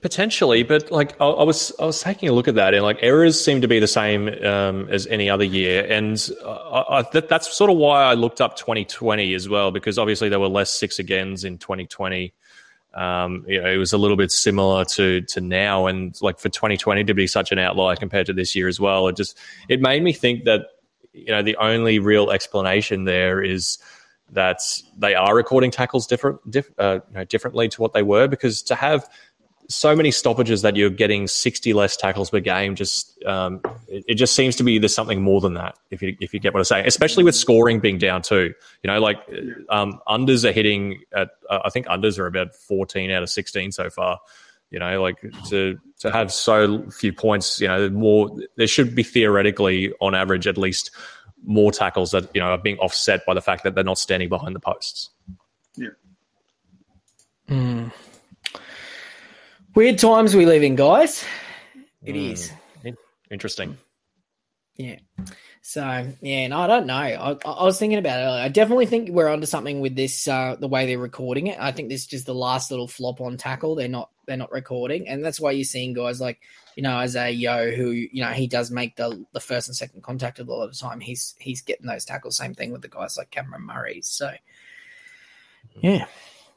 Potentially, 0.00 0.64
but 0.64 0.90
like 0.90 1.18
I, 1.18 1.24
I, 1.24 1.44
was, 1.44 1.72
I 1.80 1.86
was 1.86 2.02
taking 2.02 2.28
a 2.28 2.32
look 2.32 2.46
at 2.46 2.56
that, 2.56 2.74
and 2.74 2.82
like 2.82 2.98
errors 3.00 3.42
seem 3.42 3.62
to 3.62 3.68
be 3.68 3.78
the 3.78 3.86
same 3.86 4.28
um, 4.44 4.86
as 4.90 5.06
any 5.06 5.30
other 5.30 5.44
year, 5.44 5.86
and 5.90 6.30
I, 6.44 6.84
I, 6.90 7.04
that, 7.14 7.30
that's 7.30 7.56
sort 7.56 7.70
of 7.70 7.78
why 7.78 8.02
I 8.02 8.12
looked 8.12 8.42
up 8.42 8.58
2020 8.58 9.32
as 9.32 9.48
well, 9.48 9.70
because 9.70 9.98
obviously 9.98 10.28
there 10.28 10.38
were 10.38 10.48
less 10.48 10.70
six 10.70 10.98
agains 10.98 11.42
in 11.42 11.56
2020. 11.56 12.34
Um, 12.92 13.46
you 13.48 13.62
know, 13.62 13.70
it 13.70 13.78
was 13.78 13.94
a 13.94 13.98
little 13.98 14.18
bit 14.18 14.30
similar 14.30 14.84
to 14.84 15.22
to 15.22 15.40
now, 15.40 15.86
and 15.86 16.14
like 16.20 16.38
for 16.38 16.50
2020 16.50 17.04
to 17.04 17.14
be 17.14 17.26
such 17.26 17.50
an 17.50 17.58
outlier 17.58 17.96
compared 17.96 18.26
to 18.26 18.34
this 18.34 18.54
year 18.54 18.68
as 18.68 18.78
well, 18.78 19.08
it 19.08 19.16
just 19.16 19.38
it 19.70 19.80
made 19.80 20.02
me 20.02 20.12
think 20.12 20.44
that 20.44 20.66
you 21.14 21.28
know 21.32 21.42
the 21.42 21.56
only 21.56 21.98
real 21.98 22.30
explanation 22.30 23.04
there 23.04 23.42
is 23.42 23.78
that 24.32 24.60
they 24.98 25.14
are 25.14 25.34
recording 25.34 25.70
tackles 25.70 26.06
different, 26.06 26.38
diff, 26.50 26.68
uh, 26.78 27.00
you 27.10 27.16
know, 27.16 27.24
differently 27.24 27.68
to 27.68 27.80
what 27.80 27.92
they 27.92 28.02
were 28.02 28.26
because 28.26 28.62
to 28.62 28.74
have 28.74 29.08
so 29.68 29.96
many 29.96 30.10
stoppages 30.10 30.62
that 30.62 30.76
you're 30.76 30.90
getting 30.90 31.26
60 31.26 31.72
less 31.72 31.96
tackles 31.96 32.30
per 32.30 32.40
game. 32.40 32.74
Just 32.74 33.22
um, 33.24 33.60
it, 33.88 34.04
it, 34.08 34.14
just 34.14 34.34
seems 34.34 34.56
to 34.56 34.62
be 34.62 34.78
there's 34.78 34.94
something 34.94 35.22
more 35.22 35.40
than 35.40 35.54
that. 35.54 35.76
If 35.90 36.02
you 36.02 36.16
if 36.20 36.34
you 36.34 36.40
get 36.40 36.52
what 36.52 36.60
I'm 36.60 36.64
saying, 36.64 36.86
especially 36.86 37.24
with 37.24 37.34
scoring 37.34 37.80
being 37.80 37.98
down 37.98 38.22
too. 38.22 38.52
You 38.82 38.88
know, 38.88 39.00
like 39.00 39.18
um, 39.70 40.00
unders 40.08 40.44
are 40.48 40.52
hitting 40.52 41.00
at 41.14 41.30
uh, 41.48 41.60
I 41.64 41.70
think 41.70 41.86
unders 41.86 42.18
are 42.18 42.26
about 42.26 42.54
14 42.54 43.10
out 43.10 43.22
of 43.22 43.30
16 43.30 43.72
so 43.72 43.88
far. 43.88 44.20
You 44.74 44.80
know, 44.80 45.00
like 45.00 45.20
to 45.50 45.78
to 46.00 46.10
have 46.10 46.32
so 46.32 46.90
few 46.90 47.12
points. 47.12 47.60
You 47.60 47.68
know, 47.68 47.88
more 47.90 48.36
there 48.56 48.66
should 48.66 48.92
be 48.96 49.04
theoretically 49.04 49.92
on 50.00 50.16
average 50.16 50.48
at 50.48 50.58
least 50.58 50.90
more 51.44 51.70
tackles 51.70 52.10
that 52.10 52.28
you 52.34 52.40
know 52.40 52.48
are 52.48 52.58
being 52.58 52.78
offset 52.78 53.24
by 53.24 53.34
the 53.34 53.40
fact 53.40 53.62
that 53.62 53.76
they're 53.76 53.84
not 53.84 53.98
standing 53.98 54.28
behind 54.28 54.56
the 54.56 54.58
posts. 54.58 55.10
Yeah. 55.76 55.90
Mm. 57.48 57.92
Weird 59.76 59.98
times 60.00 60.34
we 60.34 60.44
live 60.44 60.64
in, 60.64 60.74
guys. 60.74 61.24
It 62.02 62.16
mm. 62.16 62.32
is 62.32 62.50
Interesting. 63.30 63.78
Yeah. 64.76 64.96
So 65.62 66.12
yeah, 66.20 66.48
no, 66.48 66.58
I 66.58 66.66
don't 66.66 66.86
know. 66.86 66.94
I, 66.94 67.36
I 67.44 67.64
was 67.64 67.78
thinking 67.78 67.98
about 67.98 68.18
it. 68.18 68.24
Earlier. 68.24 68.42
I 68.42 68.48
definitely 68.48 68.86
think 68.86 69.10
we're 69.10 69.28
onto 69.28 69.46
something 69.46 69.80
with 69.80 69.94
this. 69.94 70.26
Uh, 70.26 70.56
the 70.58 70.68
way 70.68 70.86
they're 70.86 70.98
recording 70.98 71.46
it, 71.46 71.58
I 71.60 71.70
think 71.72 71.88
this 71.88 72.02
is 72.02 72.06
just 72.08 72.26
the 72.26 72.34
last 72.34 72.70
little 72.70 72.88
flop 72.88 73.20
on 73.20 73.36
tackle. 73.36 73.76
They're 73.76 73.88
not 73.88 74.10
they're 74.26 74.36
not 74.36 74.52
recording, 74.52 75.08
and 75.08 75.24
that's 75.24 75.40
why 75.40 75.52
you're 75.52 75.64
seeing 75.64 75.92
guys 75.92 76.20
like 76.20 76.40
you 76.76 76.82
know 76.82 76.96
Isaiah 76.96 77.30
Yeo, 77.30 77.70
who 77.70 77.90
you 77.90 78.22
know 78.22 78.30
he 78.30 78.46
does 78.46 78.70
make 78.70 78.96
the 78.96 79.24
the 79.32 79.40
first 79.40 79.68
and 79.68 79.76
second 79.76 80.02
contact 80.02 80.38
a 80.38 80.44
lot 80.44 80.64
of 80.64 80.72
the 80.72 80.78
time. 80.78 81.00
He's 81.00 81.34
he's 81.38 81.62
getting 81.62 81.86
those 81.86 82.04
tackles. 82.04 82.36
Same 82.36 82.54
thing 82.54 82.72
with 82.72 82.82
the 82.82 82.88
guys 82.88 83.16
like 83.16 83.30
Cameron 83.30 83.62
Murray. 83.62 84.00
So 84.02 84.32
yeah, 85.76 86.06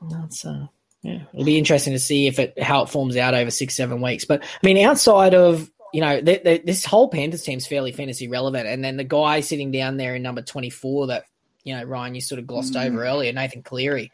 that's 0.10 0.46
uh 0.46 0.68
yeah, 1.04 1.22
it'll 1.34 1.46
be 1.46 1.58
interesting 1.58 1.94
to 1.94 2.00
see 2.00 2.28
if 2.28 2.40
it 2.40 2.62
how 2.62 2.84
it 2.84 2.90
forms 2.90 3.18
out 3.18 3.34
over 3.34 3.52
six 3.52 3.76
seven 3.76 4.02
weeks. 4.02 4.26
But 4.26 4.44
I 4.44 4.66
mean, 4.66 4.78
outside 4.86 5.34
of 5.34 5.70
you 5.94 6.02
know 6.02 6.22
this 6.22 6.86
whole 6.86 7.10
Panthers 7.10 7.44
team's 7.44 7.68
fairly 7.68 7.92
fantasy 7.92 8.28
relevant, 8.28 8.68
and 8.68 8.84
then 8.84 8.98
the 8.98 9.04
guy 9.04 9.40
sitting 9.42 9.72
down 9.72 9.98
there 9.98 10.16
in 10.16 10.24
number 10.24 10.42
twenty 10.42 10.70
four 10.70 11.08
that 11.08 11.26
you 11.64 11.76
know 11.76 11.84
Ryan 11.84 12.16
you 12.16 12.22
sort 12.22 12.40
of 12.40 12.48
glossed 12.48 12.74
mm. 12.74 12.86
over 12.86 13.06
earlier, 13.06 13.32
Nathan 13.32 13.64
Cleary. 13.64 14.12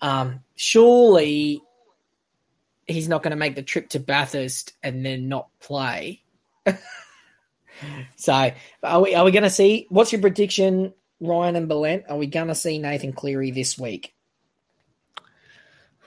Um, 0.00 0.40
surely 0.56 1.62
he's 2.86 3.08
not 3.08 3.22
going 3.22 3.32
to 3.32 3.36
make 3.36 3.54
the 3.54 3.62
trip 3.62 3.90
to 3.90 4.00
Bathurst 4.00 4.72
and 4.82 5.04
then 5.04 5.28
not 5.28 5.48
play. 5.60 6.22
so 8.16 8.50
are 8.82 9.00
we 9.00 9.14
are 9.14 9.24
we 9.24 9.30
going 9.30 9.42
to 9.42 9.50
see? 9.50 9.86
What's 9.88 10.12
your 10.12 10.20
prediction, 10.20 10.92
Ryan 11.20 11.56
and 11.56 11.68
Belent? 11.68 12.04
Are 12.08 12.16
we 12.16 12.26
going 12.26 12.48
to 12.48 12.54
see 12.54 12.78
Nathan 12.78 13.12
Cleary 13.12 13.50
this 13.50 13.78
week? 13.78 14.14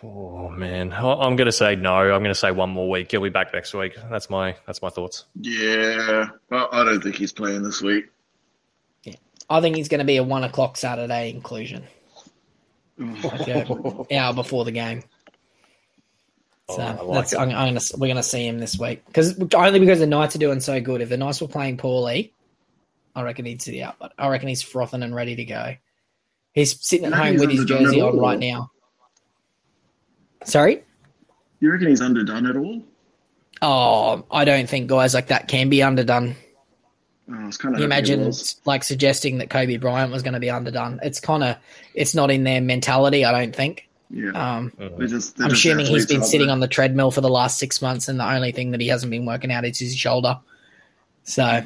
Oh 0.01 0.49
man, 0.49 0.93
I'm 0.93 1.35
going 1.35 1.47
to 1.47 1.51
say 1.51 1.75
no. 1.75 1.93
I'm 1.93 2.21
going 2.21 2.25
to 2.25 2.35
say 2.35 2.51
one 2.51 2.69
more 2.69 2.89
week. 2.89 3.11
He'll 3.11 3.21
be 3.21 3.29
back 3.29 3.53
next 3.53 3.73
week. 3.73 3.97
That's 4.09 4.29
my 4.29 4.55
that's 4.65 4.81
my 4.81 4.89
thoughts. 4.89 5.25
Yeah, 5.35 6.29
well, 6.49 6.69
I 6.71 6.85
don't 6.85 7.03
think 7.03 7.15
he's 7.15 7.33
playing 7.33 7.63
this 7.63 7.81
week. 7.81 8.05
Yeah, 9.03 9.15
I 9.49 9.59
think 9.59 9.75
he's 9.75 9.89
going 9.89 9.99
to 9.99 10.05
be 10.05 10.15
a 10.15 10.23
one 10.23 10.45
o'clock 10.45 10.77
Saturday 10.77 11.31
inclusion, 11.31 11.83
like 12.97 13.47
an 13.49 14.05
hour 14.11 14.33
before 14.33 14.63
the 14.63 14.71
game. 14.71 15.03
So 16.69 16.97
oh, 17.01 17.05
like 17.07 17.15
that's 17.15 17.33
I'm, 17.35 17.49
I'm, 17.49 17.73
gonna 17.73 17.81
we're 17.97 18.07
gonna 18.07 18.21
see 18.21 18.45
him 18.45 18.59
this 18.59 18.77
week 18.77 19.03
because 19.07 19.39
only 19.55 19.79
because 19.79 19.99
the 19.99 20.07
Knights 20.07 20.35
are 20.35 20.39
doing 20.39 20.59
so 20.59 20.79
good. 20.79 21.01
If 21.01 21.09
the 21.09 21.17
Knights 21.17 21.41
were 21.41 21.47
playing 21.47 21.77
poorly, 21.77 22.31
I 23.15 23.23
reckon 23.23 23.45
he'd 23.45 23.61
sit 23.61 23.81
out. 23.81 23.95
But 23.99 24.13
I 24.19 24.29
reckon 24.29 24.49
he's 24.49 24.61
frothing 24.61 25.01
and 25.01 25.15
ready 25.15 25.35
to 25.35 25.45
go. 25.45 25.75
He's 26.53 26.79
sitting 26.79 27.07
at 27.07 27.13
home 27.13 27.37
with 27.37 27.49
his 27.49 27.65
jersey 27.65 28.01
on 28.01 28.19
right 28.19 28.37
now. 28.37 28.71
Sorry? 30.43 30.83
You 31.59 31.71
reckon 31.71 31.87
he's 31.87 32.01
underdone 32.01 32.45
at 32.45 32.55
all? 32.55 32.83
Oh, 33.61 34.25
I 34.31 34.45
don't 34.45 34.69
think 34.69 34.87
guys 34.87 35.13
like 35.13 35.27
that 35.27 35.47
can 35.47 35.69
be 35.69 35.83
underdone. 35.83 36.35
Oh, 37.29 37.33
I 37.33 37.51
kind 37.51 37.75
of 37.75 37.79
you 37.79 37.85
imagine 37.85 38.31
like 38.65 38.83
suggesting 38.83 39.39
that 39.39 39.49
Kobe 39.49 39.77
Bryant 39.77 40.11
was 40.11 40.23
going 40.23 40.33
to 40.33 40.39
be 40.39 40.49
underdone. 40.49 40.99
It's 41.03 41.19
kind 41.19 41.43
of 41.43 41.57
it's 41.93 42.15
not 42.15 42.31
in 42.31 42.43
their 42.43 42.61
mentality. 42.61 43.25
I 43.25 43.31
don't 43.31 43.55
think. 43.55 43.88
Yeah. 44.11 44.31
Um, 44.31 44.73
They're 44.77 45.07
just, 45.07 45.37
they're 45.37 45.45
I'm 45.45 45.51
just 45.51 45.65
assuming 45.65 45.85
he's 45.85 46.07
been 46.07 46.23
sitting 46.23 46.47
they? 46.47 46.51
on 46.51 46.59
the 46.59 46.67
treadmill 46.67 47.11
for 47.11 47.21
the 47.21 47.29
last 47.29 47.59
six 47.59 47.81
months, 47.81 48.07
and 48.07 48.19
the 48.19 48.27
only 48.27 48.51
thing 48.51 48.71
that 48.71 48.81
he 48.81 48.87
hasn't 48.87 49.11
been 49.11 49.25
working 49.25 49.51
out 49.51 49.65
is 49.65 49.77
his 49.77 49.95
shoulder. 49.95 50.39
So 51.23 51.63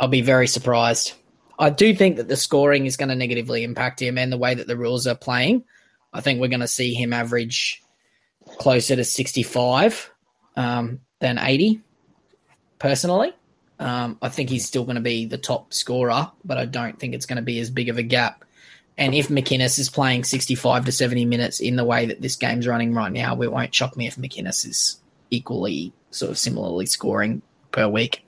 I'll 0.00 0.08
be 0.08 0.22
very 0.22 0.48
surprised. 0.48 1.12
I 1.56 1.70
do 1.70 1.94
think 1.94 2.16
that 2.16 2.26
the 2.26 2.36
scoring 2.36 2.86
is 2.86 2.96
going 2.96 3.10
to 3.10 3.14
negatively 3.14 3.62
impact 3.62 4.02
him, 4.02 4.18
and 4.18 4.32
the 4.32 4.38
way 4.38 4.54
that 4.54 4.66
the 4.66 4.76
rules 4.76 5.06
are 5.06 5.14
playing. 5.14 5.64
I 6.12 6.20
think 6.20 6.40
we're 6.40 6.48
going 6.48 6.60
to 6.60 6.68
see 6.68 6.94
him 6.94 7.12
average 7.12 7.82
closer 8.58 8.96
to 8.96 9.04
65 9.04 10.10
um, 10.56 11.00
than 11.20 11.38
80. 11.38 11.80
Personally, 12.78 13.32
um, 13.78 14.18
I 14.22 14.28
think 14.28 14.50
he's 14.50 14.66
still 14.66 14.84
going 14.84 14.96
to 14.96 15.00
be 15.00 15.26
the 15.26 15.38
top 15.38 15.72
scorer, 15.72 16.30
but 16.44 16.58
I 16.58 16.66
don't 16.66 16.98
think 16.98 17.14
it's 17.14 17.26
going 17.26 17.36
to 17.36 17.42
be 17.42 17.58
as 17.60 17.70
big 17.70 17.88
of 17.88 17.98
a 17.98 18.02
gap. 18.02 18.43
And 18.96 19.14
if 19.14 19.28
McInnes 19.28 19.78
is 19.78 19.90
playing 19.90 20.24
65 20.24 20.84
to 20.84 20.92
70 20.92 21.24
minutes 21.24 21.60
in 21.60 21.76
the 21.76 21.84
way 21.84 22.06
that 22.06 22.22
this 22.22 22.36
game's 22.36 22.66
running 22.66 22.94
right 22.94 23.10
now, 23.10 23.40
it 23.40 23.50
won't 23.50 23.74
shock 23.74 23.96
me 23.96 24.06
if 24.06 24.16
McInnes 24.16 24.66
is 24.66 25.00
equally, 25.30 25.92
sort 26.10 26.30
of 26.30 26.38
similarly 26.38 26.86
scoring 26.86 27.42
per 27.72 27.88
week. 27.88 28.24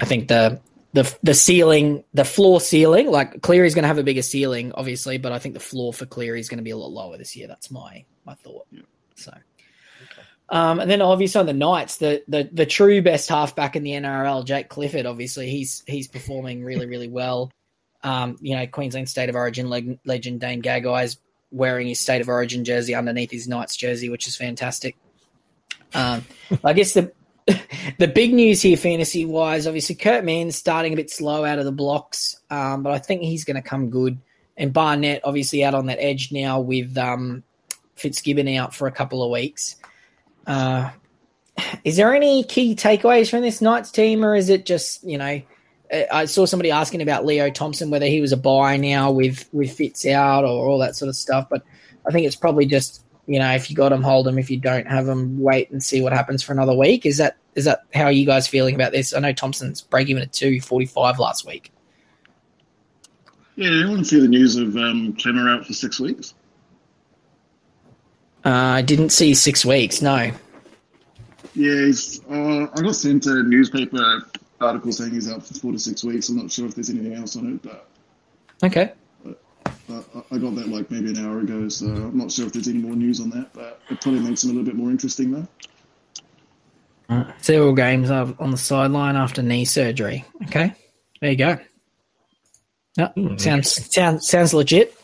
I 0.00 0.04
think 0.04 0.28
the 0.28 0.60
the 0.92 1.16
the 1.22 1.34
ceiling, 1.34 2.04
the 2.14 2.24
floor 2.24 2.60
ceiling, 2.60 3.10
like 3.10 3.42
Cleary's 3.42 3.74
going 3.74 3.84
to 3.84 3.88
have 3.88 3.98
a 3.98 4.02
bigger 4.02 4.22
ceiling, 4.22 4.72
obviously, 4.72 5.18
but 5.18 5.32
I 5.32 5.38
think 5.38 5.54
the 5.54 5.60
floor 5.60 5.92
for 5.92 6.06
Cleary 6.06 6.40
is 6.40 6.48
going 6.48 6.58
to 6.58 6.64
be 6.64 6.70
a 6.70 6.76
lot 6.76 6.90
lower 6.90 7.18
this 7.18 7.36
year. 7.36 7.48
That's 7.48 7.70
my 7.70 8.04
my 8.24 8.34
thought. 8.34 8.66
Yeah. 8.70 8.82
So, 9.14 9.32
um, 10.48 10.80
and 10.80 10.90
then 10.90 11.02
obviously 11.02 11.40
on 11.40 11.46
the 11.46 11.52
Knights, 11.52 11.98
the 11.98 12.22
the 12.28 12.48
the 12.52 12.66
true 12.66 13.02
best 13.02 13.28
halfback 13.28 13.76
in 13.76 13.82
the 13.82 13.92
NRL, 13.92 14.44
Jake 14.44 14.68
Clifford. 14.68 15.06
Obviously, 15.06 15.50
he's 15.50 15.82
he's 15.86 16.08
performing 16.08 16.64
really 16.64 16.86
really 16.86 17.08
well. 17.08 17.50
Um, 18.02 18.36
you 18.40 18.56
know, 18.56 18.66
Queensland 18.66 19.08
State 19.08 19.28
of 19.28 19.34
Origin 19.34 19.68
leg- 19.68 19.98
legend 20.04 20.40
Dane 20.40 20.62
Gagai 20.62 21.04
is 21.04 21.18
wearing 21.50 21.88
his 21.88 22.00
State 22.00 22.20
of 22.20 22.28
Origin 22.28 22.64
jersey 22.64 22.94
underneath 22.94 23.30
his 23.30 23.48
Knights 23.48 23.76
jersey, 23.76 24.08
which 24.08 24.26
is 24.26 24.36
fantastic. 24.36 24.96
Um, 25.94 26.24
I 26.64 26.72
guess 26.72 26.94
the 26.94 27.12
the 27.98 28.08
big 28.08 28.34
news 28.34 28.62
here, 28.62 28.76
fantasy 28.76 29.24
wise, 29.24 29.66
obviously 29.66 29.94
Kurt 29.94 30.24
Mann's 30.24 30.56
starting 30.56 30.92
a 30.92 30.96
bit 30.96 31.10
slow 31.10 31.44
out 31.44 31.58
of 31.58 31.64
the 31.64 31.72
blocks, 31.72 32.40
um, 32.50 32.82
but 32.82 32.92
I 32.92 32.98
think 32.98 33.22
he's 33.22 33.44
going 33.44 33.56
to 33.56 33.62
come 33.62 33.90
good. 33.90 34.18
And 34.56 34.72
Barnett 34.72 35.22
obviously 35.24 35.64
out 35.64 35.74
on 35.74 35.86
that 35.86 35.98
edge 36.00 36.32
now 36.32 36.60
with 36.60 36.98
um, 36.98 37.44
Fitzgibbon 37.94 38.48
out 38.56 38.74
for 38.74 38.88
a 38.88 38.92
couple 38.92 39.22
of 39.22 39.30
weeks. 39.30 39.76
Uh, 40.46 40.90
is 41.84 41.96
there 41.96 42.14
any 42.14 42.44
key 42.44 42.74
takeaways 42.74 43.30
from 43.30 43.42
this 43.42 43.62
Knights 43.62 43.90
team, 43.90 44.24
or 44.24 44.34
is 44.34 44.50
it 44.50 44.66
just 44.66 45.02
you 45.04 45.18
know? 45.18 45.40
Uh, 45.92 46.02
I 46.10 46.24
saw 46.26 46.44
somebody 46.44 46.70
asking 46.70 47.02
about 47.02 47.24
Leo 47.24 47.50
Thompson 47.50 47.90
whether 47.90 48.06
he 48.06 48.20
was 48.20 48.32
a 48.32 48.36
buy 48.36 48.76
now 48.76 49.10
with 49.10 49.48
with 49.52 49.72
Fitz 49.72 50.06
out 50.06 50.44
or 50.44 50.66
all 50.66 50.78
that 50.78 50.96
sort 50.96 51.08
of 51.08 51.16
stuff, 51.16 51.48
but 51.48 51.62
I 52.06 52.10
think 52.10 52.26
it's 52.26 52.36
probably 52.36 52.66
just 52.66 53.04
you 53.26 53.38
know 53.38 53.52
if 53.52 53.70
you 53.70 53.76
got 53.76 53.92
him, 53.92 54.02
hold 54.02 54.26
him. 54.28 54.38
If 54.38 54.50
you 54.50 54.58
don't 54.58 54.86
have 54.86 55.08
him, 55.08 55.40
wait 55.40 55.70
and 55.70 55.82
see 55.82 56.00
what 56.00 56.12
happens 56.12 56.42
for 56.42 56.52
another 56.52 56.74
week. 56.74 57.06
Is 57.06 57.16
that 57.18 57.36
is 57.54 57.64
that 57.64 57.84
how 57.94 58.04
are 58.04 58.12
you 58.12 58.26
guys 58.26 58.46
feeling 58.46 58.74
about 58.74 58.92
this? 58.92 59.14
I 59.14 59.20
know 59.20 59.32
Thompson's 59.32 59.80
break 59.80 60.08
even 60.08 60.22
at 60.22 60.32
two 60.32 60.60
forty 60.60 60.86
five 60.86 61.18
last 61.18 61.46
week. 61.46 61.72
Yeah, 63.56 63.70
you 63.70 63.96
to 63.96 64.04
see 64.04 64.20
the 64.20 64.28
news 64.28 64.54
of 64.54 64.76
um, 64.76 65.14
Klemmer 65.14 65.52
out 65.52 65.66
for 65.66 65.72
six 65.72 65.98
weeks? 65.98 66.32
Uh, 68.44 68.50
I 68.50 68.82
didn't 68.82 69.10
see 69.10 69.34
six 69.34 69.64
weeks. 69.64 70.00
No. 70.00 70.30
Yeah, 71.56 71.86
he's, 71.86 72.20
uh, 72.30 72.68
I 72.72 72.82
got 72.82 72.94
sent 72.94 73.26
a 73.26 73.42
newspaper 73.42 74.20
article 74.60 74.92
saying 74.92 75.12
he's 75.12 75.30
out 75.30 75.44
for 75.46 75.54
four 75.54 75.72
to 75.72 75.78
six 75.78 76.02
weeks. 76.04 76.28
I'm 76.28 76.36
not 76.36 76.50
sure 76.50 76.66
if 76.66 76.74
there's 76.74 76.90
anything 76.90 77.14
else 77.14 77.36
on 77.36 77.54
it, 77.54 77.62
but 77.62 77.88
Okay. 78.64 78.92
uh, 79.26 80.00
I 80.30 80.38
got 80.38 80.54
that 80.56 80.68
like 80.68 80.90
maybe 80.90 81.10
an 81.10 81.24
hour 81.24 81.40
ago, 81.40 81.68
so 81.68 81.86
I'm 81.86 82.16
not 82.18 82.30
sure 82.32 82.46
if 82.46 82.52
there's 82.52 82.68
any 82.68 82.78
more 82.78 82.96
news 82.96 83.20
on 83.20 83.30
that. 83.30 83.52
But 83.52 83.80
it 83.90 84.00
probably 84.00 84.20
makes 84.20 84.42
him 84.44 84.50
a 84.50 84.52
little 84.54 84.66
bit 84.66 84.74
more 84.74 84.90
interesting, 84.90 85.30
though. 85.30 85.46
Several 87.40 87.72
games 87.74 88.10
of- 88.10 88.38
on 88.40 88.50
the 88.50 88.58
sideline 88.58 89.16
after 89.16 89.42
knee 89.42 89.64
surgery. 89.64 90.24
Okay, 90.44 90.74
there 91.20 91.30
you 91.30 91.36
go. 91.36 91.58
No, 92.98 93.36
sounds 93.38 93.94
sounds 93.94 94.28
sounds 94.28 94.52
legit. 94.52 94.94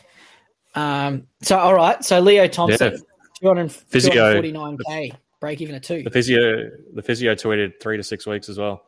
Um, 0.75 1.29
so 1.41 1.57
all 1.57 1.75
right, 1.75 2.05
so 2.05 2.21
Leo 2.21 2.47
Thompson, 2.49 2.93
Yeah. 2.93 2.99
200, 3.41 3.73
Physio. 3.73 4.13
249k, 4.13 5.13
break 5.41 5.61
even 5.63 5.77
at 5.77 5.83
two. 5.85 6.03
The 6.03 6.11
physio, 6.11 6.71
the 6.93 7.03
physio 7.03 7.35
tweeted 7.37 7.81
three 7.81 7.97
to 7.97 8.03
six 8.03 8.27
weeks 8.27 8.49
as 8.51 8.59
well. 8.59 8.83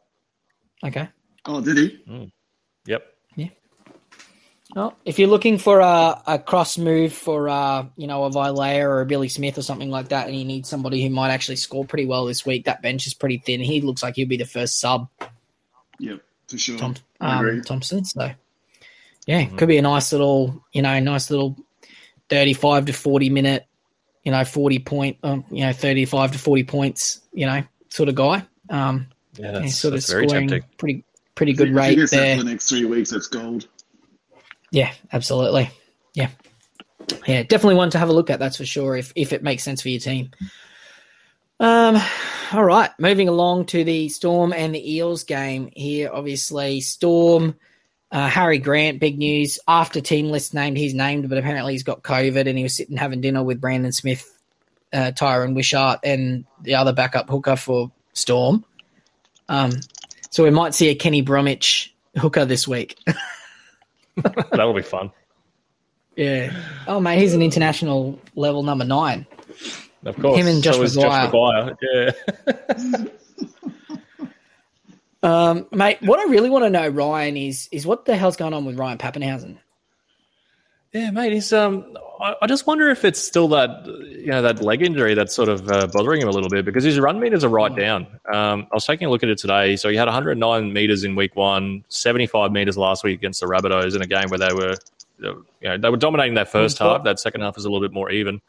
Okay. 0.85 1.09
Oh, 1.45 1.61
did 1.61 1.77
he? 1.79 2.31
Yep. 2.87 3.07
Yeah. 3.37 3.49
Well, 4.75 4.97
if 5.05 5.19
you're 5.19 5.29
looking 5.29 5.59
for 5.59 5.81
a, 5.81 6.21
a 6.27 6.39
cross 6.39 6.77
move 6.77 7.13
for 7.13 7.49
uh, 7.49 7.87
you 7.97 8.07
know 8.07 8.25
a 8.25 8.31
Vailea 8.31 8.83
or 8.83 9.01
a 9.01 9.07
Billy 9.07 9.29
Smith 9.29 9.57
or 9.57 9.63
something 9.63 9.91
like 9.91 10.09
that, 10.09 10.27
and 10.29 10.37
you 10.37 10.45
need 10.45 10.67
somebody 10.67 11.03
who 11.03 11.11
might 11.11 11.31
actually 11.31 11.57
score 11.57 11.85
pretty 11.85 12.05
well 12.07 12.27
this 12.27 12.45
week, 12.45 12.65
that 12.67 12.83
bench 12.83 13.07
is 13.07 13.15
pretty 13.15 13.39
thin. 13.39 13.61
He 13.61 13.81
looks 13.81 14.03
like 14.03 14.17
he'll 14.17 14.29
be 14.29 14.37
the 14.37 14.45
first 14.45 14.79
sub, 14.81 15.09
Yep, 15.99 16.21
for 16.49 16.59
sure. 16.59 16.79
Tom, 16.79 16.95
I 17.21 17.39
agree. 17.39 17.59
um, 17.59 17.63
Thompson. 17.63 18.05
So 18.05 18.31
yeah, 19.27 19.45
could 19.47 19.69
be 19.69 19.79
a 19.79 19.83
nice 19.83 20.13
little 20.13 20.65
you 20.73 20.83
know 20.83 20.99
nice 21.01 21.31
little 21.31 21.57
thirty-five 22.29 22.87
to 22.87 22.93
forty 22.93 23.31
minute, 23.31 23.67
you 24.25 24.33
know 24.33 24.45
forty 24.45 24.79
point, 24.81 25.19
um, 25.23 25.45
you 25.51 25.65
know 25.65 25.73
thirty-five 25.73 26.33
to 26.33 26.39
forty 26.39 26.65
points, 26.65 27.21
you 27.33 27.47
know 27.47 27.63
sort 27.89 28.09
of 28.09 28.15
guy. 28.17 28.45
Um, 28.69 29.07
Yeah, 29.39 29.47
and 29.49 29.65
that's, 29.65 29.77
sort 29.77 29.95
of 29.95 30.01
that's 30.01 30.11
very 30.13 30.27
tempting. 30.27 30.63
pretty 30.79 31.05
pretty 31.35 31.53
good 31.53 31.69
If 31.69 31.75
he 31.75 31.79
rate 31.79 31.95
gets 31.97 32.11
that 32.13 32.17
there. 32.19 32.37
for 32.39 32.45
the 32.45 32.51
next 32.51 32.69
three 32.69 32.85
weeks, 32.85 33.11
that's 33.11 33.29
gold. 33.29 33.67
Yeah, 34.71 34.93
absolutely. 35.13 35.71
Yeah. 36.15 36.31
Yeah, 37.27 37.43
definitely 37.45 37.77
one 37.77 37.91
to 37.91 37.99
have 37.99 38.09
a 38.09 38.13
look 38.13 38.31
at, 38.31 38.39
that's 38.39 38.57
for 38.57 38.65
sure, 38.67 38.97
if 38.97 39.13
if 39.15 39.33
it 39.33 39.43
makes 39.43 39.63
sense 39.63 39.83
for 39.83 39.89
your 39.89 40.01
team. 40.01 40.31
Um 41.61 41.97
all 42.53 42.65
right, 42.65 42.91
moving 42.99 43.29
along 43.29 43.67
to 43.67 43.83
the 43.83 44.09
Storm 44.09 44.53
and 44.53 44.75
the 44.75 44.95
Eels 44.95 45.25
game 45.25 45.69
here. 45.75 46.11
Obviously, 46.13 46.81
Storm, 46.81 47.57
uh, 48.13 48.29
Harry 48.29 48.59
Grant, 48.59 49.01
big 49.01 49.19
news. 49.19 49.59
After 49.67 50.01
team 50.01 50.29
list 50.31 50.55
named, 50.55 50.77
he's 50.77 50.95
named, 50.95 51.29
but 51.29 51.39
apparently 51.39 51.73
he's 51.73 51.83
got 51.83 52.03
COVID 52.03 52.47
and 52.49 52.57
he 52.57 52.63
was 52.63 52.77
sitting 52.77 52.97
having 52.97 53.21
dinner 53.21 53.43
with 53.43 53.61
Brandon 53.61 53.91
Smith, 53.91 54.33
uh, 54.93 55.11
Tyran 55.13 55.57
Wishart, 55.57 56.01
and 56.05 56.45
the 56.63 56.77
other 56.77 56.93
backup 56.93 57.29
hooker 57.29 57.57
for 57.57 57.91
Storm. 58.13 58.65
Um, 59.49 59.73
so 60.31 60.45
we 60.45 60.51
might 60.51 60.75
see 60.75 60.89
a 60.89 60.95
Kenny 60.95 61.21
Bromwich 61.21 61.95
hooker 62.17 62.45
this 62.45 62.67
week. 62.67 62.99
That'll 64.17 64.75
be 64.75 64.83
fun. 64.83 65.11
Yeah. 66.17 66.55
Oh, 66.87 67.01
mate, 67.01 67.19
he's 67.19 67.35
an 67.35 67.43
international 67.43 68.19
level 68.35 68.63
number 68.63 68.85
nine. 68.85 69.27
Of 70.05 70.17
course. 70.17 70.39
Him 70.39 70.47
and 70.47 70.63
Josh 70.63 70.77
so 70.77 70.83
is 70.83 70.97
McGuire. 70.97 71.31
Josh 71.31 71.77
McGuire. 71.85 72.17
Yeah. 72.47 73.05
Um, 75.23 75.67
mate, 75.73 75.99
what 76.03 76.21
I 76.21 76.31
really 76.31 76.51
want 76.51 76.67
to 76.67 76.71
know, 76.71 76.87
Ryan, 76.87 77.37
is 77.37 77.69
is 77.73 77.85
what 77.85 78.05
the 78.05 78.17
hell's 78.17 78.37
going 78.37 78.55
on 78.55 78.65
with 78.65 78.79
Ryan 78.79 78.99
Papenhuyzen? 78.99 79.59
Yeah, 80.93 81.11
mate. 81.11 81.33
He's 81.33 81.53
um. 81.53 81.97
I, 82.21 82.35
I 82.41 82.47
just 82.47 82.67
wonder 82.67 82.89
if 82.89 83.05
it's 83.05 83.21
still 83.21 83.49
that 83.49 83.87
you 83.87 84.29
know 84.29 84.43
that 84.43 84.63
leg 84.63 84.83
injury 84.83 85.15
that's 85.15 85.35
sort 85.35 85.49
of 85.49 85.69
uh, 85.71 85.87
bothering 85.89 86.23
him 86.23 86.29
a 86.29 86.31
little 86.31 86.49
bit 86.49 86.65
because 86.65 86.85
his 86.85 86.99
run 86.99 87.21
meters 87.21 87.45
are 87.45 87.49
right 87.49 87.75
down. 87.75 88.07
Um, 88.33 88.67
I 88.71 88.75
was 88.75 88.87
taking 88.87 89.07
a 89.07 89.11
look 89.11 89.23
at 89.23 89.29
it 89.29 89.39
today. 89.39 89.77
So 89.77 89.89
he 89.91 89.97
had 89.97 90.07
109 90.07 90.73
meters 90.73 91.05
in 91.05 91.15
week 91.15 91.37
one, 91.37 91.85
75 91.89 92.53
meters 92.53 92.79
last 92.79 93.05
week 93.05 93.19
against 93.19 93.41
the 93.41 93.47
Rabbitohs 93.47 93.95
in 93.95 94.03
a 94.03 94.07
game 94.07 94.29
where 94.29 94.39
they 94.39 94.55
were, 94.55 94.75
you 95.19 95.45
know, 95.63 95.77
they 95.77 95.91
were 95.91 95.97
dominating 95.99 96.35
that 96.35 96.49
first 96.49 96.79
half. 96.79 97.05
That 97.05 97.21
second 97.21 97.43
half 97.43 97.59
is 97.59 97.65
a 97.67 97.71
little 97.71 97.87
bit 97.87 97.93
more 97.93 98.11
even. 98.11 98.41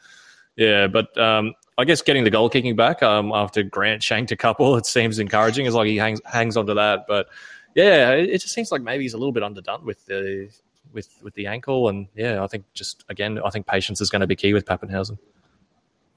Yeah, 0.55 0.87
but 0.87 1.15
um, 1.17 1.53
I 1.77 1.83
guess 1.85 2.01
getting 2.01 2.23
the 2.23 2.31
goal 2.31 2.49
kicking 2.49 2.75
back 2.75 3.03
um, 3.03 3.31
after 3.33 3.61
Grant 3.63 4.01
shanked 4.01 4.31
a 4.31 4.37
couple, 4.37 4.75
it 4.77 4.85
seems 4.85 5.19
encouraging. 5.19 5.65
It's 5.65 5.75
like 5.75 5.87
he 5.87 5.97
hangs 5.97 6.21
hangs 6.25 6.57
onto 6.57 6.73
that, 6.75 7.05
but 7.07 7.27
yeah, 7.75 8.11
it, 8.11 8.29
it 8.29 8.41
just 8.41 8.53
seems 8.53 8.71
like 8.71 8.81
maybe 8.81 9.03
he's 9.03 9.13
a 9.13 9.17
little 9.17 9.31
bit 9.33 9.43
underdone 9.43 9.85
with 9.85 10.03
the 10.07 10.49
with 10.97 11.07
with 11.21 11.35
the 11.35 11.47
ankle, 11.47 11.87
and 11.87 12.07
yeah, 12.15 12.43
I 12.43 12.47
think 12.47 12.65
just 12.73 13.05
again, 13.07 13.39
I 13.45 13.49
think 13.51 13.67
patience 13.67 14.01
is 14.01 14.09
going 14.09 14.19
to 14.21 14.27
be 14.27 14.35
key 14.35 14.53
with 14.53 14.65
Papenhuyzen. 14.65 15.17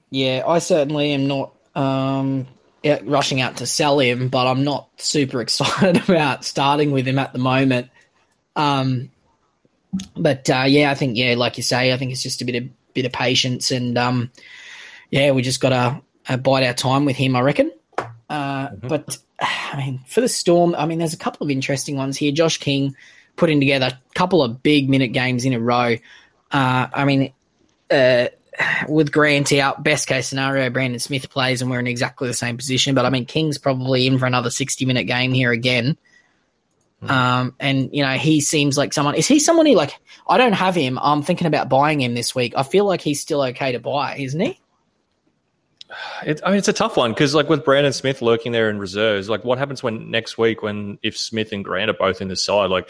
Yeah, 0.09 0.43
I 0.45 0.59
certainly 0.59 1.13
am 1.13 1.27
not 1.27 1.53
um, 1.73 2.47
rushing 3.03 3.39
out 3.39 3.57
to 3.57 3.65
sell 3.65 3.99
him, 3.99 4.27
but 4.27 4.47
I'm 4.47 4.65
not 4.65 4.89
super 4.97 5.39
excited 5.45 6.09
about 6.09 6.43
starting 6.43 6.91
with 6.91 7.07
him 7.07 7.19
at 7.19 7.31
the 7.31 7.39
moment. 7.39 7.89
Um, 8.57 9.11
but 10.17 10.49
uh, 10.49 10.65
yeah, 10.67 10.91
I 10.91 10.95
think 10.95 11.15
yeah, 11.15 11.35
like 11.35 11.55
you 11.55 11.63
say, 11.63 11.93
I 11.93 11.97
think 11.97 12.11
it's 12.11 12.23
just 12.23 12.41
a 12.41 12.45
bit 12.45 12.55
of 12.55 12.93
bit 12.93 13.05
of 13.05 13.13
patience, 13.13 13.71
and 13.71 13.97
um, 13.97 14.31
yeah, 15.11 15.31
we 15.31 15.43
just 15.43 15.61
got 15.61 15.69
to 15.69 16.01
uh, 16.27 16.37
bide 16.37 16.65
our 16.65 16.73
time 16.73 17.05
with 17.05 17.15
him, 17.15 17.35
I 17.35 17.41
reckon. 17.41 17.71
Uh, 18.29 18.69
But 18.81 19.17
I 19.39 19.77
mean, 19.77 20.01
for 20.07 20.21
the 20.21 20.27
Storm, 20.27 20.75
I 20.75 20.85
mean, 20.85 20.99
there's 20.99 21.13
a 21.13 21.17
couple 21.17 21.45
of 21.45 21.51
interesting 21.51 21.95
ones 21.95 22.17
here. 22.17 22.31
Josh 22.31 22.57
King 22.57 22.95
putting 23.35 23.59
together 23.59 23.87
a 23.87 24.13
couple 24.13 24.43
of 24.43 24.61
big 24.61 24.89
minute 24.89 25.09
games 25.09 25.45
in 25.45 25.53
a 25.53 25.59
row. 25.59 25.95
Uh, 26.51 26.87
I 26.93 27.05
mean, 27.05 27.33
uh, 27.89 28.27
with 28.87 29.11
Grant 29.11 29.51
out, 29.53 29.83
best 29.83 30.07
case 30.07 30.27
scenario, 30.27 30.69
Brandon 30.69 30.99
Smith 30.99 31.29
plays 31.29 31.61
and 31.61 31.71
we're 31.71 31.79
in 31.79 31.87
exactly 31.87 32.27
the 32.27 32.33
same 32.33 32.57
position. 32.57 32.95
But 32.95 33.05
I 33.05 33.09
mean, 33.09 33.25
King's 33.25 33.57
probably 33.57 34.07
in 34.07 34.19
for 34.19 34.25
another 34.25 34.49
60 34.49 34.85
minute 34.85 35.05
game 35.05 35.33
here 35.33 35.51
again. 35.51 35.97
Um, 37.03 37.55
and 37.59 37.89
you 37.93 38.03
know, 38.03 38.11
he 38.11 38.41
seems 38.41 38.77
like 38.77 38.93
someone. 38.93 39.15
Is 39.15 39.27
he 39.27 39.39
someone 39.39 39.65
who 39.65 39.73
like? 39.73 39.97
I 40.27 40.37
don't 40.37 40.53
have 40.53 40.75
him. 40.75 40.99
I'm 41.01 41.23
thinking 41.23 41.47
about 41.47 41.67
buying 41.67 41.99
him 41.99 42.13
this 42.13 42.35
week. 42.35 42.53
I 42.55 42.63
feel 42.63 42.85
like 42.85 43.01
he's 43.01 43.19
still 43.19 43.41
okay 43.41 43.71
to 43.71 43.79
buy, 43.79 44.17
isn't 44.17 44.39
he? 44.39 44.59
It, 46.25 46.41
I 46.45 46.49
mean, 46.49 46.59
it's 46.59 46.67
a 46.67 46.73
tough 46.73 46.95
one 46.95 47.11
because, 47.11 47.35
like, 47.35 47.49
with 47.49 47.65
Brandon 47.65 47.91
Smith 47.91 48.21
lurking 48.21 48.51
there 48.51 48.69
in 48.69 48.79
reserves, 48.79 49.29
like, 49.29 49.43
what 49.43 49.57
happens 49.57 49.83
when 49.83 50.09
next 50.09 50.37
week 50.37 50.61
when 50.61 50.99
if 51.03 51.17
Smith 51.17 51.51
and 51.51 51.65
Grant 51.65 51.89
are 51.89 51.95
both 51.95 52.21
in 52.21 52.27
the 52.27 52.35
side? 52.35 52.69
Like, 52.69 52.87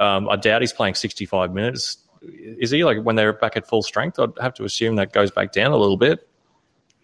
um, 0.00 0.28
I 0.28 0.36
doubt 0.36 0.62
he's 0.62 0.72
playing 0.72 0.94
65 0.94 1.52
minutes. 1.52 1.98
Is 2.22 2.70
he 2.70 2.84
like 2.84 3.02
when 3.02 3.16
they're 3.16 3.32
back 3.32 3.56
at 3.56 3.66
full 3.66 3.82
strength? 3.82 4.18
I'd 4.18 4.30
have 4.40 4.54
to 4.54 4.64
assume 4.64 4.96
that 4.96 5.12
goes 5.12 5.30
back 5.30 5.52
down 5.52 5.72
a 5.72 5.76
little 5.76 5.96
bit. 5.96 6.28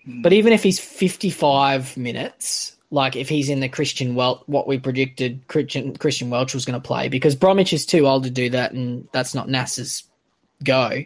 But 0.07 0.33
even 0.33 0.53
if 0.53 0.63
he's 0.63 0.79
55 0.79 1.97
minutes, 1.97 2.77
like 2.91 3.17
if 3.17 3.29
he's 3.29 3.49
in 3.49 3.61
the 3.61 3.69
Christian 3.69 4.15
Welch, 4.15 4.43
what 4.47 4.67
we 4.67 4.79
predicted 4.79 5.47
Christian 5.49 5.95
Christian 5.97 6.31
Welch 6.31 6.55
was 6.55 6.65
going 6.65 6.81
to 6.81 6.87
play, 6.87 7.09
because 7.09 7.37
Bromwich 7.37 7.73
is 7.73 7.85
too 7.85 8.07
old 8.07 8.25
to 8.25 8.31
do 8.31 8.51
that, 8.51 8.73
and 8.73 9.09
that's 9.13 9.35
not 9.35 9.49
NASA's 9.49 10.05
go. 10.65 11.05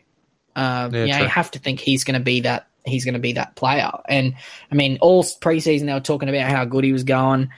Um, 0.54 0.94
yeah, 0.94 1.04
you, 1.04 1.12
know, 1.12 1.18
you 1.20 1.28
have 1.28 1.50
to 1.52 1.58
think 1.58 1.80
he's 1.80 2.04
going 2.04 2.18
to 2.18 2.24
be 2.24 2.42
that. 2.42 2.68
He's 2.84 3.04
going 3.04 3.14
to 3.14 3.20
be 3.20 3.32
that 3.32 3.56
player. 3.56 3.90
And 4.08 4.34
I 4.70 4.74
mean, 4.74 4.98
all 5.00 5.24
preseason 5.24 5.86
they 5.86 5.92
were 5.92 6.00
talking 6.00 6.28
about 6.28 6.48
how 6.48 6.64
good 6.64 6.84
he 6.84 6.92
was 6.92 7.04
going. 7.04 7.50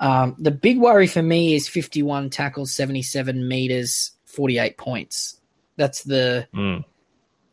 Um, 0.00 0.36
the 0.38 0.50
big 0.50 0.78
worry 0.78 1.06
for 1.06 1.22
me 1.22 1.54
is 1.54 1.68
51 1.68 2.30
tackles, 2.30 2.72
77 2.72 3.48
meters, 3.48 4.12
48 4.26 4.76
points. 4.76 5.40
That's 5.76 6.04
the 6.04 6.46
mm. 6.54 6.84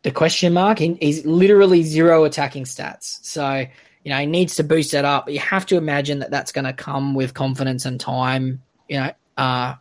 the 0.02 0.10
question 0.10 0.52
mark. 0.52 0.78
He, 0.78 0.94
he's 1.00 1.24
literally 1.24 1.82
zero 1.82 2.24
attacking 2.24 2.64
stats. 2.64 3.18
So 3.22 3.66
you 4.06 4.12
know, 4.12 4.18
he 4.18 4.26
needs 4.26 4.54
to 4.54 4.62
boost 4.62 4.92
that 4.92 5.04
up. 5.04 5.24
But 5.24 5.34
you 5.34 5.40
have 5.40 5.66
to 5.66 5.76
imagine 5.76 6.20
that 6.20 6.30
that's 6.30 6.52
going 6.52 6.64
to 6.64 6.72
come 6.72 7.14
with 7.16 7.34
confidence 7.34 7.84
and 7.84 7.98
time. 7.98 8.62
You 8.88 9.00
know, 9.00 9.12
uh, 9.36 9.74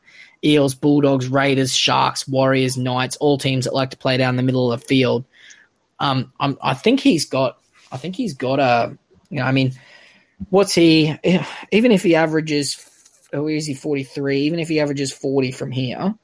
Eels, 0.44 0.74
Bulldogs, 0.74 1.28
Raiders, 1.28 1.76
Sharks, 1.76 2.28
Warriors, 2.28 2.76
Knights, 2.76 3.18
all 3.18 3.38
teams 3.38 3.66
that 3.66 3.76
like 3.76 3.92
to 3.92 3.98
play 3.98 4.18
down 4.18 4.36
the 4.36 4.42
middle 4.42 4.72
of 4.72 4.80
the 4.80 4.88
field. 4.88 5.26
Um, 6.00 6.34
I'm, 6.40 6.58
I 6.64 6.74
think 6.74 7.02
he's 7.02 7.26
got, 7.26 7.60
I 7.92 7.98
think 7.98 8.16
he's 8.16 8.34
got 8.34 8.60
a, 8.60 8.98
you 9.30 9.38
know, 9.38 9.46
I 9.46 9.52
mean, 9.52 9.74
what's 10.50 10.74
he? 10.74 11.16
Even 11.72 11.92
if 11.92 12.04
he 12.04 12.16
averages, 12.16 12.90
oh, 13.34 13.48
is 13.48 13.66
he 13.66 13.74
43? 13.74 14.42
Even 14.42 14.60
if 14.60 14.68
he 14.68 14.80
averages 14.80 15.12
40 15.12 15.52
from 15.52 15.72
here, 15.72 16.16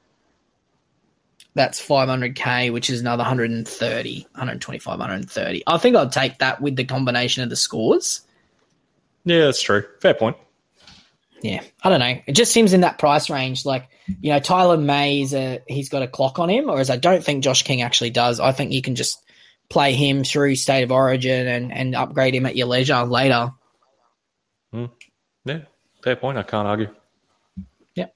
that's 1.54 1.86
500k, 1.86 2.72
which 2.72 2.90
is 2.90 3.00
another 3.00 3.22
130, 3.22 4.26
125, 4.32 4.98
130. 4.98 5.62
I 5.66 5.78
think 5.78 5.96
I'd 5.96 6.12
take 6.12 6.38
that 6.38 6.60
with 6.60 6.76
the 6.76 6.84
combination 6.84 7.42
of 7.42 7.50
the 7.50 7.56
scores. 7.56 8.22
Yeah, 9.24 9.44
that's 9.44 9.62
true. 9.62 9.84
Fair 10.00 10.14
point. 10.14 10.36
Yeah, 11.42 11.60
I 11.82 11.88
don't 11.90 12.00
know. 12.00 12.20
It 12.26 12.32
just 12.32 12.52
seems 12.52 12.72
in 12.72 12.82
that 12.82 12.98
price 12.98 13.28
range. 13.28 13.66
Like, 13.66 13.88
you 14.20 14.32
know, 14.32 14.38
Taylan 14.38 14.84
May's 14.84 15.34
a, 15.34 15.60
he's 15.66 15.88
got 15.88 16.02
a 16.02 16.08
clock 16.08 16.38
on 16.38 16.48
him, 16.48 16.66
whereas 16.66 16.88
I 16.88 16.96
don't 16.96 17.22
think 17.22 17.42
Josh 17.42 17.64
King 17.64 17.82
actually 17.82 18.10
does. 18.10 18.38
I 18.38 18.52
think 18.52 18.72
you 18.72 18.80
can 18.80 18.94
just 18.94 19.18
play 19.68 19.92
him 19.94 20.22
through 20.22 20.54
State 20.54 20.84
of 20.84 20.92
Origin 20.92 21.48
and, 21.48 21.72
and 21.72 21.96
upgrade 21.96 22.34
him 22.34 22.46
at 22.46 22.56
your 22.56 22.68
leisure 22.68 23.04
later. 23.04 23.52
Mm. 24.72 24.90
Yeah, 25.44 25.60
fair 26.02 26.16
point. 26.16 26.38
I 26.38 26.42
can't 26.42 26.66
argue. 26.66 26.94
Yeah. 27.94 28.06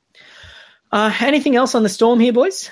Uh, 0.91 1.13
anything 1.21 1.57
else 1.57 1.75
on 1.75 1.83
the 1.83 1.89
storm 1.89 2.21
here, 2.21 2.33
boys? 2.33 2.71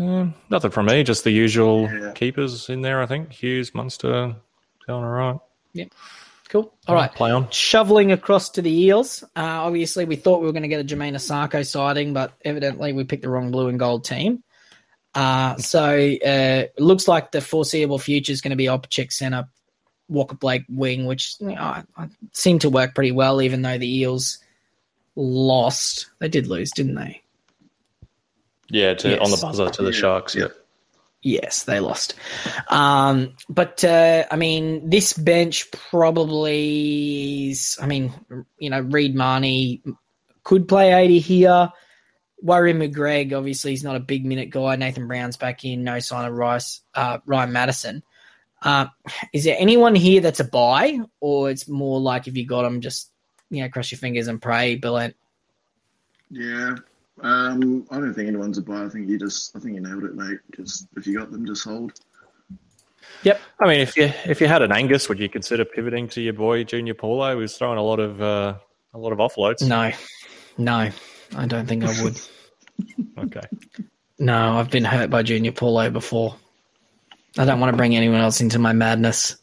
Uh, 0.00 0.26
nothing 0.50 0.70
from 0.70 0.86
me. 0.86 1.04
Just 1.04 1.24
the 1.24 1.30
usual 1.30 1.82
yeah. 1.82 2.12
keepers 2.12 2.68
in 2.68 2.82
there. 2.82 3.00
I 3.00 3.06
think 3.06 3.32
Hughes, 3.32 3.74
Munster, 3.74 4.34
going 4.86 5.04
all 5.04 5.10
right. 5.10 5.36
Yep. 5.74 5.88
Cool. 6.48 6.72
All 6.86 6.94
right. 6.94 7.12
Play 7.12 7.30
on. 7.30 7.50
Shoveling 7.50 8.12
across 8.12 8.50
to 8.50 8.62
the 8.62 8.70
Eels. 8.70 9.22
Uh, 9.34 9.40
obviously, 9.42 10.04
we 10.04 10.16
thought 10.16 10.40
we 10.40 10.46
were 10.46 10.52
going 10.52 10.62
to 10.62 10.68
get 10.68 10.80
a 10.80 10.84
Jamayne 10.84 11.14
Isaako 11.14 11.66
sighting, 11.66 12.12
but 12.12 12.32
evidently 12.44 12.92
we 12.92 13.04
picked 13.04 13.22
the 13.22 13.30
wrong 13.30 13.50
blue 13.50 13.68
and 13.68 13.78
gold 13.78 14.04
team. 14.04 14.42
Uh, 15.14 15.56
so 15.56 16.14
uh, 16.26 16.64
looks 16.78 17.08
like 17.08 17.30
the 17.30 17.40
foreseeable 17.40 17.98
future 17.98 18.32
is 18.32 18.40
going 18.40 18.50
to 18.50 18.56
be 18.56 18.66
Opchick 18.66 19.12
centre, 19.12 19.48
Waqa 20.10 20.38
Blake 20.38 20.64
wing, 20.68 21.06
which 21.06 21.36
you 21.40 21.54
know, 21.54 21.82
seemed 22.32 22.60
to 22.62 22.70
work 22.70 22.94
pretty 22.94 23.12
well, 23.12 23.40
even 23.42 23.62
though 23.62 23.78
the 23.78 23.98
Eels 24.00 24.38
lost. 25.16 26.10
They 26.18 26.28
did 26.28 26.46
lose, 26.46 26.70
didn't 26.70 26.96
they? 26.96 27.22
Yeah, 28.68 28.94
to, 28.94 29.08
yes. 29.10 29.20
on 29.20 29.30
the 29.30 29.36
buzzer 29.36 29.70
to 29.70 29.82
the 29.82 29.92
Sharks. 29.92 30.34
Yeah. 30.34 30.48
Yes, 31.22 31.62
they 31.64 31.80
lost. 31.80 32.14
Um, 32.68 33.34
but 33.48 33.82
uh, 33.82 34.24
I 34.30 34.36
mean, 34.36 34.90
this 34.90 35.14
bench 35.14 35.70
probably 35.70 37.50
is. 37.50 37.78
I 37.80 37.86
mean, 37.86 38.12
you 38.58 38.68
know, 38.68 38.80
Reed 38.80 39.14
Mahoney 39.14 39.82
could 40.42 40.68
play 40.68 40.92
eighty 40.92 41.20
here. 41.20 41.72
Warren 42.42 42.78
McGregor, 42.78 43.38
obviously, 43.38 43.70
he's 43.70 43.82
not 43.82 43.96
a 43.96 44.00
big 44.00 44.26
minute 44.26 44.50
guy. 44.50 44.76
Nathan 44.76 45.08
Brown's 45.08 45.38
back 45.38 45.64
in. 45.64 45.82
No 45.82 45.98
sign 45.98 46.28
of 46.28 46.34
Rice, 46.34 46.82
uh, 46.94 47.18
Ryan 47.24 47.52
Matterson. 47.52 48.02
Uh, 48.64 48.86
is 49.32 49.44
there 49.44 49.56
anyone 49.58 49.94
here 49.94 50.20
that's 50.20 50.40
a 50.40 50.44
buy, 50.44 50.98
or 51.20 51.50
it's 51.50 51.68
more 51.68 52.00
like 52.00 52.26
if 52.26 52.36
you 52.36 52.46
got 52.46 52.62
them, 52.62 52.80
just 52.80 53.10
you 53.50 53.62
know, 53.62 53.68
cross 53.68 53.92
your 53.92 53.98
fingers 53.98 54.26
and 54.26 54.40
pray, 54.40 54.78
Billent? 54.78 55.14
Yeah, 56.30 56.74
um, 57.22 57.86
I 57.90 57.98
don't 57.98 58.14
think 58.14 58.28
anyone's 58.28 58.58
a 58.58 58.62
buy. 58.62 58.84
I 58.84 58.88
think 58.88 59.08
you 59.08 59.18
just, 59.18 59.54
I 59.54 59.60
think 59.60 59.74
you 59.74 59.80
nailed 59.80 60.04
it, 60.04 60.14
mate. 60.14 60.38
Just 60.56 60.88
if 60.96 61.06
you 61.06 61.18
got 61.18 61.30
them, 61.30 61.46
just 61.46 61.64
hold. 61.64 61.92
Yep. 63.22 63.40
I 63.60 63.68
mean, 63.68 63.80
if 63.80 63.96
you 63.96 64.12
if 64.24 64.40
you 64.40 64.46
had 64.46 64.62
an 64.62 64.72
Angus, 64.72 65.08
would 65.08 65.18
you 65.18 65.28
consider 65.28 65.64
pivoting 65.64 66.08
to 66.08 66.20
your 66.20 66.32
boy 66.32 66.64
Junior 66.64 66.94
Paulo? 66.94 67.30
He 67.30 67.36
was 67.36 67.56
throwing 67.56 67.78
a 67.78 67.82
lot 67.82 68.00
of 68.00 68.20
uh, 68.20 68.54
a 68.92 68.98
lot 68.98 69.12
of 69.12 69.18
offloads. 69.18 69.66
No, 69.66 69.92
no, 70.58 70.90
I 71.36 71.46
don't 71.46 71.66
think 71.66 71.84
I 71.84 72.02
would. 72.02 72.20
okay. 73.18 73.46
No, 74.18 74.58
I've 74.58 74.70
been 74.70 74.84
hurt 74.84 75.10
by 75.10 75.22
Junior 75.22 75.52
Paulo 75.52 75.90
before. 75.90 76.36
I 77.36 77.44
don't 77.44 77.60
want 77.60 77.72
to 77.72 77.76
bring 77.76 77.96
anyone 77.96 78.20
else 78.20 78.40
into 78.40 78.58
my 78.58 78.72
madness. 78.72 79.36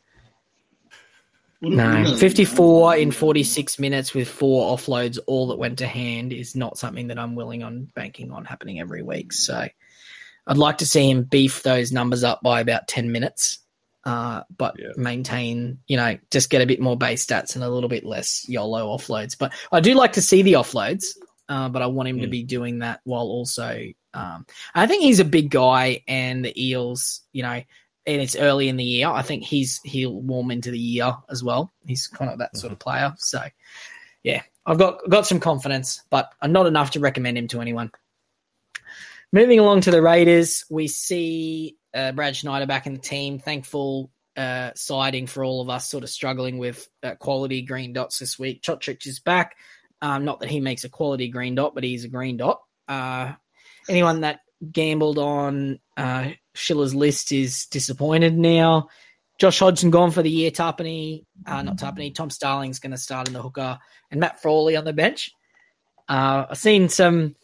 No, 1.64 2.16
54 2.18 2.96
in 2.96 3.12
46 3.12 3.78
minutes 3.78 4.16
with 4.16 4.28
four 4.28 4.76
offloads, 4.76 5.20
all 5.28 5.48
that 5.48 5.60
went 5.60 5.78
to 5.78 5.88
hand, 5.88 6.34
is 6.34 6.56
not 6.56 6.80
something 6.80 7.08
that 7.08 7.20
I'm 7.20 7.36
willing 7.36 7.62
on 7.62 7.88
banking 7.94 8.32
on 8.32 8.46
happening 8.46 8.80
every 8.80 9.04
week. 9.04 9.32
So 9.32 9.68
I'd 10.48 10.58
like 10.58 10.80
to 10.80 10.88
see 10.88 11.10
him 11.10 11.24
beef 11.24 11.62
those 11.62 11.92
numbers 11.92 12.24
up 12.24 12.42
by 12.42 12.62
about 12.62 12.88
10 12.88 13.12
minutes, 13.12 13.60
uh, 14.06 14.42
but 14.58 14.76
yeah. 14.80 14.90
maintain, 14.98 15.78
you 15.88 15.98
know, 15.98 16.18
just 16.32 16.50
get 16.50 16.64
a 16.64 16.66
bit 16.66 16.82
more 16.82 16.98
base 16.98 17.24
stats 17.24 17.54
and 17.54 17.64
a 17.64 17.70
little 17.70 17.90
bit 17.90 18.04
less 18.04 18.44
YOLO 18.50 18.98
offloads. 18.98 19.38
But 19.38 19.54
I 19.72 19.82
do 19.82 19.94
like 19.94 20.14
to 20.14 20.22
see 20.22 20.42
the 20.42 20.54
offloads, 20.54 21.06
uh, 21.48 21.70
but 21.70 21.84
I 21.84 21.86
want 21.86 22.10
him 22.10 22.18
mm. 22.18 22.22
to 22.22 22.28
be 22.28 22.42
doing 22.42 22.80
that 22.80 23.02
while 23.04 23.28
also. 23.28 23.86
Um, 24.16 24.48
I 24.74 24.88
think 24.88 25.04
he's 25.04 25.20
a 25.20 25.26
big 25.26 25.52
guy, 25.52 26.02
and 26.08 26.44
the 26.44 26.70
Eels, 26.70 27.22
you 27.32 27.44
know, 27.44 27.62
and 28.06 28.22
it's 28.22 28.36
early 28.36 28.68
in 28.68 28.78
the 28.78 28.84
year. 28.84 29.08
I 29.08 29.22
think 29.22 29.44
he's 29.44 29.80
he'll 29.84 30.22
warm 30.22 30.52
into 30.52 30.72
the 30.72 30.80
year 30.80 31.14
as 31.30 31.44
well. 31.44 31.72
He's 31.86 32.08
kind 32.08 32.32
of 32.32 32.40
that 32.40 32.58
sort 32.58 32.72
of 32.72 32.80
mm-hmm. 32.80 32.90
player. 32.90 33.14
So 33.18 33.42
yeah, 34.24 34.42
I've 34.66 34.78
got 34.78 35.08
got 35.10 35.28
some 35.28 35.40
confidence, 35.40 36.04
but 36.10 36.32
not 36.44 36.68
enough 36.68 36.92
to 36.92 37.00
recommend 37.00 37.38
him 37.38 37.48
to 37.50 37.62
anyone. 37.62 37.92
Moving 39.34 39.60
along 39.60 39.82
to 39.82 39.92
the 39.92 40.02
Raiders, 40.02 40.66
we 40.70 40.88
see 40.88 41.78
uh, 41.94 42.12
Brad 42.12 42.36
Schneider 42.36 42.66
back 42.66 42.86
in 42.86 42.94
the 42.94 43.00
team. 43.00 43.40
Thankful 43.40 44.12
uh, 44.36 44.72
siding 44.76 45.28
for 45.28 45.44
all 45.44 45.62
of 45.62 45.70
us, 45.70 45.90
sort 45.90 46.04
of 46.04 46.10
struggling 46.10 46.58
with 46.58 46.88
uh, 47.04 47.16
quality 47.16 47.62
green 47.62 47.94
dots 47.94 48.20
this 48.20 48.38
week. 48.38 48.62
Cotric 48.62 49.06
is 49.08 49.20
back. 49.20 49.56
Um, 50.02 50.26
not 50.26 50.40
that 50.40 50.50
he 50.50 50.60
makes 50.60 50.84
a 50.84 50.90
quality 50.90 51.28
green 51.28 51.56
dot, 51.56 51.76
but 51.76 51.84
he's 51.84 52.04
a 52.04 52.10
green 52.10 52.38
dot. 52.38 52.62
Uh, 52.88 53.34
anyone 53.88 54.22
that 54.22 54.42
gambled 54.72 55.18
on 55.18 55.80
uh, 55.98 56.32
Schiller's 56.54 56.94
list 56.96 57.32
is 57.32 57.66
disappointed 57.68 58.38
now. 58.38 58.90
Josh 59.40 59.60
Hodgson 59.60 59.90
gone 59.90 60.12
for 60.12 60.22
the 60.22 60.30
year. 60.30 60.52
Tapine, 60.52 61.26
uh, 61.48 61.64
not 61.64 61.78
Tapine, 61.78 62.14
Tom 62.14 62.30
Starling's 62.30 62.80
going 62.80 62.92
to 62.92 62.98
start 62.98 63.28
in 63.28 63.34
the 63.34 63.42
hooker, 63.42 63.80
and 64.12 64.20
Matt 64.20 64.42
Frawley 64.42 64.76
on 64.76 64.86
the 64.86 64.94
bench. 64.94 65.32
Uh, 66.08 66.46
I've 66.50 66.58
seen 66.58 66.90
some 66.90 67.36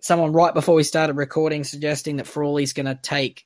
someone 0.00 0.32
right 0.32 0.54
before 0.54 0.74
we 0.74 0.82
started 0.82 1.16
recording 1.16 1.62
suggesting 1.64 2.16
that 2.16 2.26
Frawley's 2.26 2.72
going 2.72 2.86
to 2.86 2.98
take 3.02 3.44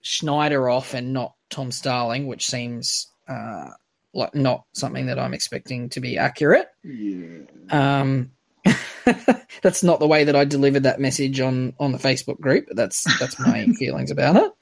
Schneider 0.00 0.70
off 0.70 0.94
and 0.94 1.12
not 1.12 1.34
Tom 1.50 1.70
Starling, 1.70 2.26
which 2.26 2.46
seems 2.46 3.08
uh, 3.28 3.70
like 4.14 4.34
not 4.34 4.64
something 4.72 5.06
that 5.06 5.18
I'm 5.18 5.34
expecting 5.34 5.90
to 5.90 6.00
be 6.00 6.18
accurate. 6.18 6.68
Yeah. 6.82 7.44
Um, 7.70 8.32
that's 9.62 9.82
not 9.82 10.00
the 10.00 10.06
way 10.06 10.24
that 10.24 10.36
I 10.36 10.44
delivered 10.44 10.84
that 10.84 11.00
message 11.00 11.40
on 11.40 11.74
on 11.78 11.92
the 11.92 11.98
Facebook 11.98 12.40
group. 12.40 12.66
That's 12.72 13.04
that's 13.18 13.38
my 13.38 13.66
feelings 13.78 14.10
about 14.10 14.36
it. 14.36 14.52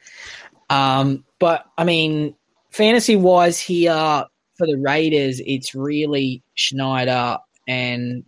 Um, 0.71 1.25
but 1.39 1.65
I 1.77 1.85
mean, 1.85 2.35
fantasy 2.71 3.17
wise 3.17 3.61
here 3.61 4.25
for 4.57 4.67
the 4.67 4.77
Raiders, 4.77 5.41
it's 5.45 5.75
really 5.75 6.43
Schneider 6.55 7.39
and 7.67 8.25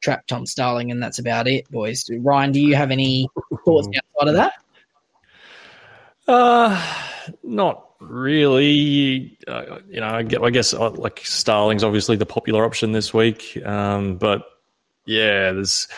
Trap 0.00 0.26
Tom 0.26 0.46
Starling, 0.46 0.90
and 0.90 1.02
that's 1.02 1.18
about 1.18 1.46
it, 1.48 1.70
boys. 1.70 2.08
Ryan, 2.10 2.52
do 2.52 2.60
you 2.60 2.74
have 2.74 2.90
any 2.90 3.28
thoughts 3.64 3.88
outside 3.88 4.28
of 4.28 4.34
that? 4.34 4.52
Uh, 6.26 6.82
not 7.42 7.90
really. 8.00 9.38
Uh, 9.46 9.78
you 9.88 10.00
know, 10.00 10.08
I 10.08 10.22
guess, 10.22 10.40
I 10.42 10.50
guess 10.50 10.74
uh, 10.74 10.90
like 10.90 11.20
Starling's 11.24 11.84
obviously 11.84 12.16
the 12.16 12.26
popular 12.26 12.64
option 12.64 12.92
this 12.92 13.12
week, 13.12 13.58
um, 13.64 14.16
but 14.16 14.44
yeah, 15.10 15.52
there's 15.52 15.88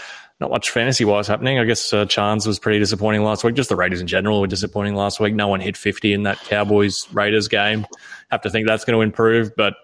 not 0.41 0.51
much 0.51 0.71
fantasy 0.71 1.05
wise 1.05 1.29
happening. 1.29 1.59
I 1.59 1.65
guess 1.65 1.93
uh, 1.93 2.07
Chance 2.07 2.47
was 2.47 2.59
pretty 2.59 2.79
disappointing 2.79 3.23
last 3.23 3.45
week. 3.45 3.55
Just 3.55 3.69
the 3.69 3.77
Raiders 3.77 4.01
in 4.01 4.07
general 4.07 4.41
were 4.41 4.47
disappointing 4.47 4.95
last 4.95 5.21
week. 5.21 5.35
No 5.35 5.49
one 5.49 5.61
hit 5.61 5.77
50 5.77 6.15
in 6.15 6.23
that 6.23 6.41
Cowboys 6.41 7.07
Raiders 7.13 7.47
game. 7.47 7.87
Have 8.31 8.41
to 8.43 8.51
think 8.51 8.67
that's 8.67 8.85
going 8.85 8.99
to 8.99 9.03
improve. 9.03 9.55
But 9.55 9.75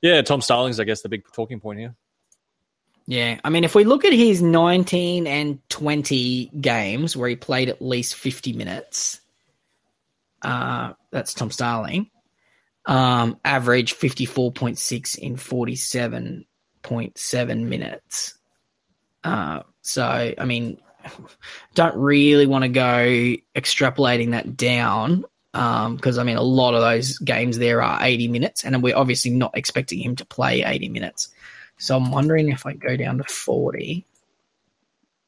yeah, 0.00 0.22
Tom 0.22 0.40
Starling's, 0.40 0.80
I 0.80 0.84
guess, 0.84 1.02
the 1.02 1.10
big 1.10 1.24
talking 1.32 1.60
point 1.60 1.78
here. 1.78 1.94
Yeah, 3.06 3.40
I 3.44 3.50
mean, 3.50 3.64
if 3.64 3.74
we 3.74 3.84
look 3.84 4.04
at 4.04 4.12
his 4.12 4.40
19 4.40 5.26
and 5.26 5.68
20 5.68 6.52
games 6.60 7.16
where 7.16 7.28
he 7.28 7.36
played 7.36 7.68
at 7.68 7.82
least 7.82 8.14
50 8.14 8.52
minutes, 8.54 9.20
uh, 10.42 10.94
that's 11.10 11.34
Tom 11.34 11.50
Starling. 11.50 12.10
Um, 12.86 13.38
average 13.44 13.94
54.6 13.94 15.18
in 15.18 15.36
47.7 16.84 17.62
minutes. 17.64 18.38
Uh, 19.24 19.62
so, 19.82 20.34
I 20.36 20.44
mean, 20.44 20.78
don't 21.74 21.96
really 21.96 22.46
want 22.46 22.62
to 22.62 22.68
go 22.68 23.34
extrapolating 23.54 24.30
that 24.32 24.56
down 24.56 25.24
because 25.52 26.18
um, 26.18 26.20
I 26.20 26.22
mean 26.22 26.36
a 26.36 26.42
lot 26.42 26.74
of 26.74 26.80
those 26.80 27.18
games 27.18 27.58
there 27.58 27.82
are 27.82 27.98
80 28.00 28.28
minutes, 28.28 28.64
and 28.64 28.82
we're 28.82 28.96
obviously 28.96 29.32
not 29.32 29.56
expecting 29.56 29.98
him 29.98 30.14
to 30.16 30.24
play 30.24 30.62
80 30.62 30.90
minutes. 30.90 31.28
So 31.78 31.96
I'm 31.96 32.12
wondering 32.12 32.50
if 32.50 32.66
I 32.66 32.74
go 32.74 32.96
down 32.96 33.18
to 33.18 33.24
40 33.24 34.04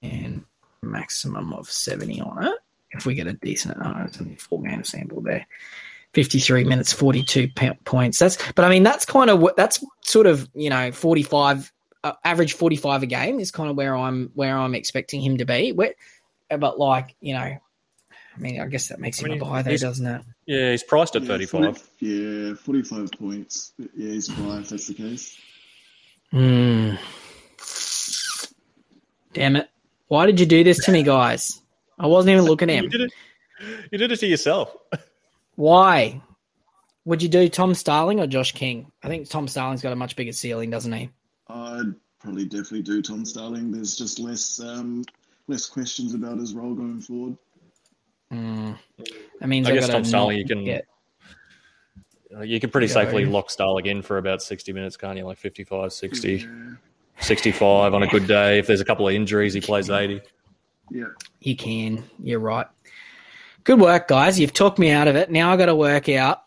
and 0.02 0.44
maximum 0.82 1.52
of 1.52 1.70
70 1.70 2.20
on 2.20 2.46
it, 2.46 2.58
if 2.92 3.06
we 3.06 3.14
get 3.14 3.26
a 3.26 3.32
decent, 3.32 3.78
oh, 3.82 4.04
it's 4.04 4.20
only 4.20 4.36
four 4.36 4.62
game 4.62 4.84
sample 4.84 5.22
there. 5.22 5.46
53 6.14 6.64
minutes, 6.64 6.92
42 6.92 7.48
points. 7.84 8.18
That's, 8.18 8.36
but 8.52 8.64
I 8.64 8.68
mean, 8.68 8.82
that's 8.82 9.04
kind 9.04 9.30
of 9.30 9.40
what 9.40 9.56
that's 9.56 9.84
sort 10.02 10.26
of, 10.26 10.48
you 10.54 10.70
know, 10.70 10.92
45 10.92 11.72
uh, 12.04 12.12
average 12.24 12.54
45 12.54 13.02
a 13.02 13.06
game 13.06 13.40
is 13.40 13.50
kind 13.50 13.70
of 13.70 13.76
where 13.76 13.96
I'm 13.96 14.30
where 14.34 14.56
I'm 14.56 14.74
expecting 14.74 15.20
him 15.20 15.38
to 15.38 15.44
be. 15.44 15.72
Where, 15.72 15.94
but 16.50 16.78
like 16.78 17.14
you 17.20 17.34
know, 17.34 17.40
I 17.40 18.38
mean, 18.38 18.60
I 18.60 18.66
guess 18.66 18.88
that 18.88 19.00
makes 19.00 19.20
him 19.20 19.26
I 19.26 19.34
mean, 19.34 19.42
a 19.42 19.44
buy 19.44 19.62
there, 19.62 19.76
doesn't 19.76 20.06
it? 20.06 20.22
Yeah, 20.46 20.70
he's 20.70 20.82
priced 20.82 21.16
at 21.16 21.22
yeah, 21.22 21.28
35. 21.28 21.78
40, 21.78 21.80
yeah, 22.00 22.54
45 22.54 23.12
points. 23.12 23.72
Yeah, 23.78 23.86
he's 23.96 24.28
buy 24.28 24.58
if 24.58 24.68
that's 24.70 24.88
the 24.88 24.94
case. 24.94 25.38
Hmm. 26.30 26.94
Damn 29.34 29.56
it! 29.56 29.68
Why 30.08 30.26
did 30.26 30.40
you 30.40 30.46
do 30.46 30.64
this 30.64 30.84
to 30.84 30.92
me, 30.92 31.02
guys? 31.02 31.60
I 31.98 32.06
wasn't 32.06 32.32
even 32.32 32.44
looking 32.50 32.70
at 32.70 32.76
him. 32.76 32.84
you, 32.84 32.90
did 32.90 33.00
it, 33.02 33.12
you 33.92 33.98
did 33.98 34.12
it 34.12 34.20
to 34.20 34.26
yourself. 34.26 34.74
Why? 35.62 36.20
Would 37.04 37.22
you 37.22 37.28
do 37.28 37.48
Tom 37.48 37.72
Starling 37.74 38.18
or 38.18 38.26
Josh 38.26 38.50
King? 38.50 38.90
I 39.00 39.06
think 39.06 39.30
Tom 39.30 39.46
Starling's 39.46 39.80
got 39.80 39.92
a 39.92 39.96
much 39.96 40.16
bigger 40.16 40.32
ceiling, 40.32 40.70
doesn't 40.70 40.90
he? 40.90 41.08
I'd 41.46 41.94
probably 42.18 42.46
definitely 42.46 42.82
do 42.82 43.00
Tom 43.00 43.24
Starling. 43.24 43.70
There's 43.70 43.94
just 43.94 44.18
less 44.18 44.58
um, 44.58 45.04
less 45.46 45.66
questions 45.66 46.14
about 46.14 46.38
his 46.38 46.52
role 46.52 46.74
going 46.74 47.00
forward. 47.00 47.36
Mm. 48.32 48.76
That 49.38 49.48
means 49.48 49.68
I 49.68 49.74
guess 49.74 49.88
Tom 49.88 50.04
Starling 50.04 50.38
you 50.38 50.46
can 50.46 50.64
get... 50.64 50.84
you 52.42 52.58
can 52.58 52.70
pretty 52.70 52.88
safely 52.88 53.24
lock 53.24 53.48
Starling 53.48 53.86
in 53.86 54.02
for 54.02 54.18
about 54.18 54.42
60 54.42 54.72
minutes, 54.72 54.96
can't 54.96 55.16
you? 55.16 55.24
Like 55.24 55.38
55, 55.38 55.92
60, 55.92 56.32
yeah. 56.38 56.46
65 57.20 57.94
on 57.94 58.02
a 58.02 58.08
good 58.08 58.26
day. 58.26 58.58
If 58.58 58.66
there's 58.66 58.80
a 58.80 58.84
couple 58.84 59.06
of 59.06 59.14
injuries, 59.14 59.54
he 59.54 59.60
plays 59.60 59.90
80. 59.90 60.22
Yeah. 60.90 61.04
You 61.38 61.54
can. 61.54 62.02
You're 62.20 62.40
right. 62.40 62.66
Good 63.64 63.80
work, 63.80 64.08
guys. 64.08 64.40
You've 64.40 64.52
talked 64.52 64.80
me 64.80 64.90
out 64.90 65.06
of 65.06 65.14
it. 65.14 65.30
Now 65.30 65.52
i 65.52 65.56
got 65.56 65.66
to 65.66 65.74
work 65.74 66.08
out 66.08 66.42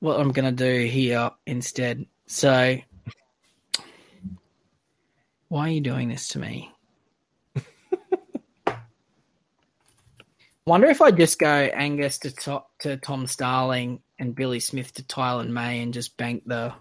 what 0.00 0.18
I'm 0.18 0.32
going 0.32 0.56
to 0.56 0.64
do 0.64 0.86
here 0.86 1.30
instead. 1.46 2.06
So 2.26 2.78
why 5.48 5.68
are 5.68 5.70
you 5.70 5.80
doing 5.80 6.08
this 6.08 6.28
to 6.28 6.40
me? 6.40 6.72
Wonder 10.66 10.88
if 10.88 11.00
I 11.00 11.12
just 11.12 11.38
go 11.38 11.46
Angus 11.46 12.18
to 12.18 12.32
to, 12.32 12.62
to 12.80 12.96
Tom 12.96 13.28
Starling 13.28 14.00
and 14.18 14.34
Billy 14.34 14.58
Smith 14.58 14.92
to 14.94 15.04
Taylan 15.04 15.50
May 15.50 15.80
and 15.80 15.94
just 15.94 16.16
bank 16.16 16.42
the 16.44 16.72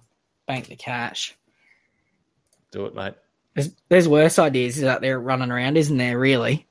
bank 0.48 0.70
the 0.70 0.76
cash. 0.76 1.38
Do 2.72 2.86
it, 2.86 2.96
mate. 2.96 3.14
There's, 3.54 3.76
there's 3.90 4.08
worse 4.08 4.40
ideas 4.40 4.84
out 4.84 5.02
there 5.02 5.20
running 5.20 5.52
around, 5.52 5.78
isn't 5.78 5.98
there? 5.98 6.18
Really? 6.18 6.66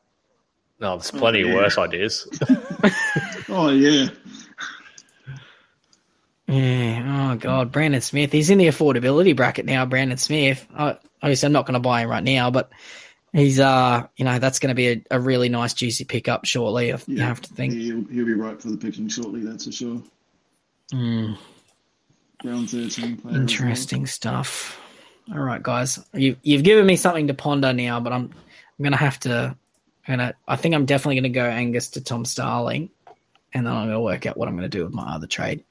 No, 0.80 0.96
there's 0.96 1.10
plenty 1.10 1.44
oh, 1.44 1.48
yeah. 1.48 1.54
worse 1.54 1.76
ideas. 1.76 2.26
oh 3.48 3.70
yeah. 3.70 4.08
Yeah. 6.46 7.32
Oh 7.32 7.36
God, 7.36 7.72
Brandon 7.72 8.00
Smith. 8.00 8.32
He's 8.32 8.50
in 8.50 8.58
the 8.58 8.66
affordability 8.66 9.36
bracket 9.36 9.66
now. 9.66 9.86
Brandon 9.86 10.18
Smith. 10.18 10.66
I, 10.74 10.96
obviously, 11.22 11.46
I'm 11.46 11.52
not 11.52 11.66
going 11.66 11.74
to 11.74 11.80
buy 11.80 12.02
him 12.02 12.10
right 12.10 12.24
now, 12.24 12.50
but 12.50 12.70
he's 13.32 13.60
uh, 13.60 14.06
you 14.16 14.24
know, 14.24 14.38
that's 14.38 14.58
going 14.58 14.70
to 14.70 14.74
be 14.74 14.88
a, 14.88 15.02
a, 15.12 15.20
really 15.20 15.48
nice 15.48 15.74
juicy 15.74 16.04
pickup 16.04 16.44
shortly. 16.44 16.88
Yeah, 16.88 16.98
you 17.06 17.20
have 17.20 17.40
to 17.42 17.54
think 17.54 17.74
he'll, 17.74 18.04
he'll 18.06 18.26
be 18.26 18.34
right 18.34 18.60
for 18.60 18.68
the 18.68 18.76
picking 18.76 19.08
shortly. 19.08 19.40
That's 19.40 19.66
for 19.66 19.72
sure. 19.72 20.02
Mm. 20.92 21.38
Round 22.44 22.70
thirteen. 22.70 23.20
Interesting 23.30 24.06
stuff. 24.06 24.80
All 25.32 25.40
right, 25.40 25.62
guys, 25.62 26.04
you 26.12 26.36
you've 26.42 26.64
given 26.64 26.86
me 26.86 26.96
something 26.96 27.28
to 27.28 27.34
ponder 27.34 27.72
now, 27.72 28.00
but 28.00 28.12
I'm 28.12 28.24
I'm 28.24 28.82
going 28.82 28.92
to 28.92 28.98
have 28.98 29.20
to. 29.20 29.56
Gonna. 30.06 30.34
I 30.48 30.56
think 30.56 30.74
I'm 30.74 30.86
definitely 30.86 31.16
going 31.16 31.32
to 31.32 31.38
go 31.38 31.44
Angus 31.44 31.88
to 31.90 32.00
Tom 32.00 32.24
Starling, 32.24 32.90
and 33.52 33.66
then 33.66 33.72
I'm 33.72 33.86
going 33.86 33.94
to 33.94 34.00
work 34.00 34.26
out 34.26 34.36
what 34.36 34.48
I'm 34.48 34.56
going 34.56 34.70
to 34.70 34.78
do 34.78 34.84
with 34.84 34.94
my 34.94 35.14
other 35.14 35.26
trade. 35.26 35.64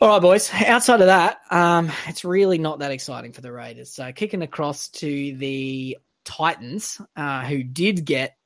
All 0.00 0.08
right, 0.08 0.22
boys. 0.22 0.50
Outside 0.52 1.00
of 1.00 1.08
that, 1.08 1.40
um, 1.50 1.92
it's 2.06 2.24
really 2.24 2.56
not 2.56 2.78
that 2.78 2.90
exciting 2.90 3.32
for 3.32 3.42
the 3.42 3.52
Raiders. 3.52 3.90
So 3.90 4.12
kicking 4.12 4.40
across 4.40 4.88
to 4.88 5.36
the 5.36 5.98
Titans, 6.24 7.00
uh, 7.16 7.44
who 7.44 7.62
did 7.62 8.04
get 8.04 8.36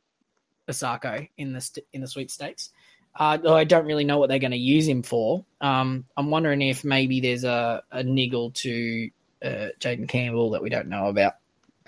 Isaako 0.68 1.28
in 1.36 1.52
the 1.52 1.60
st- 1.60 1.86
in 1.92 2.00
the 2.00 2.08
sweepstakes. 2.08 2.70
Uh, 3.16 3.38
I 3.46 3.62
don't 3.62 3.86
really 3.86 4.04
know 4.04 4.18
what 4.18 4.28
they're 4.28 4.40
going 4.40 4.50
to 4.50 4.56
use 4.56 4.88
him 4.88 5.02
for. 5.04 5.44
Um, 5.60 6.04
I'm 6.16 6.30
wondering 6.30 6.60
if 6.62 6.84
maybe 6.84 7.20
there's 7.20 7.44
a, 7.44 7.82
a 7.92 8.02
niggle 8.02 8.50
to 8.50 9.10
uh, 9.44 9.68
Jayden 9.78 10.08
Campbell 10.08 10.50
that 10.50 10.62
we 10.62 10.70
don't 10.70 10.88
know 10.88 11.06
about. 11.06 11.34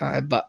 Uh, 0.00 0.20
but 0.20 0.48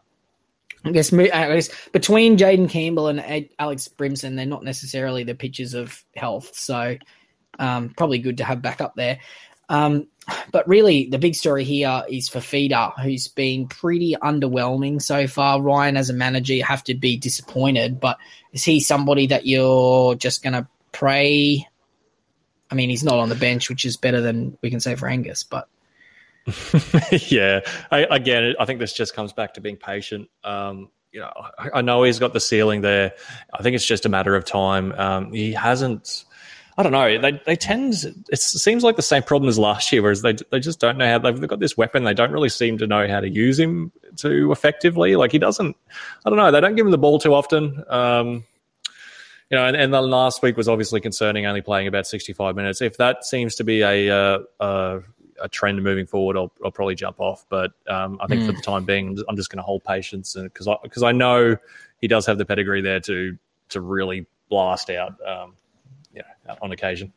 I 0.84 0.92
guess, 0.92 1.12
I 1.12 1.26
guess 1.26 1.70
between 1.92 2.36
Jayden 2.36 2.70
Campbell 2.70 3.08
and 3.08 3.48
Alex 3.58 3.88
Brimson, 3.88 4.36
they're 4.36 4.46
not 4.46 4.64
necessarily 4.64 5.24
the 5.24 5.34
pitches 5.34 5.74
of 5.74 6.04
health. 6.14 6.54
So 6.54 6.96
um, 7.58 7.90
probably 7.90 8.18
good 8.18 8.38
to 8.38 8.44
have 8.44 8.62
back 8.62 8.80
up 8.80 8.94
there. 8.94 9.18
Um, 9.68 10.06
but 10.50 10.68
really, 10.68 11.08
the 11.10 11.18
big 11.18 11.34
story 11.34 11.64
here 11.64 12.02
is 12.08 12.30
Fifita, 12.30 12.98
who's 13.02 13.28
been 13.28 13.66
pretty 13.66 14.14
underwhelming 14.22 15.02
so 15.02 15.26
far. 15.26 15.60
Ryan, 15.60 15.96
as 15.96 16.10
a 16.10 16.14
manager, 16.14 16.54
you 16.54 16.64
have 16.64 16.84
to 16.84 16.94
be 16.94 17.16
disappointed, 17.16 18.00
but 18.00 18.18
is 18.52 18.64
he 18.64 18.80
somebody 18.80 19.26
that 19.26 19.46
you're 19.46 20.14
just 20.14 20.42
going 20.42 20.52
to 20.54 20.66
pray? 20.92 21.66
I 22.70 22.74
mean, 22.74 22.88
he's 22.88 23.04
not 23.04 23.18
on 23.18 23.28
the 23.28 23.34
bench, 23.34 23.68
which 23.68 23.84
is 23.84 23.96
better 23.96 24.20
than 24.20 24.56
we 24.62 24.70
can 24.70 24.80
say 24.80 24.94
for 24.94 25.08
Angus, 25.08 25.42
but. 25.42 25.68
yeah, 27.28 27.60
I, 27.90 28.06
again, 28.10 28.54
I 28.58 28.64
think 28.64 28.80
this 28.80 28.92
just 28.92 29.14
comes 29.14 29.32
back 29.32 29.54
to 29.54 29.60
being 29.60 29.76
patient. 29.76 30.28
Um, 30.44 30.90
you 31.12 31.20
know, 31.20 31.32
I, 31.58 31.70
I, 31.74 31.82
know 31.82 32.02
he's 32.02 32.18
got 32.18 32.32
the 32.32 32.40
ceiling 32.40 32.82
there. 32.82 33.14
I 33.52 33.62
think 33.62 33.74
it's 33.74 33.86
just 33.86 34.04
a 34.04 34.08
matter 34.08 34.34
of 34.34 34.44
time. 34.44 34.92
Um, 34.92 35.32
he 35.32 35.52
hasn't 35.52 36.24
I 36.78 36.84
don't 36.84 36.92
know. 36.92 37.20
They 37.20 37.40
they 37.44 37.56
tend. 37.56 38.24
It 38.30 38.38
seems 38.38 38.84
like 38.84 38.94
the 38.94 39.02
same 39.02 39.24
problem 39.24 39.48
as 39.48 39.58
last 39.58 39.90
year, 39.90 40.00
whereas 40.00 40.22
they 40.22 40.34
they 40.52 40.60
just 40.60 40.78
don't 40.78 40.96
know 40.96 41.08
how 41.08 41.18
they've, 41.18 41.48
got 41.48 41.58
this 41.58 41.76
weapon. 41.76 42.04
They 42.04 42.14
don't 42.14 42.30
really 42.30 42.48
seem 42.48 42.78
to 42.78 42.86
know 42.86 43.08
how 43.08 43.18
to 43.18 43.28
use 43.28 43.58
him 43.58 43.90
too 44.14 44.52
effectively. 44.52 45.16
Like 45.16 45.32
he 45.32 45.40
doesn't. 45.40 45.76
I 46.24 46.30
don't 46.30 46.38
know. 46.38 46.52
They 46.52 46.60
don't 46.60 46.76
give 46.76 46.86
him 46.86 46.92
the 46.92 46.98
ball 46.98 47.18
too 47.18 47.34
often. 47.34 47.82
Um, 47.88 48.44
you 49.50 49.56
know, 49.56 49.64
and, 49.64 49.76
and 49.76 49.92
the 49.92 50.00
last 50.00 50.40
week 50.40 50.56
was 50.56 50.68
obviously 50.68 51.00
concerning, 51.00 51.46
only 51.46 51.62
playing 51.62 51.88
about 51.88 52.06
sixty 52.06 52.32
five 52.32 52.54
minutes. 52.54 52.80
If 52.80 52.96
that 52.98 53.24
seems 53.24 53.56
to 53.56 53.64
be 53.64 53.82
a 53.82 54.14
uh, 54.14 54.38
a, 54.60 55.00
a 55.40 55.48
trend 55.48 55.82
moving 55.82 56.06
forward, 56.06 56.36
I'll, 56.36 56.52
I'll 56.64 56.70
probably 56.70 56.94
jump 56.94 57.20
off. 57.20 57.44
But 57.48 57.72
um, 57.88 58.18
I 58.20 58.26
think 58.26 58.42
mm. 58.42 58.46
for 58.46 58.52
the 58.52 58.62
time 58.62 58.84
being, 58.84 59.18
I'm 59.28 59.36
just 59.36 59.50
going 59.50 59.58
to 59.58 59.62
hold 59.62 59.84
patience 59.84 60.34
because 60.34 60.68
because 60.82 61.02
I, 61.02 61.08
I 61.08 61.12
know 61.12 61.56
he 62.00 62.08
does 62.08 62.26
have 62.26 62.38
the 62.38 62.44
pedigree 62.44 62.80
there 62.80 63.00
to 63.00 63.36
to 63.70 63.80
really 63.80 64.26
blast 64.48 64.90
out. 64.90 65.14
Um, 65.26 65.54
you 66.12 66.22
know, 66.46 66.56
on 66.62 66.72
occasion. 66.72 67.12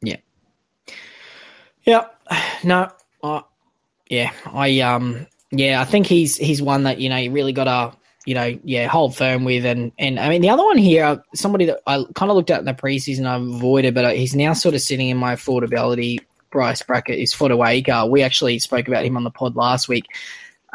Yeah. 0.00 0.16
Yeah. 1.82 2.06
No. 2.64 2.90
Uh, 3.22 3.42
yeah. 4.08 4.32
I 4.46 4.80
um. 4.80 5.26
Yeah. 5.50 5.80
I 5.80 5.84
think 5.84 6.06
he's 6.06 6.36
he's 6.36 6.60
one 6.60 6.84
that 6.84 6.98
you 6.98 7.08
know 7.08 7.16
you 7.16 7.30
really 7.30 7.52
got 7.52 7.64
to 7.64 7.96
you 8.28 8.34
know 8.34 8.58
yeah 8.62 8.86
hold 8.86 9.16
firm 9.16 9.44
with 9.44 9.64
and 9.64 9.90
and 9.98 10.20
I 10.20 10.28
mean 10.28 10.42
the 10.42 10.50
other 10.50 10.62
one 10.62 10.76
here 10.76 11.22
somebody 11.34 11.64
that 11.64 11.80
I 11.86 12.04
kind 12.14 12.30
of 12.30 12.36
looked 12.36 12.50
at 12.50 12.58
in 12.58 12.66
the 12.66 12.74
preseason 12.74 13.26
I 13.26 13.36
avoided 13.36 13.94
but 13.94 14.14
he's 14.16 14.34
now 14.34 14.52
sort 14.52 14.74
of 14.74 14.82
sitting 14.82 15.08
in 15.08 15.16
my 15.16 15.34
affordability 15.34 16.18
price 16.50 16.82
Brackett 16.82 17.18
is 17.18 17.34
Fotuaika. 17.34 18.08
We 18.08 18.22
actually 18.22 18.58
spoke 18.58 18.88
about 18.88 19.04
him 19.04 19.16
on 19.16 19.24
the 19.24 19.30
pod 19.30 19.56
last 19.56 19.88
week. 19.88 20.06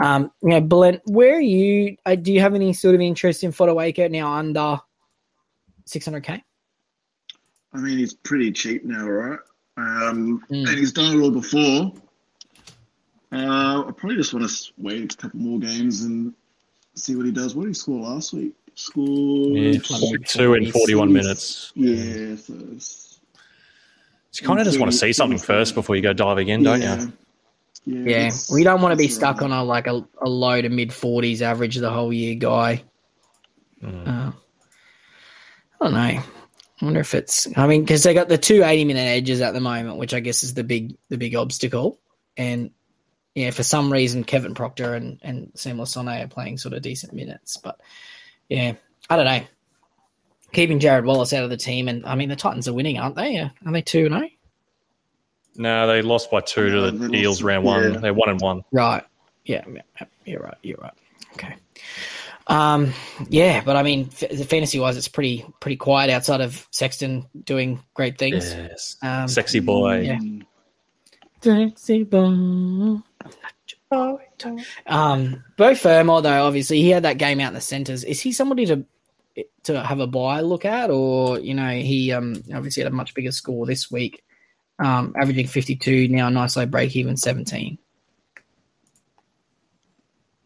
Um, 0.01 0.31
you 0.41 0.49
know, 0.49 0.61
Blent, 0.61 1.01
where 1.05 1.35
are 1.35 1.41
you? 1.41 1.97
Uh, 2.05 2.15
do 2.15 2.33
you 2.33 2.39
have 2.41 2.55
any 2.55 2.73
sort 2.73 2.95
of 2.95 3.01
interest 3.01 3.43
in 3.43 3.51
Fotuaika 3.51 4.09
now 4.09 4.33
under 4.33 4.79
600k? 5.87 6.41
I 7.73 7.77
mean, 7.77 7.97
he's 7.97 8.13
pretty 8.13 8.51
cheap 8.51 8.85
now, 8.85 9.07
right? 9.07 9.39
Um, 9.77 10.43
mm. 10.49 10.67
And 10.67 10.77
he's 10.77 10.93
done 10.93 11.17
it 11.17 11.21
all 11.21 11.31
before. 11.31 11.93
Uh, 13.31 13.85
I 13.87 13.91
probably 13.97 14.15
just 14.15 14.33
want 14.33 14.47
to 14.47 14.71
wait 14.77 15.13
a 15.13 15.17
couple 15.17 15.39
more 15.39 15.59
games 15.59 16.03
and 16.03 16.33
see 16.93 17.15
what 17.15 17.25
he 17.25 17.31
does. 17.31 17.55
What 17.55 17.63
did 17.63 17.69
he 17.69 17.73
score 17.73 18.01
last 18.01 18.33
week? 18.33 18.53
Scored 18.75 19.53
Yeah, 19.53 19.79
two 20.25 20.53
in 20.53 20.71
41 20.71 21.11
minutes. 21.11 21.71
Yeah, 21.75 22.35
so 22.35 22.53
You 24.41 24.47
kind 24.47 24.59
of 24.59 24.65
just 24.65 24.79
want 24.79 24.91
to 24.91 24.97
see 24.97 25.13
something 25.13 25.37
first 25.37 25.75
before 25.75 25.95
you 25.95 26.01
go 26.01 26.13
diving 26.13 26.47
in, 26.47 26.63
don't 26.63 26.81
yeah. 26.81 27.01
you? 27.01 27.13
Yeah, 27.85 28.27
Yeah, 28.27 28.31
we 28.51 28.63
don't 28.63 28.81
want 28.81 28.93
to 28.93 28.97
be 28.97 29.07
stuck 29.07 29.41
right. 29.41 29.45
on 29.45 29.51
a 29.51 29.63
like 29.63 29.87
a, 29.87 30.05
a 30.21 30.29
low 30.29 30.61
to 30.61 30.69
mid 30.69 30.91
forties 30.91 31.41
average 31.41 31.75
the 31.75 31.91
whole 31.91 32.11
year 32.11 32.35
guy. 32.35 32.83
Mm. 33.83 34.07
Uh, 34.07 34.31
I 35.81 35.85
don't 35.85 35.93
know. 35.93 35.99
I 35.99 36.23
wonder 36.81 37.01
if 37.01 37.13
it's. 37.13 37.47
I 37.57 37.67
mean, 37.67 37.81
because 37.81 38.03
they 38.03 38.13
got 38.13 38.29
the 38.29 38.37
two 38.37 38.63
80 38.63 38.85
minute 38.85 39.01
edges 39.01 39.41
at 39.41 39.53
the 39.53 39.59
moment, 39.59 39.97
which 39.97 40.13
I 40.13 40.19
guess 40.19 40.43
is 40.43 40.53
the 40.53 40.63
big 40.63 40.95
the 41.09 41.17
big 41.17 41.35
obstacle. 41.35 41.99
And 42.35 42.71
yeah, 43.35 43.51
for 43.51 43.63
some 43.63 43.91
reason, 43.91 44.23
Kevin 44.23 44.55
Proctor 44.55 44.93
and 44.93 45.19
and 45.21 45.51
Sam 45.55 45.77
Lisone 45.77 46.23
are 46.23 46.27
playing 46.27 46.57
sort 46.57 46.73
of 46.73 46.81
decent 46.81 47.13
minutes, 47.13 47.57
but 47.57 47.79
yeah, 48.49 48.73
I 49.09 49.15
don't 49.15 49.25
know. 49.25 49.41
Keeping 50.53 50.79
Jarrod 50.79 51.05
Wallace 51.05 51.33
out 51.33 51.43
of 51.43 51.49
the 51.49 51.57
team, 51.57 51.87
and 51.87 52.05
I 52.05 52.15
mean 52.15 52.29
the 52.29 52.35
Titans 52.35 52.67
are 52.67 52.73
winning, 52.73 52.97
aren't 52.99 53.15
they? 53.15 53.37
Are 53.39 53.51
they 53.65 53.81
two 53.81 54.05
and 54.05 54.15
oh? 54.15 54.27
No, 55.55 55.87
they 55.87 56.01
lost 56.01 56.31
by 56.31 56.41
two 56.41 56.69
to 56.69 56.91
the 56.91 57.15
Eels 57.15 57.43
round 57.43 57.65
one. 57.65 57.93
yeah. 57.93 57.99
They're 57.99 58.13
one 58.13 58.29
and 58.29 58.41
one. 58.41 58.63
Right. 58.71 59.03
Yeah, 59.45 59.63
yeah, 59.71 59.81
yeah, 59.99 60.07
you're 60.25 60.41
right. 60.41 60.57
You're 60.63 60.77
right. 60.77 60.93
Okay. 61.33 61.55
Um, 62.47 62.93
yeah, 63.29 63.61
but 63.63 63.75
I 63.75 63.83
mean, 63.83 64.09
f- 64.21 64.47
fantasy 64.47 64.79
wise, 64.79 64.97
it's 64.97 65.07
pretty 65.07 65.45
pretty 65.59 65.75
quiet 65.77 66.09
outside 66.09 66.41
of 66.41 66.67
Sexton 66.71 67.25
doing 67.43 67.83
great 67.93 68.17
things. 68.17 68.53
Yes. 68.53 68.95
Um, 69.01 69.27
Sexy 69.27 69.59
boy. 69.59 70.01
yeah. 70.01 70.19
Sexy 71.41 72.03
boy. 72.03 72.97
Um, 74.87 75.43
Beau 75.57 75.75
Fermor, 75.75 76.21
though, 76.21 76.45
obviously 76.45 76.81
he 76.81 76.89
had 76.89 77.03
that 77.03 77.17
game 77.17 77.39
out 77.39 77.49
in 77.49 77.53
the 77.53 77.61
centres. 77.61 78.03
Is 78.03 78.19
he 78.19 78.31
somebody 78.31 78.65
to 78.65 78.85
to 79.63 79.83
have 79.83 79.99
a 79.99 80.07
buy 80.07 80.41
look 80.41 80.65
at, 80.65 80.89
or 80.89 81.39
you 81.39 81.53
know, 81.53 81.69
he 81.69 82.11
um 82.11 82.35
obviously 82.53 82.83
had 82.83 82.91
a 82.91 82.95
much 82.95 83.13
bigger 83.13 83.31
score 83.31 83.65
this 83.65 83.89
week, 83.91 84.23
um, 84.79 85.13
averaging 85.19 85.47
fifty 85.47 85.75
two 85.75 86.07
now, 86.07 86.29
nice 86.29 86.55
low 86.55 86.65
break 86.65 86.95
even 86.95 87.17
seventeen. 87.17 87.77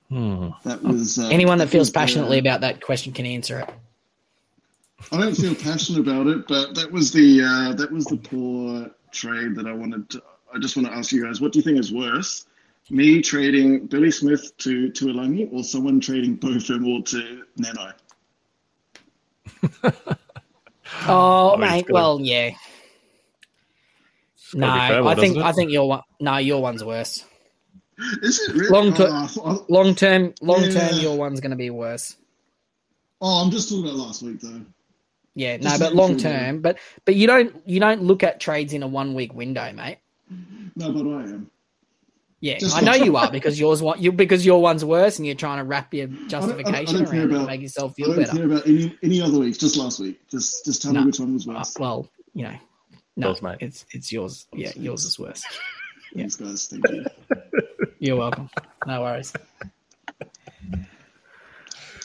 Hmm. 0.10 0.50
That 0.64 0.82
was 0.82 1.20
uh, 1.20 1.28
Anyone 1.28 1.58
that 1.58 1.68
feels 1.68 1.90
was, 1.90 1.96
uh, 1.96 2.00
passionately 2.00 2.40
about 2.40 2.62
that 2.62 2.82
question 2.82 3.12
can 3.12 3.26
answer 3.26 3.60
it. 3.60 3.70
I 5.12 5.20
don't 5.20 5.36
feel 5.36 5.54
passionate 5.54 6.00
about 6.00 6.28
it, 6.28 6.48
but 6.48 6.76
that 6.76 6.92
was 6.92 7.12
the 7.12 7.44
uh, 7.44 7.74
that 7.76 7.92
was 7.92 8.06
the 8.06 8.18
poor 8.18 8.90
trade 9.12 9.56
that 9.56 9.68
I 9.68 9.74
wanted. 9.74 10.10
To, 10.12 10.24
I 10.54 10.60
just 10.60 10.78
want 10.78 10.88
to 10.88 10.94
ask 10.94 11.12
you 11.12 11.26
guys, 11.26 11.42
what 11.42 11.52
do 11.52 11.60
you 11.60 11.64
think 11.64 11.78
is 11.78 11.92
worse? 11.92 12.46
Me 12.90 13.22
trading 13.22 13.88
Billy 13.88 14.12
Smith 14.12 14.56
to 14.60 14.90
to 14.92 15.08
Alangi, 15.08 15.52
or 15.52 15.64
someone 15.64 16.00
trading 16.00 16.36
Beau 16.36 16.58
Fermor 16.58 17.02
to 17.02 17.44
Nano? 17.58 17.92
Oh, 21.10 21.10
oh 21.10 21.54
I 21.54 21.58
mean, 21.58 21.62
mate. 21.70 21.80
it's 21.80 21.88
gotta- 21.90 21.94
Well, 21.94 22.20
yeah. 22.22 22.50
No, 24.54 24.68
gotta 24.68 24.88
be 24.90 24.94
Fermor, 24.96 25.10
I 25.10 25.16
think 25.16 25.38
it? 25.38 25.44
I 25.44 25.52
think 25.52 25.72
your 25.72 25.90
one. 25.90 26.02
No, 26.20 26.38
your 26.38 26.62
one's 26.62 26.84
worse. 26.84 27.26
Is 28.22 28.40
it 28.40 28.56
really? 28.56 28.70
Long 28.70 28.94
ter- 28.94 29.08
oh, 29.12 29.66
Long 29.70 29.96
term, 29.96 30.34
long 30.42 30.62
term, 30.64 30.74
Yeah. 30.96 31.02
your 31.02 31.18
one's 31.18 31.40
going 31.42 31.52
to 31.52 31.58
be 31.58 31.70
worse. 31.70 32.16
oh, 33.22 33.44
I'm 33.44 33.52
just 33.52 33.70
talking 33.70 33.84
about 33.86 33.96
last 33.98 34.22
week 34.24 34.40
though. 34.40 34.62
Yeah, 35.36 35.58
no, 35.58 35.78
but 35.78 35.94
long 35.94 36.18
term, 36.18 36.62
but 36.62 36.78
but 37.06 37.16
you 37.16 37.28
don't 37.28 37.56
you 37.68 37.80
don't 37.80 38.04
look 38.04 38.24
at 38.24 38.40
trades 38.40 38.74
in 38.74 38.82
a 38.84 38.88
one 38.88 39.14
week 39.14 39.34
window, 39.34 39.72
mate. 39.74 39.98
No, 40.76 40.92
but 40.92 41.02
I 41.08 41.24
am. 41.24 41.52
Yeah, 42.40 42.60
Just- 42.60 42.76
I 42.76 42.82
know 42.82 42.94
you 42.94 43.18
are 43.18 43.32
because 43.32 43.60
yours 43.60 43.82
one 43.82 44.00
you 44.02 44.12
because 44.12 44.46
your 44.46 44.62
one's 44.62 44.86
worse, 44.86 45.18
and 45.18 45.26
you're 45.26 45.34
trying 45.36 45.58
to 45.58 45.64
wrap 45.64 45.92
your 45.94 46.06
I 46.06 46.10
don't- 46.10 46.24
I 46.24 46.28
justification 46.28 47.04
don't 47.06 47.08
around 47.16 47.32
it 47.32 47.34
to 47.40 47.46
make 47.48 47.62
yourself 47.62 47.92
I 47.92 47.94
feel 47.96 48.08
don't 48.10 48.18
better. 48.18 48.36
care 48.36 48.46
about 48.46 48.68
any 48.68 48.98
any 49.02 49.22
other 49.22 49.40
week. 49.40 49.58
Just 49.58 49.76
last 49.76 50.00
week. 50.00 50.20
Just 50.30 50.64
just 50.66 50.82
tell 50.84 50.94
No. 50.94 51.00
me 51.02 51.06
which 51.08 51.20
one 51.20 51.34
was 51.34 51.48
Uh, 51.48 51.54
worse. 51.54 51.76
well, 51.80 52.08
you 52.36 52.44
know, 52.44 52.56
no, 53.16 53.28
Yours, 53.30 53.42
mate. 53.42 53.58
it's 53.62 53.86
it's 53.92 54.12
yours. 54.12 54.46
Yeah, 54.54 54.72
yours 54.76 55.04
is 55.06 55.18
worse. 55.18 55.44
yeah. 56.14 56.22
Thanks, 56.28 56.36
guys. 56.36 56.68
Thank 56.68 56.88
you. 56.90 57.06
You're 58.00 58.18
welcome. 58.18 58.52
No 58.86 59.02
worries. 59.02 59.34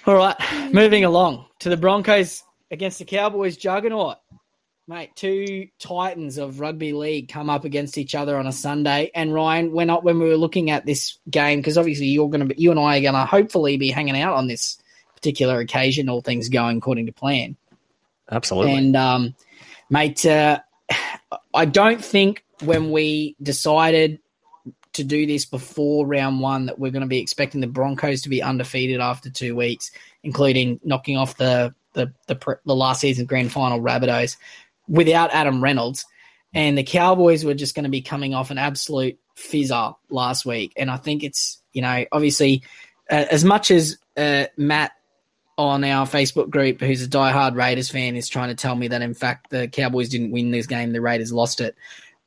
All 0.06 0.14
right, 0.16 0.36
moving 0.72 1.04
along 1.04 1.44
to 1.60 1.68
the 1.68 1.76
Broncos 1.76 2.42
against 2.70 2.98
the 2.98 3.04
Cowboys 3.04 3.56
juggernaut. 3.58 4.16
Mate, 4.88 5.14
two 5.14 5.68
titans 5.78 6.38
of 6.38 6.58
rugby 6.58 6.92
league 6.92 7.28
come 7.28 7.48
up 7.48 7.64
against 7.64 7.96
each 7.98 8.16
other 8.16 8.36
on 8.36 8.48
a 8.48 8.52
Sunday. 8.52 9.12
And 9.14 9.32
Ryan, 9.32 9.72
when 9.72 9.90
I, 9.90 9.94
when 9.94 10.18
we 10.18 10.28
were 10.28 10.36
looking 10.36 10.70
at 10.70 10.86
this 10.86 11.18
game, 11.30 11.60
because 11.60 11.78
obviously 11.78 12.06
you're 12.06 12.28
going 12.28 12.48
to 12.48 12.54
be, 12.54 12.60
you 12.60 12.72
and 12.72 12.80
I 12.80 12.98
are 12.98 13.02
going 13.02 13.14
to 13.14 13.24
hopefully 13.24 13.76
be 13.76 13.90
hanging 13.90 14.20
out 14.20 14.34
on 14.34 14.48
this 14.48 14.78
particular 15.14 15.60
occasion, 15.60 16.08
all 16.08 16.20
things 16.20 16.48
going 16.48 16.78
according 16.78 17.06
to 17.06 17.12
plan. 17.12 17.56
Absolutely. 18.30 18.74
And 18.74 18.96
um, 18.96 19.34
mate, 19.88 20.26
uh, 20.26 20.58
I 21.54 21.64
don't 21.64 22.04
think 22.04 22.44
when 22.64 22.90
we 22.90 23.36
decided 23.40 24.18
to 24.94 25.04
do 25.04 25.26
this 25.26 25.44
before 25.44 26.06
round 26.06 26.40
one 26.40 26.66
that 26.66 26.78
we're 26.78 26.92
going 26.92 27.02
to 27.02 27.08
be 27.08 27.20
expecting 27.20 27.60
the 27.60 27.66
Broncos 27.66 28.22
to 28.22 28.28
be 28.28 28.42
undefeated 28.42 29.00
after 29.00 29.30
two 29.30 29.54
weeks, 29.54 29.92
including 30.24 30.80
knocking 30.84 31.16
off 31.16 31.36
the 31.36 31.74
the 31.94 32.12
the, 32.26 32.58
the 32.64 32.74
last 32.74 33.00
season 33.00 33.26
grand 33.26 33.52
final 33.52 33.80
Rabbitohs 33.80 34.36
without 34.88 35.32
Adam 35.32 35.62
Reynolds, 35.62 36.04
and 36.54 36.76
the 36.76 36.82
Cowboys 36.82 37.44
were 37.44 37.54
just 37.54 37.74
going 37.74 37.84
to 37.84 37.90
be 37.90 38.02
coming 38.02 38.34
off 38.34 38.50
an 38.50 38.58
absolute 38.58 39.18
fizzer 39.36 39.94
last 40.10 40.44
week. 40.44 40.72
And 40.76 40.90
I 40.90 40.96
think 40.96 41.22
it's 41.24 41.62
you 41.72 41.82
know 41.82 42.04
obviously 42.12 42.62
uh, 43.10 43.26
as 43.30 43.44
much 43.44 43.70
as 43.70 43.98
uh, 44.16 44.46
Matt 44.56 44.92
on 45.58 45.84
our 45.84 46.06
Facebook 46.06 46.50
group, 46.50 46.80
who's 46.80 47.02
a 47.02 47.08
diehard 47.08 47.56
Raiders 47.56 47.90
fan, 47.90 48.16
is 48.16 48.28
trying 48.28 48.48
to 48.48 48.54
tell 48.54 48.74
me 48.74 48.88
that 48.88 49.02
in 49.02 49.14
fact 49.14 49.50
the 49.50 49.68
Cowboys 49.68 50.08
didn't 50.08 50.30
win 50.30 50.50
this 50.50 50.66
game, 50.66 50.92
the 50.92 51.00
Raiders 51.00 51.32
lost 51.32 51.60
it. 51.60 51.76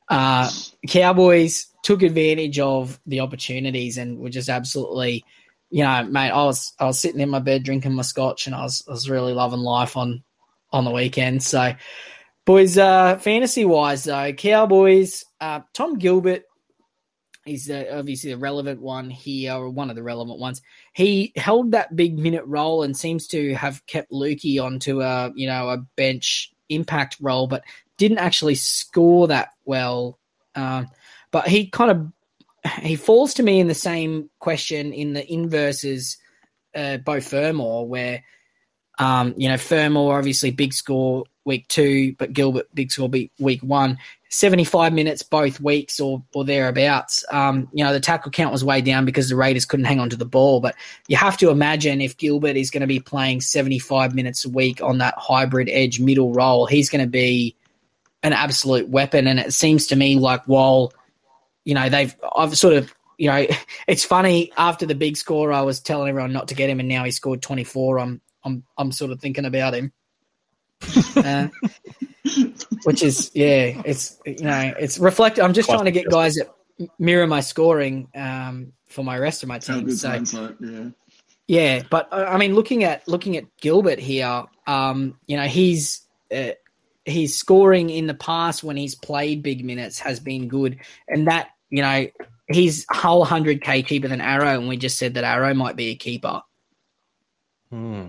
Uh, 0.08 0.50
Cowboys 0.88 1.66
took 1.82 2.02
advantage 2.02 2.58
of 2.58 3.00
the 3.06 3.20
opportunities 3.20 3.98
and 3.98 4.18
were 4.18 4.30
just 4.30 4.48
absolutely, 4.48 5.24
you 5.70 5.82
know, 5.82 6.04
mate. 6.04 6.30
I 6.30 6.44
was 6.44 6.72
I 6.78 6.84
was 6.84 6.98
sitting 6.98 7.20
in 7.20 7.30
my 7.30 7.40
bed 7.40 7.64
drinking 7.64 7.94
my 7.94 8.02
scotch 8.02 8.46
and 8.46 8.54
I 8.54 8.62
was 8.62 8.84
I 8.86 8.92
was 8.92 9.10
really 9.10 9.32
loving 9.32 9.60
life 9.60 9.96
on 9.96 10.22
on 10.72 10.84
the 10.84 10.92
weekend. 10.92 11.42
So, 11.42 11.72
boys, 12.46 12.78
uh, 12.78 13.18
fantasy 13.18 13.66
wise 13.66 14.04
though, 14.04 14.32
Cowboys, 14.32 15.24
uh, 15.40 15.60
Tom 15.74 15.98
Gilbert 15.98 16.44
is 17.44 17.70
uh, 17.70 17.84
obviously 17.92 18.30
the 18.30 18.38
relevant 18.38 18.80
one 18.80 19.10
here, 19.10 19.52
or 19.52 19.68
one 19.68 19.90
of 19.90 19.96
the 19.96 20.02
relevant 20.02 20.38
ones. 20.38 20.62
He 20.94 21.32
held 21.36 21.72
that 21.72 21.94
big 21.94 22.18
minute 22.18 22.44
role 22.46 22.82
and 22.82 22.96
seems 22.96 23.26
to 23.28 23.54
have 23.54 23.84
kept 23.86 24.10
Lukey 24.10 24.62
onto 24.62 25.02
a 25.02 25.32
you 25.34 25.46
know 25.46 25.68
a 25.68 25.78
bench 25.96 26.52
impact 26.68 27.18
role, 27.20 27.46
but 27.46 27.62
didn't 27.98 28.18
actually 28.18 28.54
score 28.54 29.28
that 29.28 29.50
well. 29.64 30.18
Um, 30.54 30.88
but 31.30 31.46
he 31.46 31.68
kind 31.68 31.90
of 31.90 32.72
he 32.80 32.96
falls 32.96 33.34
to 33.34 33.42
me 33.42 33.60
in 33.60 33.68
the 33.68 33.74
same 33.74 34.30
question 34.40 34.92
in 34.92 35.12
the 35.12 35.32
inverses, 35.32 36.16
uh, 36.74 36.96
Beau 36.98 37.20
Fermor, 37.20 37.84
where 37.84 38.24
um, 38.98 39.34
you 39.36 39.48
know 39.48 39.58
Fermor 39.58 40.18
obviously 40.18 40.50
big 40.50 40.72
score 40.72 41.26
week 41.46 41.68
two, 41.68 42.14
but 42.18 42.32
Gilbert 42.32 42.66
big 42.74 42.90
score 42.90 43.08
beat 43.08 43.32
week 43.38 43.62
one. 43.62 43.98
75 44.28 44.92
minutes 44.92 45.22
both 45.22 45.60
weeks 45.60 46.00
or 46.00 46.22
or 46.34 46.44
thereabouts. 46.44 47.24
Um, 47.30 47.68
you 47.72 47.84
know, 47.84 47.92
the 47.92 48.00
tackle 48.00 48.30
count 48.30 48.52
was 48.52 48.64
way 48.64 48.80
down 48.80 49.04
because 49.04 49.28
the 49.28 49.36
Raiders 49.36 49.64
couldn't 49.64 49.86
hang 49.86 50.00
on 50.00 50.10
to 50.10 50.16
the 50.16 50.26
ball. 50.26 50.60
But 50.60 50.74
you 51.08 51.16
have 51.16 51.36
to 51.38 51.50
imagine 51.50 52.00
if 52.00 52.16
Gilbert 52.16 52.56
is 52.56 52.70
going 52.70 52.82
to 52.82 52.86
be 52.86 53.00
playing 53.00 53.40
75 53.40 54.14
minutes 54.14 54.44
a 54.44 54.50
week 54.50 54.82
on 54.82 54.98
that 54.98 55.14
hybrid 55.16 55.68
edge 55.70 56.00
middle 56.00 56.32
role, 56.32 56.66
he's 56.66 56.90
going 56.90 57.04
to 57.04 57.10
be 57.10 57.56
an 58.22 58.32
absolute 58.32 58.88
weapon. 58.88 59.26
And 59.26 59.38
it 59.38 59.52
seems 59.52 59.86
to 59.88 59.96
me 59.96 60.18
like 60.18 60.44
while, 60.46 60.92
you 61.64 61.74
know, 61.74 61.88
they've, 61.88 62.14
I've 62.36 62.58
sort 62.58 62.74
of, 62.74 62.92
you 63.18 63.30
know, 63.30 63.46
it's 63.86 64.04
funny 64.04 64.52
after 64.56 64.86
the 64.86 64.94
big 64.94 65.16
score, 65.16 65.52
I 65.52 65.62
was 65.62 65.80
telling 65.80 66.08
everyone 66.08 66.32
not 66.32 66.48
to 66.48 66.54
get 66.54 66.68
him 66.68 66.80
and 66.80 66.88
now 66.88 67.04
he 67.04 67.10
scored 67.12 67.42
24. 67.42 68.00
I'm, 68.00 68.20
I'm, 68.44 68.64
I'm 68.76 68.92
sort 68.92 69.12
of 69.12 69.20
thinking 69.20 69.44
about 69.44 69.74
him. 69.74 69.92
Uh, 71.16 71.48
which 72.84 73.02
is 73.02 73.30
yeah, 73.34 73.80
it's 73.84 74.18
you 74.26 74.44
know 74.44 74.74
it's 74.78 74.98
reflect. 74.98 75.38
I'm 75.38 75.52
just 75.52 75.68
trying 75.68 75.86
to 75.86 75.90
get 75.90 76.08
guys 76.10 76.34
that 76.34 76.54
mirror 76.98 77.26
my 77.26 77.40
scoring 77.40 78.08
um, 78.14 78.72
for 78.86 79.04
my 79.04 79.18
rest 79.18 79.42
of 79.42 79.48
my 79.48 79.58
team. 79.58 79.84
good 79.84 79.98
So 79.98 80.54
yeah. 80.60 80.88
yeah, 81.48 81.82
but 81.90 82.12
uh, 82.12 82.26
I 82.28 82.36
mean, 82.36 82.54
looking 82.54 82.84
at 82.84 83.06
looking 83.08 83.36
at 83.36 83.44
Gilbert 83.58 83.98
here, 83.98 84.44
um, 84.66 85.18
you 85.26 85.36
know, 85.36 85.44
he's 85.44 86.02
uh, 86.34 86.50
his 87.04 87.36
scoring 87.36 87.90
in 87.90 88.06
the 88.06 88.14
past 88.14 88.62
when 88.62 88.76
he's 88.76 88.94
played 88.94 89.42
big 89.42 89.64
minutes 89.64 89.98
has 90.00 90.20
been 90.20 90.48
good, 90.48 90.78
and 91.08 91.28
that 91.28 91.50
you 91.70 91.82
know 91.82 92.06
he's 92.48 92.84
whole 92.90 93.24
hundred 93.24 93.62
k 93.62 93.82
cheaper 93.82 94.08
than 94.08 94.20
Arrow, 94.20 94.58
and 94.58 94.68
we 94.68 94.76
just 94.76 94.98
said 94.98 95.14
that 95.14 95.24
Arrow 95.24 95.54
might 95.54 95.76
be 95.76 95.88
a 95.88 95.94
keeper. 95.94 96.42
Hmm. 97.70 98.08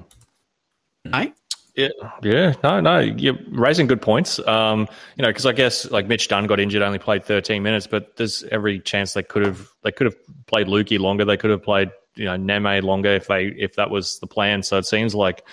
No, 1.05 1.31
Yeah, 1.77 1.89
yeah, 2.23 2.53
no, 2.63 2.81
no, 2.81 2.97
you're 2.97 3.37
raising 3.51 3.85
good 3.85 4.01
points. 4.01 4.39
Um, 4.47 4.87
you 5.15 5.21
know, 5.21 5.29
because 5.29 5.45
I 5.45 5.51
guess 5.51 5.89
like 5.91 6.07
Mitch 6.07 6.27
Dunn 6.27 6.47
got 6.47 6.59
injured, 6.59 6.81
only 6.81 6.97
played 6.97 7.23
13 7.23 7.61
minutes, 7.61 7.85
but 7.85 8.15
there's 8.15 8.43
every 8.45 8.79
chance 8.79 9.13
they 9.13 9.21
could 9.21 9.45
have 9.45 9.69
they 9.83 9.91
could 9.91 10.05
have 10.05 10.15
played 10.47 10.65
Lukey 10.65 10.97
longer. 10.97 11.23
They 11.23 11.37
could 11.37 11.51
have 11.51 11.61
played 11.61 11.91
you 12.15 12.25
know 12.25 12.35
Neme 12.35 12.81
longer 12.81 13.11
if 13.11 13.27
they 13.27 13.45
if 13.45 13.75
that 13.75 13.91
was 13.91 14.17
the 14.17 14.25
plan. 14.25 14.63
So 14.63 14.79
it 14.79 14.87
seems 14.87 15.13
like, 15.13 15.45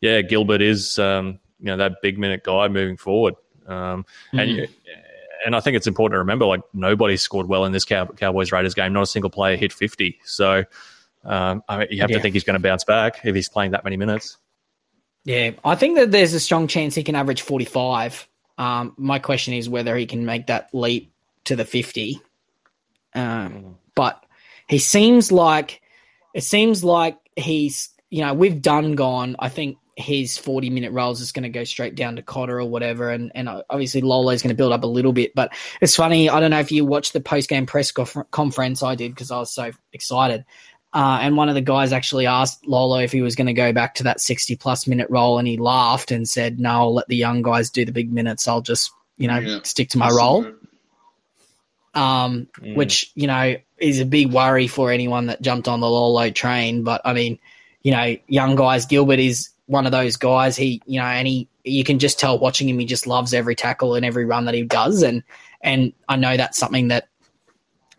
yeah, 0.00 0.20
Gilbert 0.20 0.62
is 0.62 0.98
um, 0.98 1.38
you 1.60 1.66
know 1.66 1.76
that 1.76 2.02
big 2.02 2.18
minute 2.18 2.42
guy 2.42 2.66
moving 2.66 2.96
forward. 2.96 3.36
Um, 3.68 4.04
mm. 4.32 4.42
and 4.42 4.50
you, 4.50 4.66
and 5.46 5.54
I 5.54 5.60
think 5.60 5.76
it's 5.76 5.86
important 5.86 6.14
to 6.14 6.18
remember 6.18 6.44
like 6.44 6.62
nobody 6.74 7.16
scored 7.16 7.46
well 7.46 7.64
in 7.64 7.70
this 7.70 7.84
Cow- 7.84 8.06
Cowboys 8.06 8.50
Raiders 8.50 8.74
game. 8.74 8.92
Not 8.92 9.02
a 9.02 9.06
single 9.06 9.30
player 9.30 9.56
hit 9.56 9.72
50. 9.72 10.18
So 10.24 10.64
um, 11.24 11.62
I 11.68 11.78
mean, 11.78 11.88
you 11.92 12.00
have 12.00 12.10
yeah. 12.10 12.16
to 12.16 12.22
think 12.22 12.32
he's 12.32 12.42
going 12.42 12.54
to 12.54 12.62
bounce 12.62 12.82
back 12.82 13.20
if 13.22 13.36
he's 13.36 13.48
playing 13.48 13.70
that 13.70 13.84
many 13.84 13.96
minutes. 13.96 14.38
Yeah, 15.28 15.50
I 15.62 15.74
think 15.74 15.98
that 15.98 16.10
there's 16.10 16.32
a 16.32 16.40
strong 16.40 16.68
chance 16.68 16.94
he 16.94 17.04
can 17.04 17.14
average 17.14 17.42
45. 17.42 18.26
Um, 18.56 18.94
my 18.96 19.18
question 19.18 19.52
is 19.52 19.68
whether 19.68 19.94
he 19.94 20.06
can 20.06 20.24
make 20.24 20.46
that 20.46 20.70
leap 20.72 21.12
to 21.44 21.54
the 21.54 21.66
50. 21.66 22.18
Um, 23.14 23.76
but 23.94 24.24
he 24.70 24.78
seems 24.78 25.30
like 25.30 25.82
it 26.32 26.44
seems 26.44 26.82
like 26.82 27.18
he's 27.36 27.90
you 28.08 28.24
know 28.24 28.32
we've 28.32 28.62
done 28.62 28.94
gone. 28.94 29.36
I 29.38 29.50
think 29.50 29.76
his 29.96 30.38
40 30.38 30.70
minute 30.70 30.92
roles 30.92 31.20
is 31.20 31.32
going 31.32 31.42
to 31.42 31.50
go 31.50 31.64
straight 31.64 31.94
down 31.94 32.16
to 32.16 32.22
Cotter 32.22 32.58
or 32.58 32.64
whatever, 32.64 33.10
and 33.10 33.30
and 33.34 33.50
obviously 33.68 34.00
Lolo 34.00 34.30
is 34.30 34.40
going 34.40 34.56
to 34.56 34.56
build 34.56 34.72
up 34.72 34.82
a 34.82 34.86
little 34.86 35.12
bit. 35.12 35.34
But 35.34 35.52
it's 35.82 35.94
funny. 35.94 36.30
I 36.30 36.40
don't 36.40 36.52
know 36.52 36.60
if 36.60 36.72
you 36.72 36.86
watched 36.86 37.12
the 37.12 37.20
post 37.20 37.50
game 37.50 37.66
press 37.66 37.92
conference. 37.92 38.82
I 38.82 38.94
did 38.94 39.14
because 39.14 39.30
I 39.30 39.40
was 39.40 39.52
so 39.52 39.72
excited. 39.92 40.46
Uh, 40.98 41.20
and 41.20 41.36
one 41.36 41.48
of 41.48 41.54
the 41.54 41.60
guys 41.60 41.92
actually 41.92 42.26
asked 42.26 42.66
Lolo 42.66 42.98
if 42.98 43.12
he 43.12 43.22
was 43.22 43.36
going 43.36 43.46
to 43.46 43.52
go 43.52 43.72
back 43.72 43.94
to 43.94 44.02
that 44.02 44.20
60 44.20 44.56
plus 44.56 44.88
minute 44.88 45.08
role, 45.08 45.38
and 45.38 45.46
he 45.46 45.56
laughed 45.56 46.10
and 46.10 46.28
said, 46.28 46.58
No, 46.58 46.70
I'll 46.70 46.94
let 46.94 47.06
the 47.06 47.14
young 47.14 47.40
guys 47.40 47.70
do 47.70 47.84
the 47.84 47.92
big 47.92 48.12
minutes. 48.12 48.48
I'll 48.48 48.62
just, 48.62 48.90
you 49.16 49.28
know, 49.28 49.38
yeah, 49.38 49.60
stick 49.62 49.90
to 49.90 49.98
my 49.98 50.10
role. 50.10 50.44
Um, 51.94 52.48
mm. 52.60 52.74
Which, 52.74 53.12
you 53.14 53.28
know, 53.28 53.54
is 53.78 54.00
a 54.00 54.04
big 54.04 54.32
worry 54.32 54.66
for 54.66 54.90
anyone 54.90 55.26
that 55.26 55.40
jumped 55.40 55.68
on 55.68 55.78
the 55.78 55.88
Lolo 55.88 56.30
train. 56.30 56.82
But 56.82 57.00
I 57.04 57.12
mean, 57.12 57.38
you 57.84 57.92
know, 57.92 58.16
young 58.26 58.56
guys, 58.56 58.84
Gilbert 58.84 59.20
is 59.20 59.50
one 59.66 59.86
of 59.86 59.92
those 59.92 60.16
guys. 60.16 60.56
He, 60.56 60.82
you 60.84 60.98
know, 60.98 61.06
and 61.06 61.28
he, 61.28 61.46
you 61.62 61.84
can 61.84 62.00
just 62.00 62.18
tell 62.18 62.40
watching 62.40 62.68
him, 62.68 62.76
he 62.80 62.86
just 62.86 63.06
loves 63.06 63.32
every 63.32 63.54
tackle 63.54 63.94
and 63.94 64.04
every 64.04 64.24
run 64.24 64.46
that 64.46 64.54
he 64.54 64.64
does. 64.64 65.04
And, 65.04 65.22
and 65.60 65.92
I 66.08 66.16
know 66.16 66.36
that's 66.36 66.58
something 66.58 66.88
that 66.88 67.06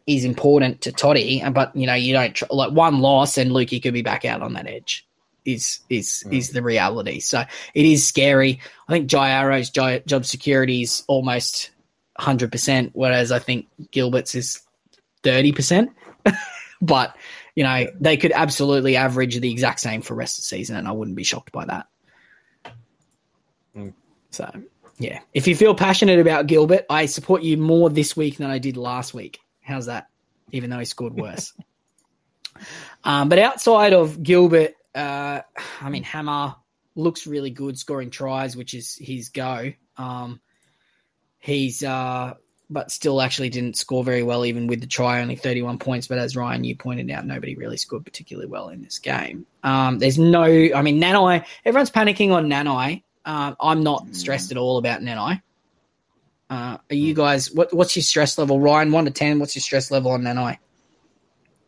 is 0.09 0.25
important 0.25 0.81
to 0.81 0.91
Toddy, 0.91 1.43
but 1.51 1.75
you 1.75 1.85
know 1.85 1.93
you 1.93 2.13
don't 2.13 2.33
tr- 2.33 2.45
like 2.49 2.71
one 2.71 2.99
loss 2.99 3.37
and 3.37 3.51
Lukey 3.51 3.81
could 3.81 3.93
be 3.93 4.01
back 4.01 4.25
out 4.25 4.41
on 4.41 4.53
that 4.53 4.67
edge. 4.67 5.07
Is 5.45 5.79
is 5.89 6.23
mm. 6.27 6.35
is 6.35 6.49
the 6.49 6.63
reality? 6.63 7.19
So 7.19 7.43
it 7.73 7.85
is 7.85 8.07
scary. 8.07 8.59
I 8.87 8.91
think 8.91 9.07
Jai 9.07 9.29
Arrow's 9.29 9.69
job 9.69 10.25
security 10.25 10.81
is 10.81 11.03
almost 11.07 11.69
hundred 12.17 12.51
percent, 12.51 12.89
whereas 12.93 13.31
I 13.31 13.37
think 13.37 13.67
Gilbert's 13.91 14.33
is 14.33 14.61
thirty 15.21 15.51
percent. 15.51 15.91
but 16.81 17.15
you 17.55 17.63
know 17.63 17.85
they 17.99 18.17
could 18.17 18.31
absolutely 18.31 18.95
average 18.95 19.39
the 19.39 19.51
exact 19.51 19.79
same 19.79 20.01
for 20.01 20.15
rest 20.15 20.39
of 20.39 20.41
the 20.41 20.47
season, 20.47 20.75
and 20.75 20.87
I 20.87 20.91
wouldn't 20.91 21.17
be 21.17 21.23
shocked 21.23 21.51
by 21.51 21.65
that. 21.65 21.85
Mm. 23.77 23.93
So 24.31 24.51
yeah, 24.97 25.19
if 25.35 25.47
you 25.47 25.55
feel 25.55 25.75
passionate 25.75 26.19
about 26.19 26.47
Gilbert, 26.47 26.85
I 26.89 27.05
support 27.05 27.43
you 27.43 27.57
more 27.57 27.91
this 27.91 28.17
week 28.17 28.37
than 28.37 28.49
I 28.49 28.57
did 28.57 28.75
last 28.75 29.13
week. 29.13 29.39
How's 29.69 29.85
that? 29.85 30.07
Even 30.51 30.69
though 30.69 30.79
he 30.79 30.85
scored 30.85 31.13
worse. 31.13 31.53
um, 33.03 33.29
but 33.29 33.39
outside 33.39 33.93
of 33.93 34.21
Gilbert, 34.21 34.73
uh, 34.95 35.41
I 35.81 35.89
mean, 35.89 36.03
Hammer 36.03 36.55
looks 36.95 37.27
really 37.27 37.51
good 37.51 37.77
scoring 37.77 38.09
tries, 38.09 38.57
which 38.57 38.73
is 38.73 38.95
his 38.95 39.29
go. 39.29 39.71
Um, 39.95 40.41
he's, 41.37 41.83
uh, 41.83 42.33
but 42.69 42.91
still 42.91 43.21
actually 43.21 43.49
didn't 43.49 43.77
score 43.77 44.03
very 44.03 44.23
well, 44.23 44.45
even 44.45 44.67
with 44.67 44.81
the 44.81 44.87
try, 44.87 45.21
only 45.21 45.35
31 45.35 45.77
points. 45.77 46.07
But 46.07 46.17
as 46.17 46.35
Ryan, 46.35 46.63
you 46.63 46.75
pointed 46.75 47.09
out, 47.11 47.25
nobody 47.25 47.55
really 47.55 47.77
scored 47.77 48.05
particularly 48.05 48.49
well 48.49 48.69
in 48.69 48.81
this 48.81 48.97
game. 48.97 49.45
Um, 49.63 49.99
there's 49.99 50.17
no, 50.17 50.43
I 50.43 50.81
mean, 50.81 50.99
Nanai, 50.99 51.45
everyone's 51.63 51.91
panicking 51.91 52.31
on 52.31 52.47
Nanai. 52.47 53.03
Uh, 53.23 53.53
I'm 53.59 53.83
not 53.83 54.15
stressed 54.15 54.51
at 54.51 54.57
all 54.57 54.77
about 54.77 55.01
Nanai. 55.01 55.41
Uh, 56.49 56.77
are 56.89 56.95
you 56.95 57.13
guys? 57.13 57.51
What, 57.51 57.73
what's 57.73 57.95
your 57.95 58.03
stress 58.03 58.37
level, 58.37 58.59
Ryan? 58.59 58.91
One 58.91 59.05
to 59.05 59.11
ten. 59.11 59.39
What's 59.39 59.55
your 59.55 59.61
stress 59.61 59.91
level 59.91 60.11
on 60.11 60.23
Nanai? 60.23 60.57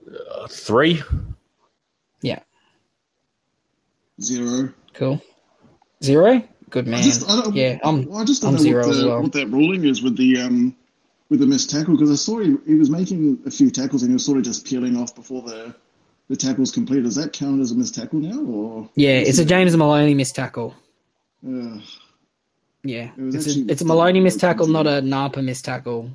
Uh, 0.10 0.48
three. 0.48 1.02
Yeah. 2.22 2.40
Zero. 4.22 4.74
Cool. 4.94 5.22
Zero. 6.04 6.44
Good 6.70 6.88
man. 6.88 7.00
I 7.00 7.04
just, 7.04 7.30
I 7.30 7.50
yeah, 7.54 7.80
I'm. 7.84 8.14
I 8.16 8.24
just 8.24 8.42
don't 8.42 8.52
I'm 8.52 8.56
know 8.56 8.62
zero 8.64 8.88
what, 8.88 8.96
the, 8.96 9.08
well. 9.08 9.22
what 9.24 9.34
that 9.34 9.48
ruling 9.48 9.86
is 9.86 10.02
with 10.02 10.16
the 10.18 10.38
um 10.38 10.76
with 11.30 11.42
the 11.42 11.46
missed 11.46 11.70
tackle 11.70 11.96
because 11.96 12.10
I 12.10 12.16
saw 12.16 12.40
he, 12.40 12.56
he 12.66 12.76
was 12.76 12.90
making 12.90 13.40
a 13.46 13.52
few 13.52 13.70
tackles 13.70 14.04
and 14.04 14.12
he 14.12 14.14
was 14.14 14.26
sort 14.26 14.38
of 14.38 14.46
just 14.46 14.66
peeling 14.66 14.96
off 14.98 15.14
before 15.14 15.42
the 15.42 15.76
the 16.30 16.38
tackle's 16.38 16.72
complete. 16.72 17.04
Does 17.04 17.16
that 17.16 17.34
count 17.34 17.60
as 17.62 17.72
a 17.72 17.76
missed 17.76 17.96
tackle 17.96 18.20
now, 18.20 18.40
or? 18.40 18.90
Yeah, 18.96 19.18
it's 19.18 19.38
a 19.38 19.46
James 19.46 19.76
Maloney 19.76 20.14
missed 20.14 20.36
tackle. 20.36 20.74
Uh, 21.46 21.80
yeah, 22.84 23.12
it 23.18 23.36
it's 23.36 23.48
a, 23.48 23.72
it's 23.72 23.82
a 23.82 23.86
Maloney 23.86 24.20
missed 24.20 24.40
tackle, 24.40 24.68
not 24.68 24.88
a 24.88 25.02
Napa 25.02 25.42
missed 25.42 25.66
tackle. 25.66 26.12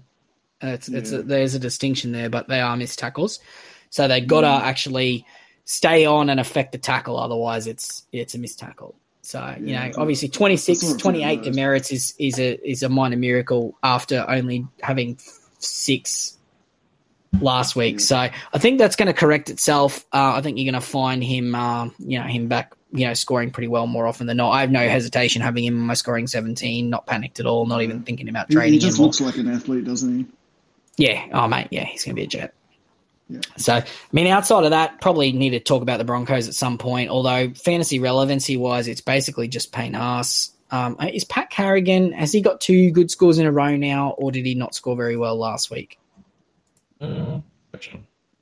Uh, 0.63 0.69
it's 0.69 0.89
yeah. 0.89 0.99
it's 0.99 1.13
a, 1.13 1.23
there's 1.23 1.55
a 1.55 1.59
distinction 1.59 2.13
there, 2.13 2.31
but 2.31 2.49
they 2.49 2.61
are 2.61 2.77
missed 2.77 2.99
tackles, 2.99 3.41
so 3.91 4.09
they 4.09 4.21
got 4.21 4.41
to 4.43 4.47
mm. 4.47 4.61
actually 4.63 5.27
stay 5.65 6.07
on 6.07 6.31
and 6.31 6.41
affect 6.41 6.73
the 6.73 6.79
tackle. 6.79 7.19
Otherwise, 7.19 7.67
it's 7.67 8.05
it's 8.13 8.35
a 8.35 8.39
missed 8.39 8.59
tackle. 8.59 8.95
So 9.23 9.41
yeah, 9.41 9.87
you 9.87 9.91
know, 9.91 9.99
obviously 9.99 10.29
26, 10.29 10.95
28 10.95 11.43
demerits 11.43 11.91
is 11.91 12.15
is 12.19 12.39
a 12.39 12.69
is 12.69 12.83
a 12.85 12.89
minor 12.89 13.17
miracle 13.17 13.77
after 13.83 14.25
only 14.29 14.67
having 14.81 15.19
six 15.59 16.37
last 17.41 17.75
week. 17.75 17.99
So 17.99 18.17
I 18.17 18.59
think 18.59 18.79
that's 18.79 18.95
going 18.95 19.09
to 19.09 19.13
correct 19.13 19.51
itself. 19.51 20.07
Uh, 20.13 20.35
I 20.35 20.43
think 20.43 20.59
you're 20.59 20.71
going 20.71 20.81
to 20.81 20.87
find 20.87 21.23
him, 21.23 21.55
uh, 21.55 21.87
you 21.99 22.21
know, 22.21 22.25
him 22.25 22.47
back 22.47 22.76
you 22.93 23.07
know, 23.07 23.15
scoring 23.15 23.51
pretty 23.51 23.69
well 23.69 23.87
more 23.87 24.07
often 24.07 24.27
than 24.27 24.37
not. 24.37 24.51
I 24.51 24.61
have 24.61 24.71
no 24.71 24.89
hesitation 24.89 25.43
having 25.43 25.65
him 25.65 25.79
on 25.79 25.87
my 25.87 25.95
scoring 25.95 26.27
17, 26.27 26.89
not 26.89 27.07
panicked 27.07 27.41
at 27.41 27.47
all, 27.47 27.67
not 27.67 27.83
even 27.83 28.03
thinking 28.03 28.29
about 28.29 28.51
trading 28.51 28.75
He 28.75 28.79
just 28.79 28.99
him 28.99 29.05
looks 29.05 29.21
like 29.21 29.37
an 29.37 29.49
athlete, 29.49 29.85
doesn't 29.85 30.19
he? 30.19 30.27
Yeah. 30.97 31.27
Oh, 31.33 31.49
mate. 31.49 31.69
Yeah, 31.71 31.85
he's 31.85 32.05
going 32.05 32.15
to 32.15 32.21
be 32.21 32.25
a 32.25 32.29
jet. 32.29 32.55
Yeah. 33.29 33.41
So, 33.57 33.75
I 33.75 33.85
mean, 34.13 34.29
outside 34.29 34.65
of 34.65 34.71
that, 34.71 35.01
probably 35.01 35.33
need 35.33 35.51
to 35.51 35.61
talk 35.61 35.83
about 35.83 35.99
the 35.99 36.05
Broncos 36.05 36.49
at 36.49 36.55
some 36.55 36.79
point. 36.79 37.11
Although 37.11 37.53
fantasy 37.55 37.99
relevancy 37.99 38.57
wise, 38.57 38.89
it's 38.89 39.01
basically 39.01 39.49
just 39.49 39.73
Payne 39.73 39.95
Haas. 39.95 40.53
Um, 40.71 40.97
is 41.01 41.25
Pat 41.25 41.51
Carrigan 41.51 42.11
has 42.13 42.33
he 42.33 42.41
got 42.41 42.61
two 42.61 42.91
good 42.91 43.11
scores 43.11 43.39
in 43.39 43.47
a 43.47 43.53
row 43.53 43.77
now, 43.77 44.11
or 44.19 44.33
did 44.33 44.45
he 44.45 44.57
not 44.57 44.75
score 44.75 44.97
very 44.97 45.17
well 45.17 45.37
last 45.37 45.71
week? 45.71 45.99
Uh, 47.01 47.39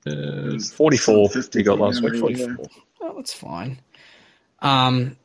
uh, 0.07 0.59
Forty-four. 0.59 1.28
He 1.53 1.62
got 1.62 1.78
last 1.78 2.03
week. 2.03 2.16
Forty-four. 2.16 2.66
Oh, 3.03 3.14
that's 3.16 3.34
fine. 3.34 3.78
Um, 4.64 5.16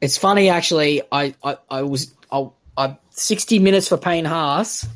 it's 0.00 0.18
funny 0.18 0.50
actually. 0.50 1.02
I 1.10 1.34
I, 1.42 1.56
I 1.70 1.82
was 1.82 2.12
I, 2.30 2.50
I, 2.76 2.98
sixty 3.10 3.58
minutes 3.58 3.88
for 3.88 3.96
Payne 3.96 4.26
Haas 4.26 4.86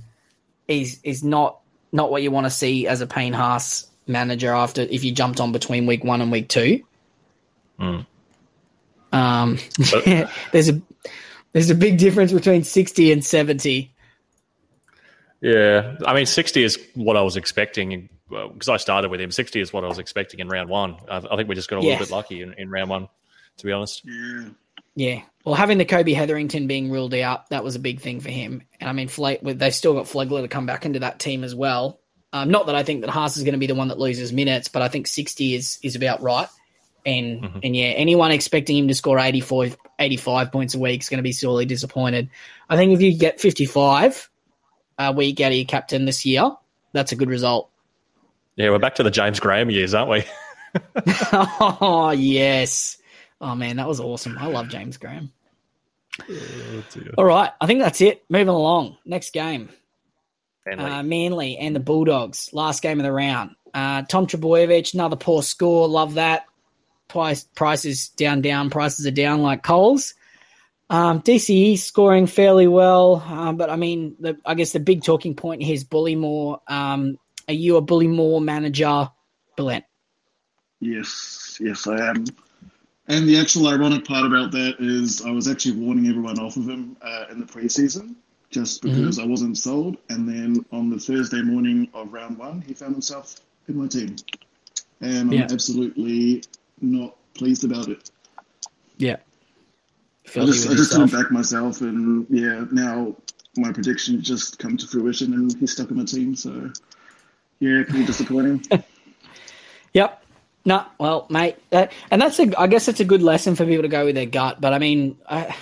is 0.69 1.01
is 1.05 1.25
not 1.25 1.61
not 1.93 2.11
what 2.11 2.23
you 2.23 2.31
want 2.31 2.47
to 2.47 2.51
see 2.51 2.87
as 2.87 3.01
a 3.01 3.07
Payne 3.07 3.33
Haas 3.33 3.89
manager 4.07 4.53
after 4.53 4.83
if 4.83 5.05
you 5.05 5.13
jumped 5.13 5.41
on 5.41 5.53
between 5.53 5.87
week 5.87 6.05
one 6.05 6.21
and 6.21 6.31
week 6.31 6.49
two. 6.49 6.83
Mm. 7.79 8.07
Um, 9.13 9.59
there's 10.53 10.69
a 10.69 10.83
there's 11.53 11.71
a 11.71 11.75
big 11.75 11.99
difference 11.99 12.33
between 12.33 12.65
sixty 12.65 13.13
and 13.13 13.25
seventy. 13.25 13.95
Yeah, 15.41 15.97
I 16.07 16.15
mean, 16.15 16.27
sixty 16.27 16.65
is 16.65 16.79
what 16.95 17.17
I 17.17 17.23
was 17.23 17.37
expecting 17.37 18.09
because 18.53 18.69
I 18.69 18.77
started 18.77 19.11
with 19.11 19.21
him. 19.21 19.31
Sixty 19.31 19.61
is 19.61 19.73
what 19.73 19.85
I 19.85 19.89
was 19.89 19.99
expecting 19.99 20.41
in 20.41 20.49
round 20.49 20.69
one. 20.69 20.97
I, 21.11 21.19
I 21.19 21.37
think 21.37 21.49
we 21.49 21.55
just 21.55 21.69
got 21.69 21.77
a 21.77 21.81
little 21.81 21.99
bit 21.99 22.11
lucky 22.11 22.43
in, 22.43 22.55
in 22.55 22.71
round 22.71 22.91
one, 22.91 23.09
to 23.59 23.67
be 23.67 23.73
honest. 23.73 24.03
Yeah. 24.95 25.23
Well, 25.45 25.55
having 25.55 25.79
the 25.79 25.85
Kobe 25.85 26.13
Hetherington 26.13 26.67
being 26.67 26.91
ruled 26.91 27.15
out, 27.15 27.49
that 27.51 27.65
was 27.65 27.75
a 27.75 27.81
big 27.81 28.01
thing 28.01 28.21
for 28.21 28.31
him. 28.31 28.63
And 28.81 28.89
I 28.89 28.93
mean, 28.93 29.09
they've 29.43 29.75
still 29.75 29.95
got 29.95 30.07
Flegler 30.07 30.43
to 30.43 30.49
come 30.49 30.67
back 30.67 30.85
into 30.85 31.01
that 31.01 31.19
team 31.19 31.45
as 31.45 31.55
well. 31.55 32.01
Um, 32.33 32.51
not 32.51 32.67
that 32.67 32.75
I 32.75 32.83
think 32.83 33.03
that 33.03 33.11
Haas 33.11 33.37
is 33.37 33.43
going 33.43 33.55
to 33.55 33.59
be 33.59 33.67
the 33.67 33.75
one 33.75 33.89
that 33.89 33.99
loses 33.99 34.33
minutes, 34.33 34.69
but 34.69 34.83
I 34.83 34.89
think 34.89 35.07
60 35.07 35.55
is 35.55 35.79
is 35.83 35.97
about 35.97 36.23
right. 36.23 36.49
And 37.05 37.43
mm-hmm. 37.43 37.59
and 37.63 37.77
yeah, 37.77 37.89
anyone 37.89 38.31
expecting 38.31 38.79
him 38.79 38.89
to 38.89 38.95
score 38.95 39.19
84, 39.19 39.69
85 39.99 40.53
points 40.53 40.75
a 40.75 40.79
week 40.79 41.03
is 41.03 41.09
going 41.09 41.19
to 41.19 41.23
be 41.23 41.33
sorely 41.33 41.67
disappointed. 41.67 42.31
I 42.71 42.77
think 42.77 42.93
if 42.93 43.03
you 43.03 43.19
get 43.19 43.41
55 43.41 44.31
a 44.99 45.03
uh, 45.03 45.13
week 45.13 45.41
out 45.41 45.51
of 45.51 45.57
your 45.57 45.67
captain 45.67 46.05
this 46.05 46.25
year, 46.25 46.51
that's 46.93 47.13
a 47.13 47.17
good 47.17 47.29
result. 47.29 47.71
Yeah, 48.57 48.71
we're 48.71 48.79
back 48.79 48.97
to 48.97 49.03
the 49.03 49.11
James 49.11 49.41
Graham 49.41 49.71
years, 49.71 49.95
aren't 49.95 50.11
we? 50.11 50.25
oh 51.41 52.13
yes. 52.17 52.99
Oh 53.41 53.55
man, 53.55 53.77
that 53.77 53.89
was 53.89 54.01
awesome. 54.01 54.37
I 54.39 54.47
love 54.47 54.69
James 54.69 54.97
Graham. 54.97 55.33
Oh, 56.29 56.83
All 57.19 57.25
right, 57.25 57.51
I 57.61 57.67
think 57.67 57.81
that's 57.81 58.01
it. 58.01 58.23
Moving 58.29 58.49
along. 58.49 58.99
Next 59.05 59.33
game. 59.33 59.71
Manly. 60.67 60.85
Uh, 60.85 61.03
Manly 61.03 61.57
and 61.57 61.75
the 61.75 61.81
Bulldogs. 61.81 62.51
Last 62.53 62.83
game 62.83 63.01
of 63.01 63.05
the 63.05 63.13
round. 63.13 63.57
Uh, 63.75 64.03
Tom 64.03 64.27
Trbojevic, 64.27 64.95
another 64.95 65.17
poor 65.17 65.43
score. 65.43 65.89
Love 65.89 66.15
that. 66.15 66.45
price 67.09 67.45
prices 67.55 68.09
down, 68.11 68.43
down, 68.43 68.71
prices 68.71 69.07
are 69.07 69.11
down 69.11 69.43
like 69.43 69.63
coals. 69.63 70.15
Um, 70.91 71.23
DCE 71.23 71.79
scoring 71.79 72.27
fairly 72.27 72.67
well, 72.69 73.17
um, 73.27 73.57
but 73.57 73.71
I 73.71 73.77
mean, 73.77 74.15
the, 74.21 74.37
I 74.45 74.55
guess 74.55 74.73
the 74.73 74.81
big 74.81 75.03
talking 75.03 75.35
point 75.35 75.63
here 75.63 75.75
is 75.75 75.85
Bullemor. 75.85 76.61
Um, 76.71 77.19
are 77.49 77.55
you 77.55 77.77
a 77.77 77.83
Bullemor 77.83 78.43
manager, 78.43 79.11
Belen? 79.57 79.83
Yes, 80.81 81.59
yes, 81.61 81.87
I 81.87 82.11
am. 82.11 82.25
And 83.09 83.29
the 83.29 83.39
actual 83.39 83.69
ironic 83.69 84.05
part 84.05 84.27
about 84.27 84.53
that 84.53 84.77
is 84.79 85.23
I 85.23 85.31
was 85.31 85.49
actually 85.49 85.77
warning 85.77 86.07
everyone 86.07 86.39
off 86.39 86.57
of 86.57 86.69
him 86.69 86.97
uh, 87.03 87.27
in 87.31 87.41
the 87.41 87.47
preseason 87.47 88.17
just 88.51 88.83
mm-hmm. 88.83 88.97
because 88.97 89.19
mm-hmm. 89.19 89.29
I 89.29 89.31
wasn't 89.31 89.59
sold. 89.59 89.97
And 90.09 90.29
then 90.29 90.65
on 90.73 90.91
the 90.91 90.99
Thursday 90.99 91.43
morning 91.43 91.89
of 91.95 92.13
round 92.13 92.39
one, 92.39 92.61
he 92.63 92.75
found 92.75 92.93
himself 92.93 93.41
in 93.69 93.77
my 93.77 93.87
team. 93.87 94.17
And 95.01 95.33
I'm 95.33 95.43
absolutely 95.43 96.45
not 96.81 97.17
pleased 97.35 97.65
about 97.65 97.89
it. 97.89 98.11
Yeah. 98.99 99.17
I 100.37 100.47
just, 100.47 100.71
I 100.71 100.75
just 100.75 100.93
couldn't 100.93 101.13
back 101.13 101.31
myself, 101.31 101.81
and 101.81 102.27
yeah, 102.31 102.65
now 102.71 103.15
my 103.57 103.73
prediction 103.73 104.23
just 104.23 104.59
come 104.59 104.77
to 104.77 104.87
fruition, 104.87 105.35
and 105.35 105.55
he's 105.59 105.73
stuck 105.73 105.91
in 105.91 105.97
my 105.97 106.05
team. 106.05 106.35
So 106.35 106.71
yeah, 107.63 107.85
pretty 107.85 108.05
disappointing. 108.05 108.65
yep. 109.95 110.21
No, 110.65 110.85
well, 110.99 111.29
mate, 111.31 111.57
that, 111.71 111.93
and 112.11 112.21
that's 112.21 112.41
a. 112.41 112.61
I 112.61 112.67
guess 112.67 112.89
it's 112.89 112.99
a 112.99 113.05
good 113.05 113.23
lesson 113.23 113.55
for 113.55 113.65
people 113.65 113.83
to 113.83 113.89
go 113.89 114.05
with 114.05 114.17
their 114.17 114.27
gut. 114.27 114.61
But 114.61 114.73
I 114.73 114.81
mean, 114.81 115.17
I, 115.29 115.55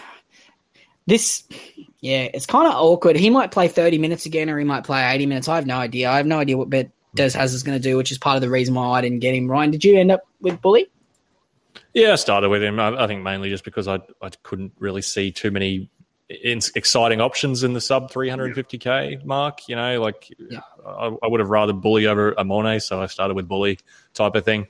this, 1.07 1.45
yeah, 2.01 2.29
it's 2.33 2.47
kind 2.47 2.67
of 2.67 2.73
awkward. 2.73 3.17
He 3.17 3.29
might 3.29 3.51
play 3.51 3.69
thirty 3.69 3.99
minutes 3.99 4.25
again, 4.25 4.49
or 4.49 4.59
he 4.59 4.65
might 4.65 4.85
play 4.85 5.03
eighty 5.13 5.27
minutes. 5.27 5.47
I 5.47 5.57
have 5.57 5.67
no 5.67 5.77
idea. 5.77 6.11
I 6.11 6.17
have 6.17 6.27
no 6.27 6.39
idea 6.39 6.57
what 6.57 6.71
bet 6.71 6.91
Des 7.15 7.31
Hasler's 7.31 7.63
going 7.63 7.77
to 7.79 7.83
do, 7.83 7.99
which 7.99 8.11
is 8.11 8.17
part 8.17 8.37
of 8.37 8.41
the 8.41 8.51
reason 8.51 8.75
why 8.75 8.99
I 8.99 9.03
didn't 9.03 9.19
get 9.19 9.35
him. 9.35 9.51
Ryan, 9.51 9.71
did 9.71 9.85
you 9.85 9.99
end 9.99 10.11
up 10.11 10.23
with 10.41 10.61
Bully? 10.63 10.87
Yeah, 11.93 12.13
I 12.13 12.17
started 12.17 12.49
with 12.49 12.63
him. 12.63 12.81
I, 12.81 13.05
I 13.05 13.07
think 13.07 13.23
mainly 13.23 13.51
just 13.51 13.65
because 13.65 13.89
I 13.89 14.01
I 14.23 14.31
couldn't 14.43 14.73
really 14.79 15.03
see 15.03 15.33
too 15.33 15.51
many 15.51 15.91
exciting 16.31 17.21
options 17.21 17.65
in 17.65 17.73
the 17.73 17.81
sub 17.81 18.11
350k 18.11 19.25
mark. 19.25 19.69
You 19.69 19.77
know, 19.77 20.01
like 20.01 20.33
yeah. 20.39 20.61
I, 20.87 21.17
I, 21.23 21.27
would 21.27 21.41
have 21.41 21.51
rather 21.51 21.73
bully 21.73 22.07
over 22.07 22.33
a 22.33 22.37
Amone, 22.37 22.81
so 22.81 23.03
I 23.03 23.07
started 23.07 23.35
with 23.35 23.49
bully 23.49 23.79
type 24.15 24.35
of 24.35 24.45
thing. 24.45 24.69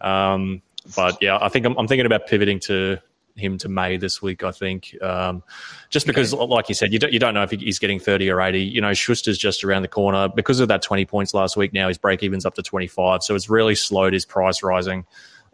Um, 0.00 0.62
but 0.96 1.18
yeah, 1.20 1.38
I 1.40 1.48
think 1.48 1.66
I'm, 1.66 1.76
I'm, 1.78 1.86
thinking 1.86 2.06
about 2.06 2.26
pivoting 2.26 2.58
to 2.60 2.98
him 3.36 3.58
to 3.58 3.68
May 3.68 3.96
this 3.98 4.20
week. 4.20 4.42
I 4.42 4.50
think 4.50 4.96
um, 5.02 5.42
just 5.90 6.06
because, 6.06 6.34
okay. 6.34 6.44
like 6.44 6.68
you 6.68 6.74
said, 6.74 6.92
you 6.92 6.98
don't 6.98 7.12
you 7.12 7.18
don't 7.18 7.34
know 7.34 7.42
if 7.42 7.50
he's 7.50 7.78
getting 7.78 8.00
30 8.00 8.30
or 8.30 8.40
80. 8.40 8.60
You 8.60 8.80
know, 8.80 8.92
Schuster's 8.92 9.38
just 9.38 9.64
around 9.64 9.82
the 9.82 9.88
corner 9.88 10.28
because 10.28 10.60
of 10.60 10.68
that 10.68 10.82
20 10.82 11.04
points 11.04 11.34
last 11.34 11.56
week. 11.56 11.72
Now 11.72 11.88
his 11.88 11.98
break 11.98 12.22
even's 12.22 12.46
up 12.46 12.54
to 12.54 12.62
25, 12.62 13.22
so 13.22 13.34
it's 13.34 13.48
really 13.48 13.74
slowed 13.74 14.12
his 14.12 14.24
price 14.24 14.62
rising. 14.62 15.04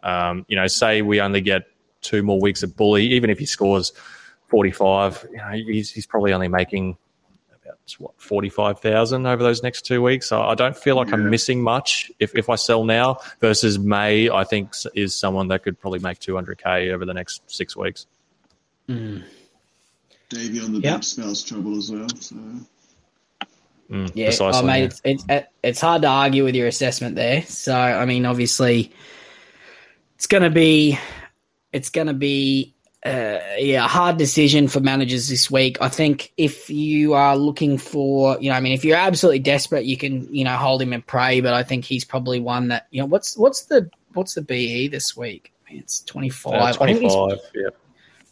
Um, 0.02 0.46
you 0.48 0.56
know, 0.56 0.66
say 0.66 1.02
we 1.02 1.20
only 1.20 1.40
get 1.40 1.64
two 2.00 2.22
more 2.22 2.40
weeks 2.40 2.62
of 2.62 2.76
bully, 2.76 3.06
even 3.06 3.28
if 3.30 3.38
he 3.38 3.46
scores 3.46 3.92
45, 4.48 5.26
you 5.30 5.36
know, 5.36 5.50
he's, 5.50 5.90
he's 5.90 6.06
probably 6.06 6.32
only 6.32 6.48
making 6.48 6.96
about 7.62 7.78
what 7.98 8.20
45,000 8.20 9.26
over 9.26 9.42
those 9.42 9.62
next 9.62 9.82
two 9.82 10.02
weeks. 10.02 10.28
So 10.28 10.40
I 10.40 10.54
don't 10.54 10.76
feel 10.76 10.96
like 10.96 11.08
yeah. 11.08 11.14
I'm 11.14 11.30
missing 11.30 11.62
much 11.62 12.10
if, 12.18 12.34
if 12.34 12.48
I 12.48 12.56
sell 12.56 12.84
now 12.84 13.18
versus 13.40 13.78
May, 13.78 14.30
I 14.30 14.44
think 14.44 14.72
is 14.94 15.14
someone 15.14 15.48
that 15.48 15.62
could 15.62 15.78
probably 15.78 16.00
make 16.00 16.18
200k 16.18 16.92
over 16.92 17.04
the 17.04 17.14
next 17.14 17.42
six 17.50 17.76
weeks. 17.76 18.06
Mm. 18.88 19.24
Davey 20.28 20.60
on 20.60 20.72
the 20.72 20.80
yep. 20.80 20.94
bench 20.94 21.04
spells 21.04 21.42
trouble 21.42 21.76
as 21.76 21.90
well. 21.90 22.08
So. 22.20 22.36
Mm, 23.90 24.10
yeah, 24.14 24.30
oh, 24.40 24.62
mate, 24.62 24.84
it's, 24.84 25.00
it's 25.02 25.24
it's 25.62 25.80
hard 25.80 26.02
to 26.02 26.08
argue 26.08 26.44
with 26.44 26.54
your 26.54 26.66
assessment 26.66 27.14
there. 27.14 27.40
So, 27.42 27.74
I 27.74 28.04
mean, 28.04 28.26
obviously, 28.26 28.92
it's 30.16 30.26
going 30.26 30.42
to 30.42 30.50
be 30.50 30.98
it's 31.72 31.88
going 31.88 32.08
to 32.08 32.12
be 32.12 32.74
uh, 33.04 33.38
yeah, 33.58 33.84
a 33.84 33.88
hard 33.88 34.16
decision 34.16 34.66
for 34.66 34.80
managers 34.80 35.28
this 35.28 35.50
week. 35.50 35.78
I 35.80 35.88
think 35.88 36.32
if 36.36 36.68
you 36.68 37.14
are 37.14 37.36
looking 37.36 37.78
for, 37.78 38.36
you 38.40 38.50
know, 38.50 38.56
I 38.56 38.60
mean, 38.60 38.72
if 38.72 38.84
you're 38.84 38.96
absolutely 38.96 39.38
desperate, 39.38 39.84
you 39.84 39.96
can, 39.96 40.34
you 40.34 40.44
know, 40.44 40.56
hold 40.56 40.82
him 40.82 40.92
and 40.92 41.06
pray. 41.06 41.40
But 41.40 41.54
I 41.54 41.62
think 41.62 41.84
he's 41.84 42.04
probably 42.04 42.40
one 42.40 42.68
that, 42.68 42.88
you 42.90 43.00
know, 43.00 43.06
what's 43.06 43.36
what's 43.36 43.66
the 43.66 43.88
what's 44.14 44.34
the 44.34 44.42
BE 44.42 44.88
this 44.88 45.16
week? 45.16 45.52
I 45.68 45.72
mean, 45.72 45.82
it's 45.82 46.02
twenty 46.02 46.28
five. 46.28 46.54
Uh, 46.54 46.72
twenty 46.72 47.08
five. 47.08 47.38
Yeah. 47.54 47.68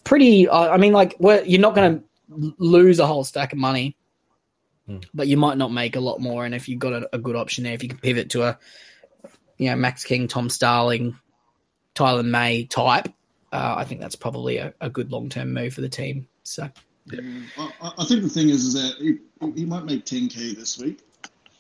Pretty. 0.03 0.49
Uh, 0.49 0.71
I 0.71 0.77
mean, 0.79 0.93
like, 0.93 1.17
you're 1.21 1.61
not 1.61 1.75
going 1.75 1.99
to 1.99 2.55
lose 2.59 2.99
a 2.99 3.07
whole 3.07 3.25
stack 3.25 3.53
of 3.53 3.59
money, 3.59 3.97
hmm. 4.87 4.99
but 5.15 5.29
you 5.29 5.37
might 5.37 5.59
not 5.59 5.73
make 5.73 5.95
a 5.95 6.01
lot 6.01 6.21
more. 6.21 6.45
And 6.45 6.55
if 6.55 6.69
you've 6.69 6.81
got 6.81 6.93
a, 6.93 7.09
a 7.13 7.19
good 7.19 7.37
option 7.37 7.65
there, 7.65 7.73
if 7.73 7.83
you 7.83 7.89
can 7.89 7.99
pivot 7.99 8.31
to 8.31 8.43
a, 8.43 8.59
you 9.59 9.71
know, 9.71 9.77
Max 9.77 10.05
King, 10.05 10.29
Tom 10.29 10.49
Starling, 10.49 11.17
Taylan 11.95 12.27
May 12.27 12.65
type, 12.65 13.09
uh, 13.53 13.75
I 13.79 13.85
think 13.85 14.01
that's 14.01 14.17
probably 14.17 14.59
a, 14.59 14.75
a 14.81 14.91
good 14.91 15.13
long 15.13 15.29
term 15.29 15.53
move 15.53 15.75
for 15.75 15.81
the 15.81 15.89
team. 15.89 16.27
So, 16.43 16.69
yeah. 17.07 17.21
I, 17.59 17.93
I, 17.99 18.05
think 18.05 18.23
the 18.23 18.29
thing 18.29 18.49
is, 18.49 18.65
is 18.65 18.75
that 18.75 18.97
he, 18.99 19.19
he 19.55 19.65
might 19.65 19.85
make 19.85 20.05
10k 20.05 20.57
this 20.57 20.79
week, 20.79 21.01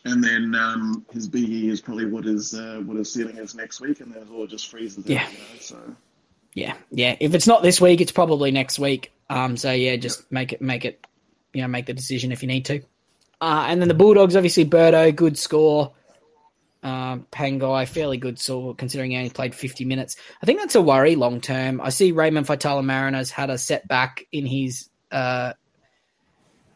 and 0.04 0.22
then 0.22 0.54
um, 0.54 1.04
his 1.12 1.28
BE 1.28 1.68
is 1.68 1.80
probably 1.80 2.06
what 2.06 2.24
his 2.24 2.54
uh, 2.54 2.82
what 2.84 2.96
his 2.96 3.12
ceiling 3.12 3.36
is 3.38 3.54
next 3.54 3.80
week, 3.80 4.00
and 4.00 4.12
then 4.12 4.22
it 4.22 4.30
all 4.30 4.46
just 4.46 4.68
freezes. 4.68 5.06
Yeah. 5.06 5.28
you 5.30 5.38
know, 5.38 5.60
so. 5.60 5.96
Yeah, 6.54 6.74
yeah. 6.90 7.16
If 7.20 7.34
it's 7.34 7.46
not 7.46 7.62
this 7.62 7.82
week, 7.82 8.00
it's 8.00 8.12
probably 8.12 8.50
next 8.50 8.78
week. 8.78 9.12
Um, 9.28 9.58
so 9.58 9.72
yeah, 9.72 9.96
just 9.96 10.30
make 10.32 10.54
it, 10.54 10.62
make 10.62 10.86
it, 10.86 11.06
you 11.52 11.60
know, 11.60 11.68
make 11.68 11.84
the 11.84 11.92
decision 11.92 12.32
if 12.32 12.42
you 12.42 12.48
need 12.48 12.64
to. 12.66 12.82
Uh, 13.40 13.66
and 13.68 13.80
then 13.80 13.88
the 13.88 13.94
Bulldogs, 13.94 14.36
obviously, 14.36 14.64
Birdo, 14.64 15.14
good 15.14 15.36
score. 15.36 15.92
Um, 16.86 17.26
Pangai, 17.32 17.88
fairly 17.88 18.16
good 18.16 18.38
so 18.38 18.72
considering 18.74 19.10
he 19.10 19.16
only 19.16 19.30
played 19.30 19.56
50 19.56 19.84
minutes. 19.84 20.14
I 20.40 20.46
think 20.46 20.60
that's 20.60 20.76
a 20.76 20.80
worry 20.80 21.16
long 21.16 21.40
term. 21.40 21.80
I 21.80 21.88
see 21.88 22.12
Raymond 22.12 22.46
Faitala-Mariner's 22.46 23.28
had 23.28 23.50
a 23.50 23.58
setback 23.58 24.24
in 24.30 24.46
his 24.46 24.88
uh, 25.10 25.54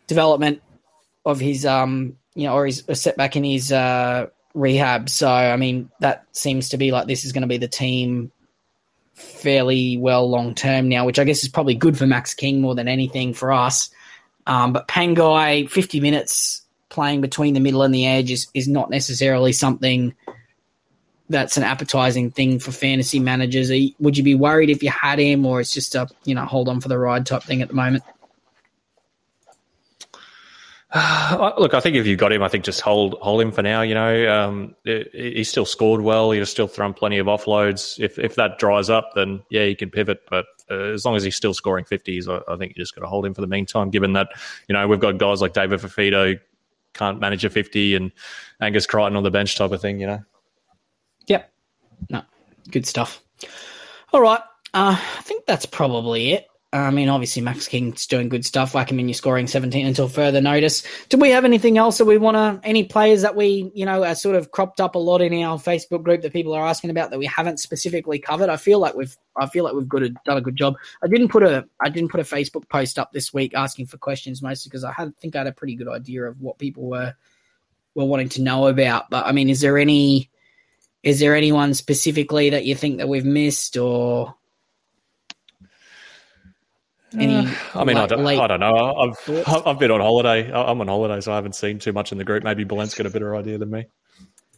development 0.08 0.62
of 1.24 1.38
his, 1.38 1.64
um, 1.64 2.16
you 2.34 2.48
know, 2.48 2.54
or 2.54 2.66
his 2.66 2.82
a 2.88 2.96
setback 2.96 3.36
in 3.36 3.44
his 3.44 3.70
uh, 3.70 4.26
rehab. 4.52 5.08
So, 5.08 5.30
I 5.30 5.56
mean, 5.56 5.92
that 6.00 6.24
seems 6.32 6.70
to 6.70 6.76
be 6.76 6.90
like 6.90 7.06
this 7.06 7.24
is 7.24 7.30
going 7.30 7.42
to 7.42 7.46
be 7.46 7.58
the 7.58 7.68
team 7.68 8.32
fairly 9.14 9.96
well 9.96 10.28
long 10.28 10.56
term 10.56 10.88
now, 10.88 11.06
which 11.06 11.20
I 11.20 11.24
guess 11.24 11.44
is 11.44 11.50
probably 11.50 11.76
good 11.76 11.96
for 11.96 12.08
Max 12.08 12.34
King 12.34 12.60
more 12.60 12.74
than 12.74 12.88
anything 12.88 13.32
for 13.32 13.52
us. 13.52 13.90
Um, 14.44 14.72
but 14.72 14.88
Pangai, 14.88 15.70
50 15.70 16.00
minutes 16.00 16.62
playing 16.90 17.22
between 17.22 17.54
the 17.54 17.60
middle 17.60 17.82
and 17.82 17.94
the 17.94 18.06
edge 18.06 18.30
is, 18.30 18.48
is 18.52 18.68
not 18.68 18.90
necessarily 18.90 19.52
something 19.52 20.14
that's 21.30 21.56
an 21.56 21.62
appetizing 21.62 22.30
thing 22.30 22.58
for 22.58 22.72
fantasy 22.72 23.20
managers. 23.20 23.70
You, 23.70 23.92
would 24.00 24.18
you 24.18 24.24
be 24.24 24.34
worried 24.34 24.68
if 24.68 24.82
you 24.82 24.90
had 24.90 25.18
him, 25.18 25.46
or 25.46 25.60
it's 25.60 25.72
just 25.72 25.94
a 25.94 26.08
you 26.24 26.34
know 26.34 26.44
hold 26.44 26.68
on 26.68 26.80
for 26.80 26.88
the 26.88 26.98
ride 26.98 27.24
type 27.24 27.44
thing 27.44 27.62
at 27.62 27.68
the 27.68 27.74
moment? 27.74 28.04
Look, 31.58 31.72
I 31.72 31.78
think 31.78 31.94
if 31.94 32.04
you've 32.04 32.18
got 32.18 32.32
him, 32.32 32.42
I 32.42 32.48
think 32.48 32.64
just 32.64 32.80
hold 32.80 33.14
hold 33.22 33.40
him 33.40 33.52
for 33.52 33.62
now. 33.62 33.82
You 33.82 33.94
know, 33.94 34.32
um, 34.32 34.74
he 34.84 35.44
still 35.44 35.64
scored 35.64 36.00
well. 36.00 36.32
He's 36.32 36.50
still 36.50 36.66
thrown 36.66 36.92
plenty 36.92 37.18
of 37.18 37.28
offloads. 37.28 37.98
If 38.00 38.18
if 38.18 38.34
that 38.34 38.58
dries 38.58 38.90
up, 38.90 39.12
then 39.14 39.40
yeah, 39.50 39.66
he 39.66 39.76
can 39.76 39.88
pivot. 39.88 40.22
But 40.28 40.46
uh, 40.68 40.74
as 40.74 41.04
long 41.04 41.14
as 41.14 41.22
he's 41.22 41.36
still 41.36 41.54
scoring 41.54 41.84
fifties, 41.84 42.28
I, 42.28 42.40
I, 42.48 42.56
think 42.56 42.76
you 42.76 42.82
just 42.82 42.96
got 42.96 43.02
to 43.02 43.06
hold 43.06 43.24
him 43.24 43.34
for 43.34 43.40
the 43.40 43.46
meantime. 43.46 43.90
Given 43.90 44.14
that 44.14 44.30
you 44.68 44.72
know 44.72 44.88
we've 44.88 44.98
got 44.98 45.18
guys 45.18 45.40
like 45.40 45.52
David 45.52 45.78
Fifita 45.78 46.40
can't 46.94 47.20
manage 47.20 47.44
a 47.44 47.50
50 47.50 47.94
and 47.94 48.12
Angus 48.60 48.86
Crichton 48.86 49.16
on 49.16 49.22
the 49.22 49.30
bench 49.30 49.56
type 49.56 49.72
of 49.72 49.80
thing, 49.80 50.00
you 50.00 50.06
know? 50.06 50.22
Yep. 51.26 51.52
No, 52.10 52.22
good 52.70 52.86
stuff. 52.86 53.22
All 54.12 54.20
right. 54.20 54.40
Uh, 54.72 54.96
I 54.98 55.22
think 55.22 55.46
that's 55.46 55.66
probably 55.66 56.32
it. 56.32 56.46
I 56.72 56.92
mean, 56.92 57.08
obviously, 57.08 57.42
Max 57.42 57.66
King's 57.66 58.06
doing 58.06 58.28
good 58.28 58.46
stuff. 58.46 58.76
Like, 58.76 58.92
I 58.92 58.94
mean, 58.94 59.08
you're 59.08 59.14
scoring 59.14 59.48
17 59.48 59.86
until 59.86 60.08
further 60.08 60.40
notice. 60.40 60.84
Do 61.08 61.18
we 61.18 61.30
have 61.30 61.44
anything 61.44 61.78
else 61.78 61.98
that 61.98 62.04
we 62.04 62.16
want 62.16 62.36
to, 62.36 62.60
any 62.66 62.84
players 62.84 63.22
that 63.22 63.34
we, 63.34 63.72
you 63.74 63.84
know, 63.84 64.04
are 64.04 64.14
sort 64.14 64.36
of 64.36 64.52
cropped 64.52 64.80
up 64.80 64.94
a 64.94 64.98
lot 64.98 65.20
in 65.20 65.32
our 65.42 65.58
Facebook 65.58 66.04
group 66.04 66.22
that 66.22 66.32
people 66.32 66.52
are 66.52 66.64
asking 66.64 66.90
about 66.90 67.10
that 67.10 67.18
we 67.18 67.26
haven't 67.26 67.58
specifically 67.58 68.20
covered? 68.20 68.48
I 68.48 68.56
feel 68.56 68.78
like 68.78 68.94
we've, 68.94 69.16
I 69.36 69.46
feel 69.46 69.64
like 69.64 69.74
we've 69.74 69.88
got 69.88 70.04
a, 70.04 70.10
done 70.10 70.36
a 70.36 70.40
good 70.40 70.54
job. 70.54 70.76
I 71.02 71.08
didn't 71.08 71.28
put 71.28 71.42
a, 71.42 71.66
I 71.80 71.88
didn't 71.88 72.12
put 72.12 72.20
a 72.20 72.24
Facebook 72.24 72.68
post 72.68 73.00
up 73.00 73.10
this 73.10 73.34
week 73.34 73.52
asking 73.56 73.86
for 73.86 73.98
questions 73.98 74.40
mostly 74.40 74.70
because 74.70 74.84
I 74.84 74.92
had, 74.92 75.16
think 75.18 75.34
I 75.34 75.38
had 75.38 75.48
a 75.48 75.52
pretty 75.52 75.74
good 75.74 75.88
idea 75.88 76.22
of 76.22 76.40
what 76.40 76.58
people 76.58 76.84
were, 76.84 77.16
were 77.96 78.04
wanting 78.04 78.28
to 78.28 78.42
know 78.42 78.68
about. 78.68 79.10
But 79.10 79.26
I 79.26 79.32
mean, 79.32 79.50
is 79.50 79.60
there 79.60 79.76
any, 79.76 80.30
is 81.02 81.18
there 81.18 81.34
anyone 81.34 81.74
specifically 81.74 82.50
that 82.50 82.64
you 82.64 82.76
think 82.76 82.98
that 82.98 83.08
we've 83.08 83.24
missed 83.24 83.76
or, 83.76 84.36
any, 87.18 87.36
uh, 87.36 87.50
I 87.74 87.84
mean, 87.84 87.96
I, 87.96 88.06
don't, 88.06 88.26
I 88.26 88.46
don't 88.46 88.60
know. 88.60 88.94
I've 88.94 89.48
I've 89.66 89.78
been 89.78 89.90
on 89.90 90.00
holiday. 90.00 90.52
I'm 90.52 90.80
on 90.80 90.88
holiday, 90.88 91.20
so 91.20 91.32
I 91.32 91.36
haven't 91.36 91.54
seen 91.54 91.78
too 91.78 91.92
much 91.92 92.12
in 92.12 92.18
the 92.18 92.24
group. 92.24 92.44
Maybe 92.44 92.64
Belent's 92.64 92.94
got 92.94 93.06
a 93.06 93.10
better 93.10 93.34
idea 93.34 93.58
than 93.58 93.70
me. 93.70 93.86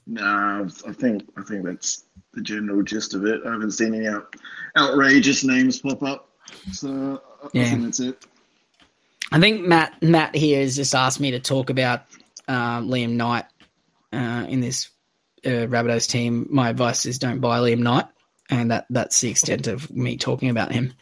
No, 0.06 0.68
I 0.86 0.92
think 0.92 1.28
I 1.36 1.42
think 1.42 1.64
that's 1.64 2.04
the 2.34 2.42
general 2.42 2.82
gist 2.82 3.14
of 3.14 3.24
it. 3.24 3.40
I 3.46 3.52
haven't 3.52 3.70
seen 3.72 3.94
any 3.94 4.08
out, 4.08 4.34
outrageous 4.76 5.44
names 5.44 5.78
pop 5.78 6.02
up, 6.02 6.28
so 6.72 7.22
yeah. 7.52 7.62
I 7.62 7.64
think 7.66 7.82
that's 7.84 8.00
it. 8.00 8.26
I 9.30 9.40
think 9.40 9.66
Matt 9.66 10.02
Matt 10.02 10.34
here 10.34 10.60
has 10.60 10.76
just 10.76 10.94
asked 10.94 11.20
me 11.20 11.30
to 11.30 11.40
talk 11.40 11.70
about 11.70 12.02
uh, 12.48 12.80
Liam 12.80 13.12
Knight 13.12 13.46
uh, 14.12 14.46
in 14.48 14.60
this 14.60 14.90
uh, 15.46 15.66
Rabbitohs 15.66 16.08
team. 16.08 16.48
My 16.50 16.68
advice 16.68 17.06
is 17.06 17.18
don't 17.18 17.40
buy 17.40 17.60
Liam 17.60 17.78
Knight. 17.78 18.06
and 18.50 18.70
that 18.70 18.86
that's 18.90 19.20
the 19.20 19.30
extent 19.30 19.66
of 19.66 19.90
me 19.90 20.16
talking 20.16 20.50
about 20.50 20.72
him. 20.72 20.92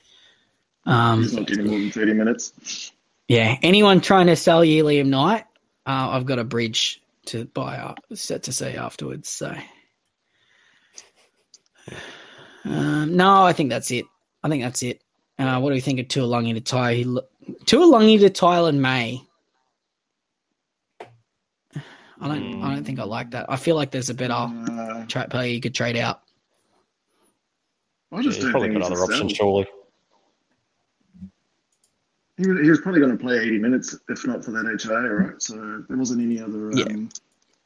Um, 0.87 1.23
He's 1.23 1.35
not 1.35 1.47
getting 1.47 1.67
more 1.67 1.79
than 1.79 1.91
thirty 1.91 2.13
minutes. 2.15 2.93
Yeah, 3.29 3.57
anyone 3.63 4.01
trying 4.01 4.27
to 4.27 4.37
sell 4.37 4.65
you 4.65 4.85
Liam 4.85 5.07
Knight, 5.07 5.45
uh, 5.87 6.11
I've 6.11 6.27
got 6.27 6.39
a 6.39 6.45
bridge 6.45 7.01
to 7.27 7.45
buy 7.45 7.77
up, 7.77 8.01
set 8.15 8.45
to 8.45 8.53
see 8.53 8.67
afterwards. 8.67 9.29
So, 9.29 9.55
um, 12.65 13.17
no, 13.17 13.45
I 13.45 13.53
think 13.53 13.71
that's 13.71 13.91
it. 13.91 14.07
I 14.43 14.49
think 14.49 14.63
that's 14.63 14.83
it. 14.83 15.03
Uh, 15.39 15.61
what 15.61 15.71
do 15.71 15.75
we 15.75 15.81
think 15.81 16.01
of 16.01 16.07
Tuilagi 16.07 16.55
to 16.55 16.61
Ty? 16.61 17.05
Tuilagi 17.65 18.21
to 18.21 18.31
Taylan 18.31 18.79
May. 18.79 19.23
I 22.21 22.29
don't. 22.29 22.43
Mm. 22.43 22.63
I 22.63 22.75
don't 22.75 22.85
think 22.85 22.99
I 22.99 23.05
like 23.05 23.31
that. 23.31 23.47
I 23.49 23.57
feel 23.57 23.77
like 23.77 23.91
there's 23.91 24.11
a 24.11 24.15
better 24.15 24.35
uh, 24.35 25.07
trap 25.07 25.31
player 25.31 25.51
you 25.51 25.61
could 25.61 25.75
trade 25.75 25.97
out. 25.97 26.21
I 28.13 28.23
just 28.23 28.43
yeah, 28.43 28.51
probably 28.51 28.71
got 28.71 28.83
other 28.83 29.01
options, 29.01 29.33
surely. 29.33 29.67
He 32.41 32.49
was, 32.49 32.61
he 32.63 32.71
was 32.71 32.81
probably 32.81 33.01
going 33.01 33.17
to 33.17 33.23
play 33.23 33.39
80 33.39 33.59
minutes, 33.59 33.97
if 34.09 34.27
not 34.27 34.43
for 34.43 34.53
that 34.53 34.65
HIA, 34.83 35.11
right? 35.11 35.43
So 35.43 35.85
there 35.89 35.99
wasn't 35.99 36.23
any 36.23 36.41
other. 36.41 36.71
Um, 36.71 36.73
yeah. 36.73 36.97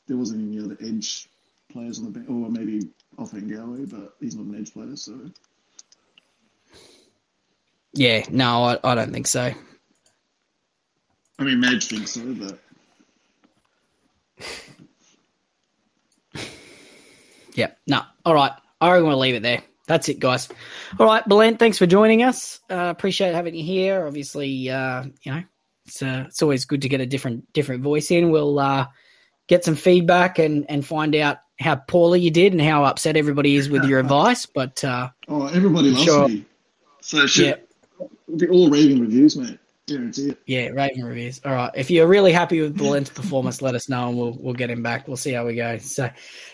There 0.08 0.16
wasn't 0.16 0.42
any 0.42 0.62
other 0.62 0.76
edge 0.80 1.28
players 1.70 2.00
on 2.00 2.06
the 2.06 2.10
bench, 2.10 2.28
or 2.28 2.50
maybe 2.50 2.88
off 3.16 3.30
Ofahengaue, 3.30 3.88
but 3.88 4.16
he's 4.18 4.34
not 4.34 4.46
an 4.46 4.60
edge 4.60 4.72
player, 4.72 4.96
so. 4.96 5.30
Yeah, 7.92 8.24
no, 8.30 8.64
I, 8.64 8.78
I 8.82 8.94
don't 8.96 9.12
think 9.12 9.28
so. 9.28 9.52
I 11.38 11.44
mean, 11.44 11.60
Madge 11.60 11.86
thinks 11.86 12.10
so, 12.10 12.34
but. 12.34 12.58
yeah, 17.54 17.70
no. 17.86 18.02
All 18.24 18.34
right. 18.34 18.52
I 18.80 18.90
reckon 18.90 19.06
we'll 19.06 19.18
leave 19.18 19.36
it 19.36 19.42
there. 19.42 19.62
That's 19.86 20.08
it, 20.08 20.18
guys. 20.18 20.48
All 20.98 21.06
right, 21.06 21.26
Belen, 21.28 21.58
thanks 21.58 21.76
for 21.76 21.86
joining 21.86 22.22
us. 22.22 22.60
Uh, 22.70 22.88
appreciate 22.88 23.34
having 23.34 23.54
you 23.54 23.64
here. 23.64 24.06
Obviously, 24.06 24.70
uh, 24.70 25.04
you 25.22 25.32
know, 25.32 25.42
it's 25.86 26.02
uh, 26.02 26.24
it's 26.26 26.42
always 26.42 26.64
good 26.64 26.82
to 26.82 26.88
get 26.88 27.00
a 27.00 27.06
different 27.06 27.52
different 27.52 27.82
voice 27.82 28.10
in. 28.10 28.30
We'll 28.30 28.58
uh, 28.58 28.86
get 29.46 29.64
some 29.64 29.74
feedback 29.76 30.38
and 30.38 30.64
and 30.70 30.86
find 30.86 31.14
out 31.14 31.38
how 31.60 31.76
poorly 31.76 32.20
you 32.20 32.30
did 32.30 32.52
and 32.52 32.62
how 32.62 32.84
upset 32.84 33.16
everybody 33.16 33.56
is 33.56 33.68
with 33.68 33.84
your 33.84 34.00
advice. 34.00 34.46
But 34.46 34.82
uh, 34.82 35.10
oh, 35.28 35.48
everybody 35.48 35.90
loves 35.90 36.04
sure. 36.04 36.28
me. 36.28 36.46
So 37.02 37.26
should 37.26 37.60
yeah. 38.00 38.06
be 38.36 38.48
all 38.48 38.70
raving 38.70 39.00
reviews, 39.00 39.36
mate. 39.36 39.58
Guarantee 39.86 40.30
it. 40.30 40.38
Yeah, 40.46 40.68
rating 40.68 41.04
reviews. 41.04 41.42
All 41.44 41.52
right. 41.52 41.70
If 41.74 41.90
you're 41.90 42.06
really 42.06 42.32
happy 42.32 42.62
with 42.62 42.76
Belen's 42.76 43.10
performance, 43.10 43.60
let 43.60 43.74
us 43.74 43.86
know 43.86 44.08
and 44.08 44.16
we'll 44.16 44.34
we'll 44.40 44.54
get 44.54 44.70
him 44.70 44.82
back. 44.82 45.06
We'll 45.06 45.18
see 45.18 45.32
how 45.32 45.44
we 45.44 45.56
go. 45.56 45.76
So, 45.76 46.08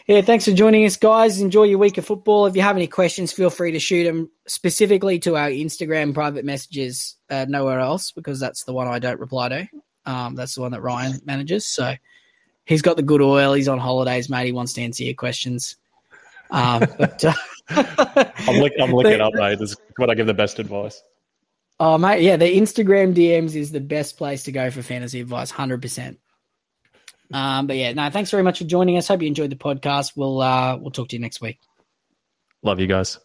yeah, 0.08 0.20
thanks 0.22 0.46
for 0.46 0.52
joining 0.52 0.84
us, 0.84 0.96
guys. 0.96 1.40
Enjoy 1.40 1.62
your 1.62 1.78
week 1.78 1.96
of 1.96 2.04
football. 2.04 2.46
If 2.46 2.56
you 2.56 2.62
have 2.62 2.76
any 2.76 2.88
questions, 2.88 3.32
feel 3.32 3.50
free 3.50 3.70
to 3.70 3.78
shoot 3.78 4.02
them 4.02 4.30
specifically 4.48 5.20
to 5.20 5.36
our 5.36 5.48
Instagram 5.48 6.12
private 6.12 6.44
messages, 6.44 7.16
uh, 7.30 7.46
nowhere 7.48 7.78
else, 7.78 8.10
because 8.10 8.40
that's 8.40 8.64
the 8.64 8.72
one 8.72 8.88
I 8.88 8.98
don't 8.98 9.20
reply 9.20 9.48
to. 9.48 9.68
Um, 10.06 10.34
that's 10.34 10.56
the 10.56 10.62
one 10.62 10.72
that 10.72 10.82
Ryan 10.82 11.20
manages. 11.24 11.66
So 11.66 11.94
he's 12.64 12.82
got 12.82 12.96
the 12.96 13.02
good 13.04 13.22
oil. 13.22 13.52
He's 13.52 13.68
on 13.68 13.78
holidays, 13.78 14.28
mate. 14.28 14.46
He 14.46 14.52
wants 14.52 14.72
to 14.72 14.82
answer 14.82 15.04
your 15.04 15.14
questions. 15.14 15.76
Um, 16.50 16.84
but 16.98 17.24
uh, 17.24 17.32
I'm, 17.68 18.56
look, 18.56 18.72
I'm 18.80 18.92
looking 18.92 19.20
up, 19.20 19.34
mate. 19.34 19.60
This 19.60 19.70
is 19.70 19.76
what 19.98 20.10
I 20.10 20.14
give 20.14 20.26
the 20.26 20.34
best 20.34 20.58
advice. 20.58 21.00
Oh 21.80 21.96
mate, 21.96 22.20
yeah, 22.20 22.36
the 22.36 22.44
Instagram 22.44 23.14
DMs 23.14 23.56
is 23.56 23.72
the 23.72 23.80
best 23.80 24.18
place 24.18 24.42
to 24.42 24.52
go 24.52 24.70
for 24.70 24.82
fantasy 24.82 25.22
advice, 25.22 25.50
hundred 25.50 25.80
percent. 25.80 26.18
Um, 27.32 27.66
but 27.66 27.76
yeah, 27.76 27.94
no, 27.94 28.10
thanks 28.10 28.30
very 28.30 28.42
much 28.42 28.58
for 28.58 28.64
joining 28.64 28.98
us. 28.98 29.08
Hope 29.08 29.22
you 29.22 29.28
enjoyed 29.28 29.48
the 29.48 29.56
podcast. 29.56 30.12
We'll 30.14 30.42
uh, 30.42 30.76
we'll 30.76 30.90
talk 30.90 31.08
to 31.08 31.16
you 31.16 31.22
next 31.22 31.40
week. 31.40 31.58
Love 32.62 32.80
you 32.80 32.86
guys. 32.86 33.18